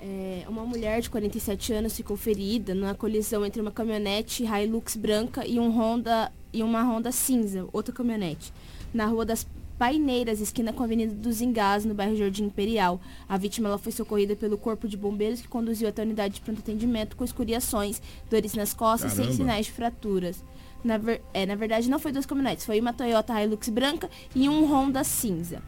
É, 0.00 0.44
uma 0.48 0.64
mulher 0.64 1.00
de 1.00 1.10
47 1.10 1.72
anos 1.72 1.96
ficou 1.96 2.16
ferida 2.16 2.72
na 2.72 2.94
colisão 2.94 3.44
entre 3.44 3.60
uma 3.60 3.72
caminhonete 3.72 4.44
Hilux 4.44 4.96
branca 4.96 5.44
e, 5.44 5.58
um 5.58 5.70
Honda, 5.76 6.30
e 6.52 6.62
uma 6.62 6.82
Honda 6.82 7.12
cinza, 7.12 7.66
outra 7.72 7.94
caminhonete, 7.94 8.52
na 8.92 9.06
Rua 9.06 9.24
das 9.24 9.46
Paineiras, 9.78 10.40
esquina 10.40 10.72
com 10.72 10.82
a 10.82 10.86
Avenida 10.86 11.14
dos 11.14 11.40
Engás, 11.40 11.84
no 11.84 11.94
bairro 11.94 12.16
Jardim 12.16 12.46
Imperial. 12.46 13.00
A 13.28 13.38
vítima 13.38 13.68
ela 13.68 13.78
foi 13.78 13.92
socorrida 13.92 14.34
pelo 14.34 14.58
Corpo 14.58 14.88
de 14.88 14.96
Bombeiros, 14.96 15.40
que 15.40 15.46
conduziu 15.46 15.88
até 15.88 16.02
a 16.02 16.04
unidade 16.04 16.34
de 16.34 16.40
pronto 16.40 16.58
atendimento 16.58 17.16
com 17.16 17.24
escoriações, 17.24 18.02
dores 18.28 18.54
nas 18.54 18.74
costas, 18.74 19.12
Caramba. 19.12 19.28
sem 19.28 19.36
sinais 19.36 19.66
de 19.66 19.72
fraturas. 19.72 20.42
Na, 20.82 20.98
ver, 20.98 21.22
é, 21.32 21.46
na 21.46 21.54
verdade, 21.54 21.88
não 21.88 22.00
foi 22.00 22.10
duas 22.10 22.26
caminhonetes, 22.26 22.66
foi 22.66 22.80
uma 22.80 22.92
Toyota 22.92 23.40
Hilux 23.40 23.68
branca 23.68 24.10
e 24.34 24.48
um 24.48 24.64
Honda 24.64 25.04
cinza. 25.04 25.62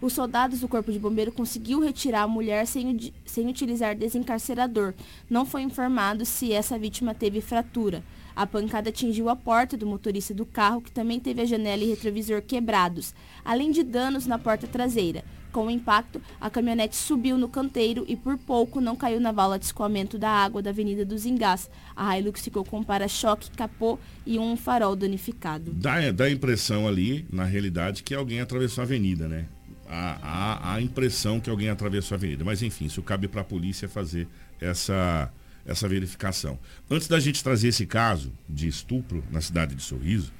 Os 0.00 0.12
soldados 0.14 0.58
do 0.58 0.66
Corpo 0.66 0.90
de 0.90 0.98
Bombeiro 0.98 1.30
conseguiu 1.30 1.78
retirar 1.78 2.22
a 2.22 2.26
mulher 2.26 2.66
sem, 2.66 3.12
sem 3.24 3.46
utilizar 3.46 3.94
desencarcerador. 3.94 4.94
Não 5.30 5.46
foi 5.46 5.62
informado 5.62 6.26
se 6.26 6.52
essa 6.52 6.76
vítima 6.76 7.14
teve 7.14 7.40
fratura. 7.40 8.02
A 8.34 8.46
pancada 8.46 8.90
atingiu 8.90 9.28
a 9.28 9.36
porta 9.36 9.76
do 9.76 9.86
motorista 9.86 10.32
do 10.32 10.46
carro, 10.46 10.80
que 10.80 10.90
também 10.90 11.20
teve 11.20 11.42
a 11.42 11.44
janela 11.44 11.82
e 11.82 11.90
retrovisor 11.90 12.42
quebrados, 12.42 13.14
além 13.44 13.70
de 13.70 13.82
danos 13.82 14.26
na 14.26 14.38
porta 14.38 14.66
traseira. 14.66 15.24
Com 15.52 15.66
o 15.66 15.70
impacto, 15.70 16.20
a 16.40 16.48
caminhonete 16.48 16.96
subiu 16.96 17.36
no 17.36 17.46
canteiro 17.46 18.06
e 18.08 18.16
por 18.16 18.38
pouco 18.38 18.80
não 18.80 18.96
caiu 18.96 19.20
na 19.20 19.32
vala 19.32 19.58
de 19.58 19.66
escoamento 19.66 20.16
da 20.16 20.30
água 20.30 20.62
da 20.62 20.70
Avenida 20.70 21.04
dos 21.04 21.26
Engás. 21.26 21.70
A 21.94 22.18
Hilux 22.18 22.40
ficou 22.40 22.64
com 22.64 22.82
para-choque, 22.82 23.50
capô 23.50 23.98
e 24.24 24.38
um 24.38 24.56
farol 24.56 24.96
danificado. 24.96 25.70
Dá, 25.74 26.10
dá 26.10 26.24
a 26.24 26.30
impressão 26.30 26.88
ali, 26.88 27.26
na 27.30 27.44
realidade, 27.44 28.02
que 28.02 28.14
alguém 28.14 28.40
atravessou 28.40 28.80
a 28.80 28.84
avenida, 28.86 29.28
né? 29.28 29.46
Há 29.86 30.72
a 30.76 30.80
impressão 30.80 31.38
que 31.38 31.50
alguém 31.50 31.68
atravessou 31.68 32.14
a 32.14 32.18
avenida. 32.18 32.42
Mas 32.42 32.62
enfim, 32.62 32.86
isso 32.86 33.02
cabe 33.02 33.28
para 33.28 33.42
a 33.42 33.44
polícia 33.44 33.86
fazer 33.86 34.26
essa 34.58 35.30
essa 35.66 35.88
verificação. 35.88 36.58
Antes 36.90 37.08
da 37.08 37.18
gente 37.20 37.42
trazer 37.42 37.68
esse 37.68 37.86
caso 37.86 38.32
de 38.48 38.68
estupro 38.68 39.24
na 39.30 39.40
cidade 39.40 39.74
de 39.74 39.82
Sorriso, 39.82 40.32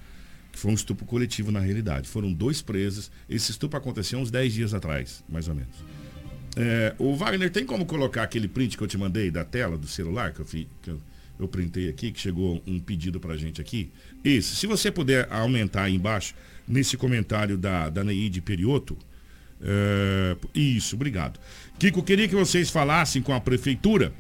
que 0.51 0.59
foi 0.59 0.71
um 0.71 0.75
estupro 0.75 1.07
coletivo 1.07 1.51
na 1.51 1.61
realidade, 1.61 2.09
foram 2.09 2.33
dois 2.33 2.61
presos. 2.61 3.11
Esse 3.29 3.51
estupro 3.51 3.79
aconteceu 3.79 4.19
uns 4.19 4.31
10 4.31 4.53
dias 4.53 4.75
atrás, 4.75 5.25
mais 5.29 5.49
ou 5.49 5.55
menos. 5.55 5.75
É, 6.55 6.95
o 6.99 7.17
Wagner 7.17 7.51
tem 7.51 7.65
como 7.65 7.87
colocar 7.87 8.23
aquele 8.23 8.47
print 8.47 8.77
que 8.77 8.83
eu 8.83 8.87
te 8.87 8.99
mandei 8.99 9.31
da 9.31 9.45
tela 9.45 9.79
do 9.79 9.87
celular 9.87 10.33
que 10.35 10.41
eu, 10.41 10.45
fi, 10.45 10.69
que 10.83 10.91
eu, 10.91 11.01
eu 11.39 11.49
printei 11.49 11.89
aqui, 11.89 12.13
que 12.13 12.21
chegou 12.21 12.63
um 12.67 12.79
pedido 12.79 13.19
pra 13.19 13.37
gente 13.37 13.61
aqui? 13.61 13.91
Esse. 14.23 14.55
Se 14.55 14.67
você 14.67 14.91
puder 14.91 15.27
aumentar 15.33 15.85
aí 15.85 15.95
embaixo, 15.95 16.35
nesse 16.67 16.97
comentário 16.97 17.57
da, 17.57 17.89
da 17.89 18.05
Neide 18.05 18.41
Perioto. 18.41 18.97
É, 19.61 20.37
isso, 20.55 20.97
obrigado. 20.97 21.39
Kiko, 21.79 22.03
queria 22.03 22.27
que 22.27 22.35
vocês 22.35 22.71
falassem 22.71 23.23
com 23.23 23.33
a 23.33 23.41
prefeitura 23.41 24.13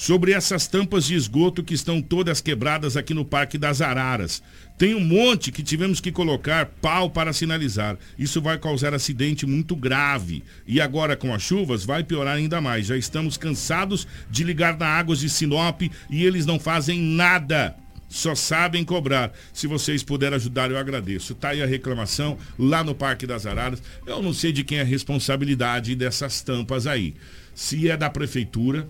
sobre 0.00 0.32
essas 0.32 0.66
tampas 0.66 1.04
de 1.04 1.14
esgoto 1.14 1.62
que 1.62 1.74
estão 1.74 2.00
todas 2.00 2.40
quebradas 2.40 2.96
aqui 2.96 3.12
no 3.12 3.22
Parque 3.22 3.58
das 3.58 3.82
Araras. 3.82 4.42
Tem 4.78 4.94
um 4.94 5.04
monte 5.04 5.52
que 5.52 5.62
tivemos 5.62 6.00
que 6.00 6.10
colocar 6.10 6.64
pau 6.80 7.10
para 7.10 7.34
sinalizar. 7.34 7.98
Isso 8.18 8.40
vai 8.40 8.58
causar 8.58 8.94
acidente 8.94 9.44
muito 9.44 9.76
grave. 9.76 10.42
E 10.66 10.80
agora 10.80 11.18
com 11.18 11.34
as 11.34 11.42
chuvas 11.42 11.84
vai 11.84 12.02
piorar 12.02 12.36
ainda 12.36 12.62
mais. 12.62 12.86
Já 12.86 12.96
estamos 12.96 13.36
cansados 13.36 14.08
de 14.30 14.42
ligar 14.42 14.78
na 14.78 14.86
Águas 14.86 15.18
de 15.18 15.28
Sinop 15.28 15.82
e 15.82 16.24
eles 16.24 16.46
não 16.46 16.58
fazem 16.58 16.98
nada 16.98 17.76
só 18.08 18.34
sabem 18.34 18.84
cobrar. 18.84 19.32
Se 19.52 19.68
vocês 19.68 20.02
puderem 20.02 20.34
ajudar, 20.34 20.68
eu 20.68 20.76
agradeço. 20.76 21.32
Tá 21.32 21.50
aí 21.50 21.62
a 21.62 21.66
reclamação 21.66 22.36
lá 22.58 22.82
no 22.82 22.92
Parque 22.92 23.24
das 23.24 23.46
Araras. 23.46 23.80
Eu 24.04 24.20
não 24.20 24.34
sei 24.34 24.50
de 24.50 24.64
quem 24.64 24.78
é 24.78 24.80
a 24.80 24.84
responsabilidade 24.84 25.94
dessas 25.94 26.40
tampas 26.40 26.88
aí. 26.88 27.14
Se 27.54 27.88
é 27.88 27.96
da 27.96 28.10
prefeitura, 28.10 28.88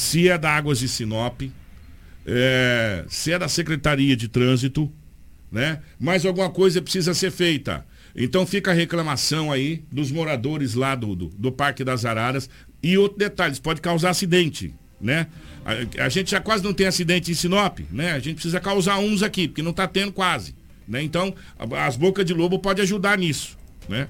se 0.00 0.30
é 0.30 0.38
da 0.38 0.50
Águas 0.50 0.78
de 0.78 0.88
Sinop, 0.88 1.42
é, 2.24 3.04
se 3.06 3.32
é 3.32 3.38
da 3.38 3.48
Secretaria 3.48 4.16
de 4.16 4.28
Trânsito, 4.28 4.90
né? 5.52 5.82
Mas 5.98 6.24
alguma 6.24 6.48
coisa 6.48 6.80
precisa 6.80 7.12
ser 7.12 7.30
feita. 7.30 7.84
Então 8.16 8.46
fica 8.46 8.70
a 8.70 8.74
reclamação 8.74 9.52
aí 9.52 9.84
dos 9.92 10.10
moradores 10.10 10.72
lá 10.72 10.94
do, 10.94 11.14
do, 11.14 11.26
do 11.26 11.52
Parque 11.52 11.84
das 11.84 12.06
Araras. 12.06 12.48
E 12.82 12.96
outro 12.96 13.18
detalhe, 13.18 13.60
pode 13.60 13.82
causar 13.82 14.08
acidente, 14.08 14.74
né? 14.98 15.26
A, 15.66 16.06
a, 16.06 16.08
gente 16.08 16.30
já 16.30 16.40
quase 16.40 16.64
não 16.64 16.72
tem 16.72 16.86
acidente 16.86 17.30
em 17.30 17.34
Sinop, 17.34 17.80
né? 17.90 18.12
A 18.12 18.18
gente 18.20 18.36
precisa 18.36 18.58
causar 18.58 18.98
uns 18.98 19.22
aqui, 19.22 19.48
porque 19.48 19.62
não 19.62 19.70
está 19.70 19.86
tendo 19.86 20.12
quase. 20.12 20.54
Né? 20.88 21.02
Então, 21.02 21.34
as 21.86 21.98
bocas 21.98 22.24
de 22.24 22.32
lobo 22.32 22.58
pode 22.58 22.80
ajudar 22.80 23.18
nisso, 23.18 23.56
né? 23.86 24.08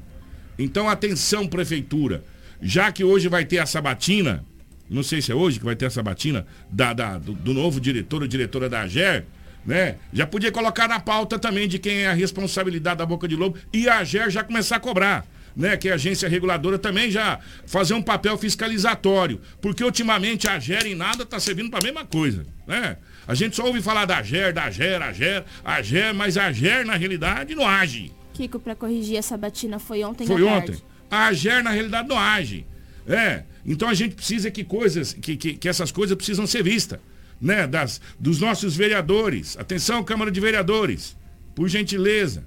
Então, 0.57 0.89
atenção, 0.89 1.49
prefeitura. 1.49 2.23
Já 2.63 2.93
que 2.93 3.03
hoje 3.03 3.27
vai 3.27 3.45
ter 3.45 3.59
a 3.59 3.67
sabatina, 3.67 4.45
não 4.91 5.05
sei 5.05 5.23
se 5.23 5.31
é 5.31 5.35
hoje 5.35 5.59
que 5.61 5.65
vai 5.65 5.77
ter 5.77 5.87
essa 5.87 6.03
batina 6.03 6.45
da, 6.69 6.93
da 6.93 7.17
do, 7.17 7.33
do, 7.33 7.55
novo 7.55 7.81
diretor 7.81 8.23
ou 8.23 8.29
diretora 8.29 8.69
da 8.69 8.81
AGER, 8.81 9.25
né? 9.65 9.97
Já 10.13 10.27
podia 10.27 10.51
colocar 10.51 10.89
na 10.89 10.99
pauta 10.99 11.39
também 11.39 11.69
de 11.69 11.79
quem 11.79 12.03
é 12.03 12.09
a 12.09 12.13
responsabilidade 12.13 12.99
da 12.99 13.07
Boca 13.07 13.29
de 13.29 13.37
Lobo 13.37 13.57
e 13.73 13.89
a 13.89 13.99
AGER 13.99 14.29
já 14.31 14.43
começar 14.43 14.77
a 14.77 14.81
cobrar. 14.81 15.25
Né, 15.57 15.77
que 15.77 15.89
é 15.89 15.93
a 15.93 15.97
agência 15.97 16.29
reguladora 16.29 16.79
também 16.79 17.11
já 17.11 17.41
fazer 17.67 17.93
um 17.93 18.01
papel 18.01 18.39
fiscalizatório, 18.39 19.41
porque 19.61 19.83
ultimamente 19.83 20.47
a 20.47 20.55
AGER 20.55 20.87
em 20.87 20.95
nada 20.95 21.25
está 21.25 21.41
servindo 21.41 21.69
para 21.69 21.81
a 21.81 21.83
mesma 21.83 22.05
coisa, 22.05 22.47
né? 22.69 22.97
A 23.27 23.35
gente 23.35 23.57
só 23.57 23.67
ouve 23.67 23.83
falar 23.83 24.05
da 24.05 24.19
AGER, 24.19 24.55
da 24.55 24.67
AGER, 24.67 25.03
AGER, 25.03 25.45
AGER, 25.65 26.15
mas 26.15 26.37
a 26.37 26.47
AGER 26.47 26.87
na 26.87 26.95
realidade 26.95 27.57
não 27.57 27.67
age. 27.67 28.13
Kiko, 28.33 28.61
para 28.61 28.77
corrigir 28.77 29.17
essa 29.17 29.37
batina 29.37 29.81
foi 29.81 30.05
ontem 30.05 30.25
Foi 30.25 30.43
ontem. 30.45 30.77
A 31.11 31.27
AGER 31.27 31.65
na 31.65 31.71
realidade 31.71 32.09
não 32.09 32.19
age. 32.19 32.65
É, 33.09 33.43
então 33.65 33.89
a 33.89 33.95
gente 33.95 34.15
precisa 34.15 34.51
que 34.51 34.65
coisas, 34.65 35.13
que, 35.13 35.37
que, 35.37 35.55
que 35.55 35.69
essas 35.69 35.93
coisas 35.93 36.17
precisam 36.17 36.47
ser 36.47 36.63
vistas, 36.63 37.01
né? 37.41 37.67
Das, 37.67 38.01
dos 38.19 38.41
nossos 38.41 38.77
vereadores. 38.77 39.57
Atenção, 39.59 40.03
Câmara 40.03 40.31
de 40.31 40.41
Vereadores, 40.41 41.17
por 41.55 41.69
gentileza. 41.69 42.45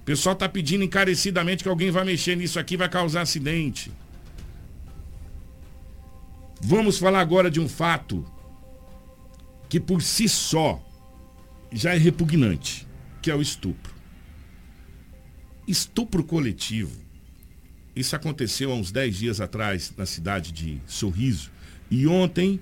O 0.00 0.04
pessoal 0.04 0.34
está 0.34 0.48
pedindo 0.48 0.84
encarecidamente 0.84 1.62
que 1.62 1.68
alguém 1.68 1.90
vai 1.90 2.04
mexer 2.04 2.36
nisso 2.36 2.58
aqui, 2.58 2.76
vai 2.76 2.88
causar 2.88 3.22
acidente. 3.22 3.90
Vamos 6.60 6.98
falar 6.98 7.20
agora 7.20 7.50
de 7.50 7.60
um 7.60 7.68
fato 7.68 8.24
que 9.68 9.78
por 9.78 10.02
si 10.02 10.28
só 10.28 10.82
já 11.72 11.94
é 11.94 11.98
repugnante, 11.98 12.86
que 13.20 13.30
é 13.30 13.34
o 13.34 13.42
estupro. 13.42 13.94
Estupro 15.66 16.22
coletivo. 16.22 17.05
Isso 17.96 18.14
aconteceu 18.14 18.70
há 18.70 18.74
uns 18.74 18.92
10 18.92 19.16
dias 19.16 19.40
atrás 19.40 19.90
na 19.96 20.04
cidade 20.04 20.52
de 20.52 20.78
Sorriso. 20.86 21.50
E 21.90 22.06
ontem 22.06 22.60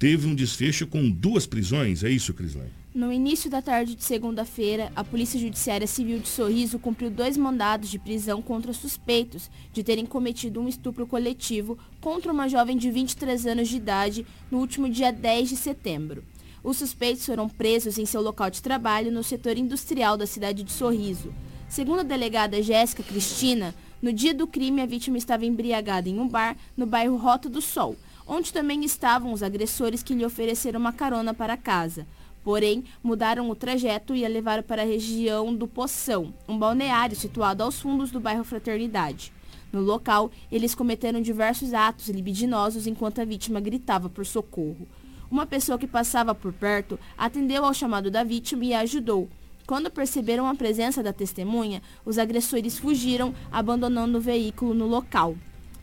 teve 0.00 0.26
um 0.26 0.34
desfecho 0.34 0.84
com 0.84 1.08
duas 1.08 1.46
prisões, 1.46 2.02
é 2.02 2.10
isso, 2.10 2.34
Crislane? 2.34 2.72
No 2.92 3.12
início 3.12 3.48
da 3.48 3.62
tarde 3.62 3.94
de 3.94 4.02
segunda-feira, 4.02 4.90
a 4.96 5.04
Polícia 5.04 5.38
Judiciária 5.38 5.86
Civil 5.86 6.18
de 6.18 6.28
Sorriso 6.28 6.78
cumpriu 6.78 7.08
dois 7.08 7.36
mandados 7.36 7.88
de 7.88 8.00
prisão 8.00 8.42
contra 8.42 8.72
suspeitos 8.72 9.48
de 9.72 9.84
terem 9.84 10.06
cometido 10.06 10.60
um 10.60 10.68
estupro 10.68 11.06
coletivo 11.06 11.78
contra 12.00 12.32
uma 12.32 12.48
jovem 12.48 12.76
de 12.76 12.90
23 12.90 13.46
anos 13.46 13.68
de 13.68 13.76
idade 13.76 14.26
no 14.50 14.58
último 14.58 14.88
dia 14.88 15.12
10 15.12 15.50
de 15.50 15.56
setembro. 15.56 16.24
Os 16.64 16.78
suspeitos 16.78 17.24
foram 17.24 17.48
presos 17.48 17.96
em 17.96 18.06
seu 18.06 18.20
local 18.20 18.50
de 18.50 18.62
trabalho 18.62 19.12
no 19.12 19.22
setor 19.22 19.56
industrial 19.56 20.16
da 20.16 20.26
cidade 20.26 20.64
de 20.64 20.72
Sorriso. 20.72 21.32
Segundo 21.68 22.00
a 22.00 22.04
delegada 22.04 22.62
Jéssica 22.62 23.02
Cristina, 23.02 23.74
no 24.04 24.12
dia 24.12 24.34
do 24.34 24.46
crime 24.46 24.82
a 24.82 24.86
vítima 24.86 25.16
estava 25.16 25.46
embriagada 25.46 26.10
em 26.10 26.20
um 26.20 26.28
bar 26.28 26.58
no 26.76 26.84
bairro 26.84 27.16
Rota 27.16 27.48
do 27.48 27.62
Sol, 27.62 27.96
onde 28.26 28.52
também 28.52 28.84
estavam 28.84 29.32
os 29.32 29.42
agressores 29.42 30.02
que 30.02 30.12
lhe 30.12 30.26
ofereceram 30.26 30.78
uma 30.78 30.92
carona 30.92 31.32
para 31.32 31.56
casa. 31.56 32.06
Porém, 32.44 32.84
mudaram 33.02 33.48
o 33.48 33.54
trajeto 33.56 34.14
e 34.14 34.22
a 34.22 34.28
levaram 34.28 34.62
para 34.62 34.82
a 34.82 34.84
região 34.84 35.54
do 35.54 35.66
Poção, 35.66 36.34
um 36.46 36.58
balneário 36.58 37.16
situado 37.16 37.62
aos 37.62 37.80
fundos 37.80 38.10
do 38.10 38.20
bairro 38.20 38.44
Fraternidade. 38.44 39.32
No 39.72 39.80
local, 39.80 40.30
eles 40.52 40.74
cometeram 40.74 41.22
diversos 41.22 41.72
atos 41.72 42.10
libidinosos 42.10 42.86
enquanto 42.86 43.22
a 43.22 43.24
vítima 43.24 43.58
gritava 43.58 44.10
por 44.10 44.26
socorro. 44.26 44.86
Uma 45.30 45.46
pessoa 45.46 45.78
que 45.78 45.86
passava 45.86 46.34
por 46.34 46.52
perto 46.52 47.00
atendeu 47.16 47.64
ao 47.64 47.72
chamado 47.72 48.10
da 48.10 48.22
vítima 48.22 48.66
e 48.66 48.74
a 48.74 48.80
ajudou. 48.80 49.30
Quando 49.66 49.90
perceberam 49.90 50.46
a 50.46 50.54
presença 50.54 51.02
da 51.02 51.12
testemunha, 51.12 51.80
os 52.04 52.18
agressores 52.18 52.78
fugiram, 52.78 53.34
abandonando 53.50 54.18
o 54.18 54.20
veículo 54.20 54.74
no 54.74 54.86
local. 54.86 55.34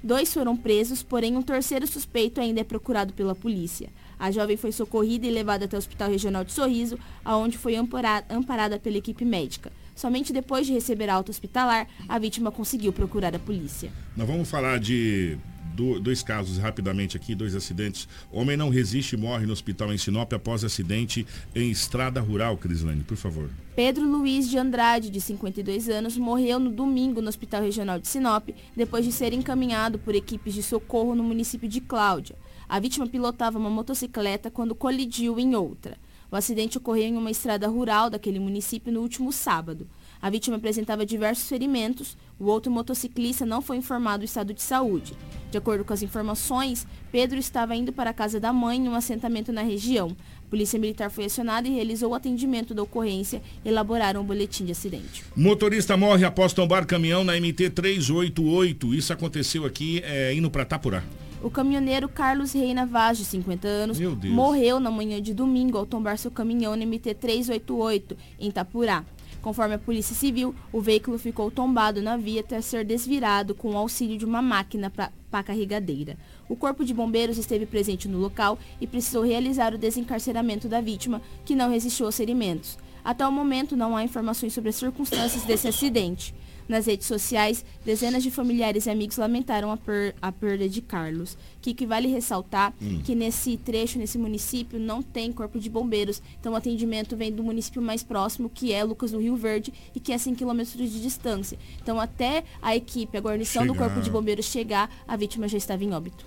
Dois 0.03 0.31
foram 0.31 0.55
presos, 0.55 1.01
porém 1.01 1.35
um 1.35 1.41
terceiro 1.41 1.87
suspeito 1.87 2.39
ainda 2.39 2.61
é 2.61 2.63
procurado 2.63 3.11
pela 3.13 3.33
polícia. 3.33 3.89
A 4.19 4.29
jovem 4.29 4.55
foi 4.55 4.71
socorrida 4.71 5.25
e 5.25 5.31
levada 5.31 5.65
até 5.65 5.75
o 5.75 5.79
Hospital 5.79 6.11
Regional 6.11 6.43
de 6.43 6.53
Sorriso, 6.53 6.97
aonde 7.25 7.57
foi 7.57 7.75
amparada, 7.75 8.79
pela 8.79 8.97
equipe 8.97 9.25
médica. 9.25 9.71
Somente 9.95 10.31
depois 10.31 10.67
de 10.67 10.73
receber 10.73 11.09
alta 11.09 11.31
hospitalar, 11.31 11.87
a 12.07 12.19
vítima 12.19 12.51
conseguiu 12.51 12.93
procurar 12.93 13.35
a 13.35 13.39
polícia. 13.39 13.91
Nós 14.15 14.27
vamos 14.27 14.49
falar 14.49 14.79
de 14.79 15.39
do- 15.81 15.99
dois 15.99 16.21
casos 16.21 16.57
rapidamente 16.59 17.17
aqui, 17.17 17.33
dois 17.33 17.55
acidentes. 17.55 18.07
Homem 18.31 18.55
não 18.55 18.69
resiste 18.69 19.15
e 19.15 19.17
morre 19.17 19.45
no 19.47 19.53
hospital 19.53 19.91
em 19.91 19.97
Sinop 19.97 20.31
após 20.33 20.63
acidente 20.63 21.25
em 21.55 21.71
estrada 21.71 22.21
rural, 22.21 22.55
Crislane, 22.57 23.01
por 23.03 23.17
favor. 23.17 23.49
Pedro 23.75 24.05
Luiz 24.05 24.47
de 24.49 24.57
Andrade, 24.57 25.09
de 25.09 25.19
52 25.19 25.89
anos, 25.89 26.17
morreu 26.17 26.59
no 26.59 26.69
domingo 26.69 27.21
no 27.21 27.29
Hospital 27.29 27.63
Regional 27.63 27.99
de 27.99 28.07
Sinop, 28.07 28.49
depois 28.75 29.03
de 29.05 29.11
ser 29.11 29.33
encaminhado 29.33 29.97
por 29.97 30.13
equipes 30.13 30.53
de 30.53 30.61
socorro 30.61 31.15
no 31.15 31.23
município 31.23 31.67
de 31.67 31.81
Cláudia. 31.81 32.35
A 32.69 32.79
vítima 32.79 33.07
pilotava 33.07 33.57
uma 33.57 33.69
motocicleta 33.69 34.51
quando 34.51 34.75
colidiu 34.75 35.39
em 35.39 35.55
outra. 35.55 35.97
O 36.31 36.35
acidente 36.35 36.77
ocorreu 36.77 37.03
em 37.05 37.17
uma 37.17 37.31
estrada 37.31 37.67
rural 37.67 38.09
daquele 38.09 38.39
município 38.39 38.93
no 38.93 39.01
último 39.01 39.33
sábado. 39.33 39.85
A 40.21 40.29
vítima 40.29 40.57
apresentava 40.57 41.05
diversos 41.05 41.49
ferimentos. 41.49 42.15
O 42.39 42.45
outro 42.45 42.71
motociclista 42.71 43.45
não 43.45 43.61
foi 43.61 43.77
informado 43.77 44.19
do 44.19 44.25
estado 44.25 44.53
de 44.53 44.61
saúde. 44.61 45.13
De 45.49 45.57
acordo 45.57 45.83
com 45.83 45.93
as 45.93 46.03
informações, 46.03 46.85
Pedro 47.11 47.39
estava 47.39 47.75
indo 47.75 47.91
para 47.91 48.11
a 48.11 48.13
casa 48.13 48.39
da 48.39 48.53
mãe 48.53 48.77
em 48.77 48.87
um 48.87 48.95
assentamento 48.95 49.51
na 49.51 49.63
região. 49.63 50.15
A 50.45 50.49
Polícia 50.49 50.79
Militar 50.79 51.09
foi 51.09 51.25
acionada 51.25 51.67
e 51.67 51.71
realizou 51.71 52.11
o 52.11 52.15
atendimento 52.15 52.73
da 52.73 52.83
ocorrência 52.83 53.41
e 53.65 53.69
elaboraram 53.69 54.21
um 54.21 54.23
boletim 54.23 54.63
de 54.63 54.73
acidente. 54.73 55.23
Motorista 55.35 55.97
morre 55.97 56.23
após 56.23 56.53
tombar 56.53 56.85
caminhão 56.85 57.23
na 57.23 57.33
MT 57.33 57.71
388. 57.71 58.93
Isso 58.93 59.11
aconteceu 59.11 59.65
aqui 59.65 60.01
é, 60.05 60.33
indo 60.33 60.51
para 60.51 60.65
Tapurá. 60.65 61.03
O 61.41 61.49
caminhoneiro 61.49 62.07
Carlos 62.07 62.53
Reina 62.53 62.85
Vaz, 62.85 63.17
de 63.17 63.25
50 63.25 63.67
anos, 63.67 63.99
morreu 64.25 64.79
na 64.79 64.91
manhã 64.91 65.19
de 65.19 65.33
domingo 65.33 65.77
ao 65.77 65.87
tombar 65.87 66.17
seu 66.19 66.29
caminhão 66.29 66.75
no 66.75 66.85
MT 66.85 67.15
388, 67.15 68.15
em 68.39 68.49
Itapurá. 68.49 69.03
Conforme 69.41 69.73
a 69.73 69.79
Polícia 69.79 70.15
Civil, 70.15 70.53
o 70.71 70.79
veículo 70.79 71.17
ficou 71.17 71.49
tombado 71.49 72.01
na 72.01 72.15
via 72.15 72.41
até 72.41 72.61
ser 72.61 72.85
desvirado 72.85 73.55
com 73.55 73.71
o 73.71 73.77
auxílio 73.77 74.17
de 74.17 74.23
uma 74.23 74.41
máquina 74.41 74.91
para 74.91 75.43
carregadeira. 75.43 76.15
O 76.47 76.55
Corpo 76.55 76.85
de 76.85 76.93
Bombeiros 76.93 77.39
esteve 77.39 77.65
presente 77.65 78.07
no 78.07 78.19
local 78.19 78.59
e 78.79 78.85
precisou 78.85 79.23
realizar 79.23 79.73
o 79.73 79.79
desencarceramento 79.79 80.67
da 80.67 80.79
vítima, 80.79 81.21
que 81.43 81.55
não 81.55 81.71
resistiu 81.71 82.05
aos 82.05 82.17
ferimentos. 82.17 82.77
Até 83.03 83.25
o 83.25 83.31
momento, 83.31 83.75
não 83.75 83.97
há 83.97 84.03
informações 84.03 84.53
sobre 84.53 84.69
as 84.69 84.75
circunstâncias 84.75 85.43
desse 85.43 85.67
acidente. 85.67 86.35
Nas 86.71 86.85
redes 86.85 87.05
sociais, 87.05 87.65
dezenas 87.83 88.23
de 88.23 88.31
familiares 88.31 88.85
e 88.85 88.89
amigos 88.89 89.17
lamentaram 89.17 89.69
a, 89.71 89.75
per- 89.75 90.15
a 90.21 90.31
perda 90.31 90.69
de 90.69 90.81
Carlos. 90.81 91.37
Que, 91.61 91.73
que 91.73 91.85
vale 91.85 92.07
ressaltar 92.07 92.73
Hum. 92.81 93.01
que 93.03 93.13
nesse 93.13 93.57
trecho, 93.57 93.99
nesse 93.99 94.17
município, 94.17 94.79
não 94.79 95.01
tem 95.03 95.33
corpo 95.33 95.59
de 95.59 95.69
bombeiros. 95.69 96.21
Então 96.39 96.53
o 96.53 96.55
atendimento 96.55 97.17
vem 97.17 97.29
do 97.29 97.43
município 97.43 97.81
mais 97.81 98.03
próximo, 98.03 98.49
que 98.49 98.71
é 98.71 98.83
Lucas 98.85 99.11
do 99.11 99.19
Rio 99.19 99.35
Verde, 99.35 99.73
e 99.93 99.99
que 99.99 100.13
é 100.13 100.17
100 100.17 100.33
quilômetros 100.35 100.77
de 100.89 101.01
distância. 101.01 101.59
Então 101.81 101.99
até 101.99 102.45
a 102.61 102.73
equipe, 102.73 103.17
a 103.17 103.19
guarnição 103.21 103.67
do 103.67 103.73
Chegar. 103.73 103.87
corpo 103.89 104.01
de 104.01 104.09
bombeiros 104.09 104.45
chegar, 104.45 104.89
a 105.05 105.17
vítima 105.17 105.49
já 105.49 105.57
estava 105.57 105.83
em 105.83 105.91
óbito. 105.93 106.25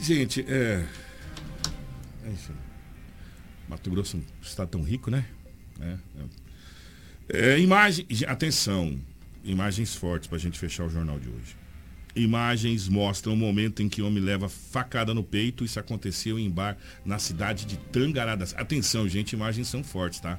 Gente, 0.00 0.44
é. 0.48 0.86
Enfim. 2.32 2.52
Mato 3.68 3.90
Grosso 3.90 4.16
é 4.16 4.20
um 4.20 4.22
estado 4.40 4.68
tão 4.68 4.82
rico, 4.82 5.10
né? 5.10 5.24
É, 5.80 5.92
é. 5.94 5.98
É, 7.32 7.58
imagem. 7.58 8.06
Atenção. 8.26 8.98
Imagens 9.44 9.94
fortes 9.94 10.28
para 10.28 10.36
a 10.36 10.40
gente 10.40 10.58
fechar 10.58 10.84
o 10.84 10.90
jornal 10.90 11.18
de 11.18 11.28
hoje. 11.28 11.56
Imagens 12.14 12.88
mostram 12.88 13.32
o 13.32 13.36
momento 13.36 13.82
em 13.82 13.88
que 13.88 14.02
o 14.02 14.06
homem 14.06 14.22
leva 14.22 14.48
facada 14.48 15.14
no 15.14 15.22
peito. 15.22 15.64
Isso 15.64 15.78
aconteceu 15.78 16.38
em 16.38 16.50
bar 16.50 16.76
na 17.04 17.18
cidade 17.18 17.64
de 17.64 17.76
Tangaradas. 17.76 18.54
Atenção, 18.56 19.08
gente, 19.08 19.32
imagens 19.32 19.68
são 19.68 19.82
fortes, 19.84 20.20
tá? 20.20 20.38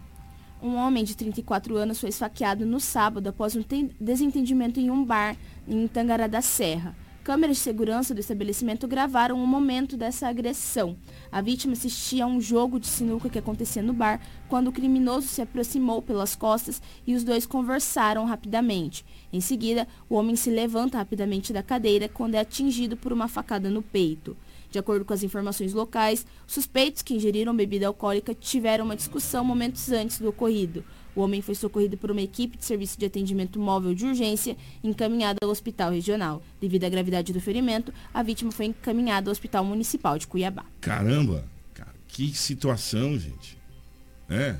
Um 0.62 0.76
homem 0.76 1.04
de 1.04 1.16
34 1.18 1.76
anos 1.76 2.00
foi 2.00 2.10
esfaqueado 2.10 2.66
no 2.66 2.80
sábado 2.80 3.28
após 3.28 3.56
um 3.56 3.64
ten- 3.64 3.90
desentendimento 4.00 4.80
em 4.80 4.92
um 4.92 5.04
bar 5.04 5.36
em 5.68 5.88
Tangará 5.88 6.28
da 6.28 6.42
Serra. 6.42 6.96
Câmeras 7.24 7.58
de 7.58 7.64
segurança 7.64 8.16
do 8.16 8.20
estabelecimento 8.20 8.88
gravaram 8.88 9.42
o 9.42 9.46
momento 9.46 9.96
dessa 9.96 10.28
agressão. 10.28 10.98
A 11.32 11.40
vítima 11.40 11.74
assistia 11.74 12.24
a 12.24 12.28
um 12.28 12.42
jogo 12.42 12.80
de 12.80 12.88
sinuca 12.88 13.30
que 13.30 13.38
acontecia 13.38 13.84
no 13.84 13.94
bar 13.94 14.20
quando 14.50 14.70
o 14.70 14.72
criminoso 14.72 15.28
se 15.28 15.40
aproximou 15.40 16.02
pelas 16.02 16.36
costas 16.36 16.82
e 17.06 17.14
os 17.14 17.24
dois 17.24 17.46
conversaram 17.46 18.26
rapidamente. 18.26 19.06
Em 19.32 19.40
seguida, 19.40 19.88
o 20.10 20.16
homem 20.16 20.36
se 20.36 20.50
levanta 20.50 20.98
rapidamente 20.98 21.54
da 21.54 21.62
cadeira 21.62 22.10
quando 22.10 22.34
é 22.34 22.40
atingido 22.40 22.98
por 22.98 23.14
uma 23.14 23.28
facada 23.28 23.70
no 23.70 23.84
peito. 23.84 24.36
De 24.72 24.80
acordo 24.80 25.06
com 25.06 25.14
as 25.14 25.22
informações 25.22 25.74
locais, 25.74 26.26
os 26.48 26.56
suspeitos 26.56 27.04
que 27.04 27.14
ingeriram 27.14 27.56
bebida 27.56 27.86
alcoólica 27.86 28.34
tiveram 28.34 28.86
uma 28.86 28.96
discussão 28.96 29.46
momentos 29.46 29.92
antes 29.92 30.18
do 30.18 30.30
ocorrido. 30.30 30.84
O 31.16 31.22
homem 31.22 31.42
foi 31.42 31.56
socorrido 31.56 31.98
por 31.98 32.12
uma 32.12 32.22
equipe 32.22 32.58
de 32.58 32.66
serviço 32.66 33.00
de 33.00 33.06
atendimento 33.06 33.60
móvel 33.60 33.94
de 33.94 34.06
urgência 34.06 34.56
e 34.84 34.88
encaminhado 34.88 35.40
ao 35.42 35.50
hospital 35.50 35.92
regional. 35.92 36.42
Devido 36.60 36.86
à 36.86 36.90
gravidade 36.90 37.34
do 37.34 37.42
ferimento, 37.42 37.94
a 38.14 38.24
vítima 38.24 38.52
foi 38.52 38.68
encaminhada 38.68 39.30
ao 39.30 39.32
hospital 39.32 39.66
municipal 39.66 40.18
de 40.18 40.28
Cuiabá. 40.28 40.66
Caramba, 40.80 41.46
cara, 41.74 41.94
que 42.08 42.34
situação, 42.34 43.18
gente. 43.20 43.58
É. 44.30 44.56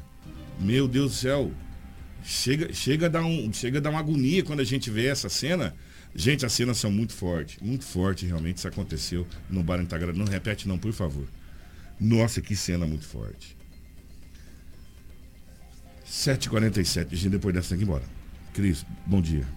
Meu 0.60 0.88
Deus 0.88 1.12
do 1.12 1.18
céu. 1.18 1.52
Chega, 2.24 2.72
chega, 2.72 3.08
a 3.08 3.10
dar 3.10 3.24
um, 3.24 3.52
chega 3.52 3.80
a 3.80 3.82
dar 3.82 3.90
uma 3.90 4.00
agonia 4.00 4.44
quando 4.44 4.60
a 4.60 4.64
gente 4.64 4.92
vê 4.92 5.08
essa 5.08 5.28
cena. 5.30 5.76
Gente, 6.14 6.46
as 6.46 6.52
cenas 6.52 6.78
são 6.78 6.92
muito 6.92 7.14
fortes. 7.14 7.58
Muito 7.62 7.86
forte, 7.86 8.26
realmente. 8.26 8.58
Isso 8.58 8.68
aconteceu 8.68 9.26
no 9.50 9.64
Bar 9.64 9.82
Integrado. 9.82 10.18
Não 10.18 10.26
repete, 10.26 10.68
não, 10.68 10.78
por 10.78 10.92
favor. 10.92 11.26
Nossa, 12.00 12.42
que 12.42 12.56
cena 12.56 12.86
muito 12.86 13.06
forte. 13.06 13.56
7h47. 16.12 17.08
Gente, 17.12 17.30
depois 17.30 17.56
dessa 17.56 17.70
tem 17.70 17.78
que 17.78 17.84
ir 17.86 17.88
embora. 17.88 18.04
Cris, 18.54 18.86
bom 19.06 19.22
dia. 19.22 19.48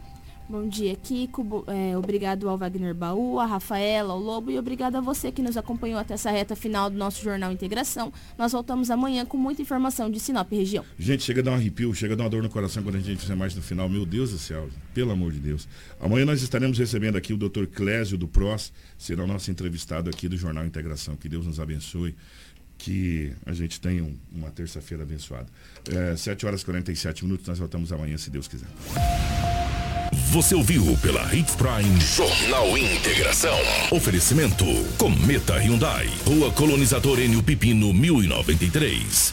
Bom 0.47 0.69
dia, 0.69 0.95
Kiko. 0.95 1.65
É, 1.67 1.97
obrigado 1.97 2.51
ao 2.51 2.59
Wagner 2.59 2.95
Baú, 2.95 3.41
a 3.41 3.47
Rafaela, 3.47 4.13
ao 4.13 4.19
Lobo 4.19 4.51
e 4.51 4.59
obrigado 4.59 4.97
a 4.97 5.01
você 5.01 5.33
que 5.33 5.41
nos 5.41 5.57
acompanhou 5.57 5.99
até 5.99 6.15
essa 6.15 6.31
reta 6.31 6.55
final 6.55 6.91
do 6.91 6.99
nosso 6.99 7.25
Jornal 7.25 7.51
Integração. 7.51 8.13
Nós 8.37 8.53
voltamos 8.53 8.91
amanhã 8.91 9.25
com 9.25 9.39
muita 9.39 9.63
informação 9.63 10.11
de 10.11 10.21
Sinop 10.21 10.53
região. 10.53 10.85
Gente, 10.99 11.23
chega 11.23 11.41
a 11.41 11.45
dar 11.45 11.53
um 11.53 11.55
arrepio, 11.55 11.95
chega 11.95 12.13
a 12.13 12.17
dar 12.17 12.25
uma 12.25 12.31
dor 12.31 12.43
no 12.43 12.51
coração 12.51 12.83
quando 12.83 12.97
a 12.97 13.01
gente 13.01 13.23
fizer 13.23 13.35
mais 13.35 13.55
no 13.55 13.63
final. 13.63 13.89
Meu 13.89 14.05
Deus 14.05 14.33
do 14.33 14.39
céu, 14.39 14.69
pelo 14.93 15.13
amor 15.13 15.33
de 15.33 15.39
Deus. 15.39 15.67
Amanhã 15.99 16.27
nós 16.27 16.43
estaremos 16.43 16.77
recebendo 16.77 17.17
aqui 17.17 17.33
o 17.33 17.39
Dr. 17.39 17.65
Clésio 17.65 18.19
do 18.19 18.29
PROS, 18.29 18.71
será 18.99 19.25
o 19.25 19.27
nosso 19.27 19.51
entrevistado 19.51 20.11
aqui 20.11 20.29
do 20.29 20.37
Jornal 20.37 20.67
Integração. 20.67 21.17
Que 21.17 21.29
Deus 21.29 21.47
nos 21.47 21.59
abençoe. 21.59 22.15
Que 22.85 23.32
a 23.47 23.53
gente 23.55 23.80
tenha 23.80 24.05
um- 24.05 24.14
uma 24.30 24.51
terça-feira 24.51 25.05
abençoada. 25.05 25.47
É, 25.91 26.14
7 26.16 26.45
horas 26.45 26.61
e 26.61 26.64
47 26.66 27.24
minutos, 27.24 27.47
nós 27.49 27.59
voltamos 27.59 27.91
amanhã, 27.91 28.18
se 28.18 28.28
Deus 28.28 28.47
quiser. 28.47 28.66
Você 30.30 30.55
ouviu 30.55 30.85
pela 31.01 31.35
Hits 31.35 31.55
Prime 31.55 31.99
Jornal 32.01 32.76
Integração. 32.76 33.57
Oferecimento 33.91 34.64
Cometa 34.99 35.55
Hyundai. 35.59 36.11
Rua 36.26 36.53
Colonizador 36.53 37.18
Enio 37.20 37.43
Pipino 37.43 37.91
1093. 37.95 39.32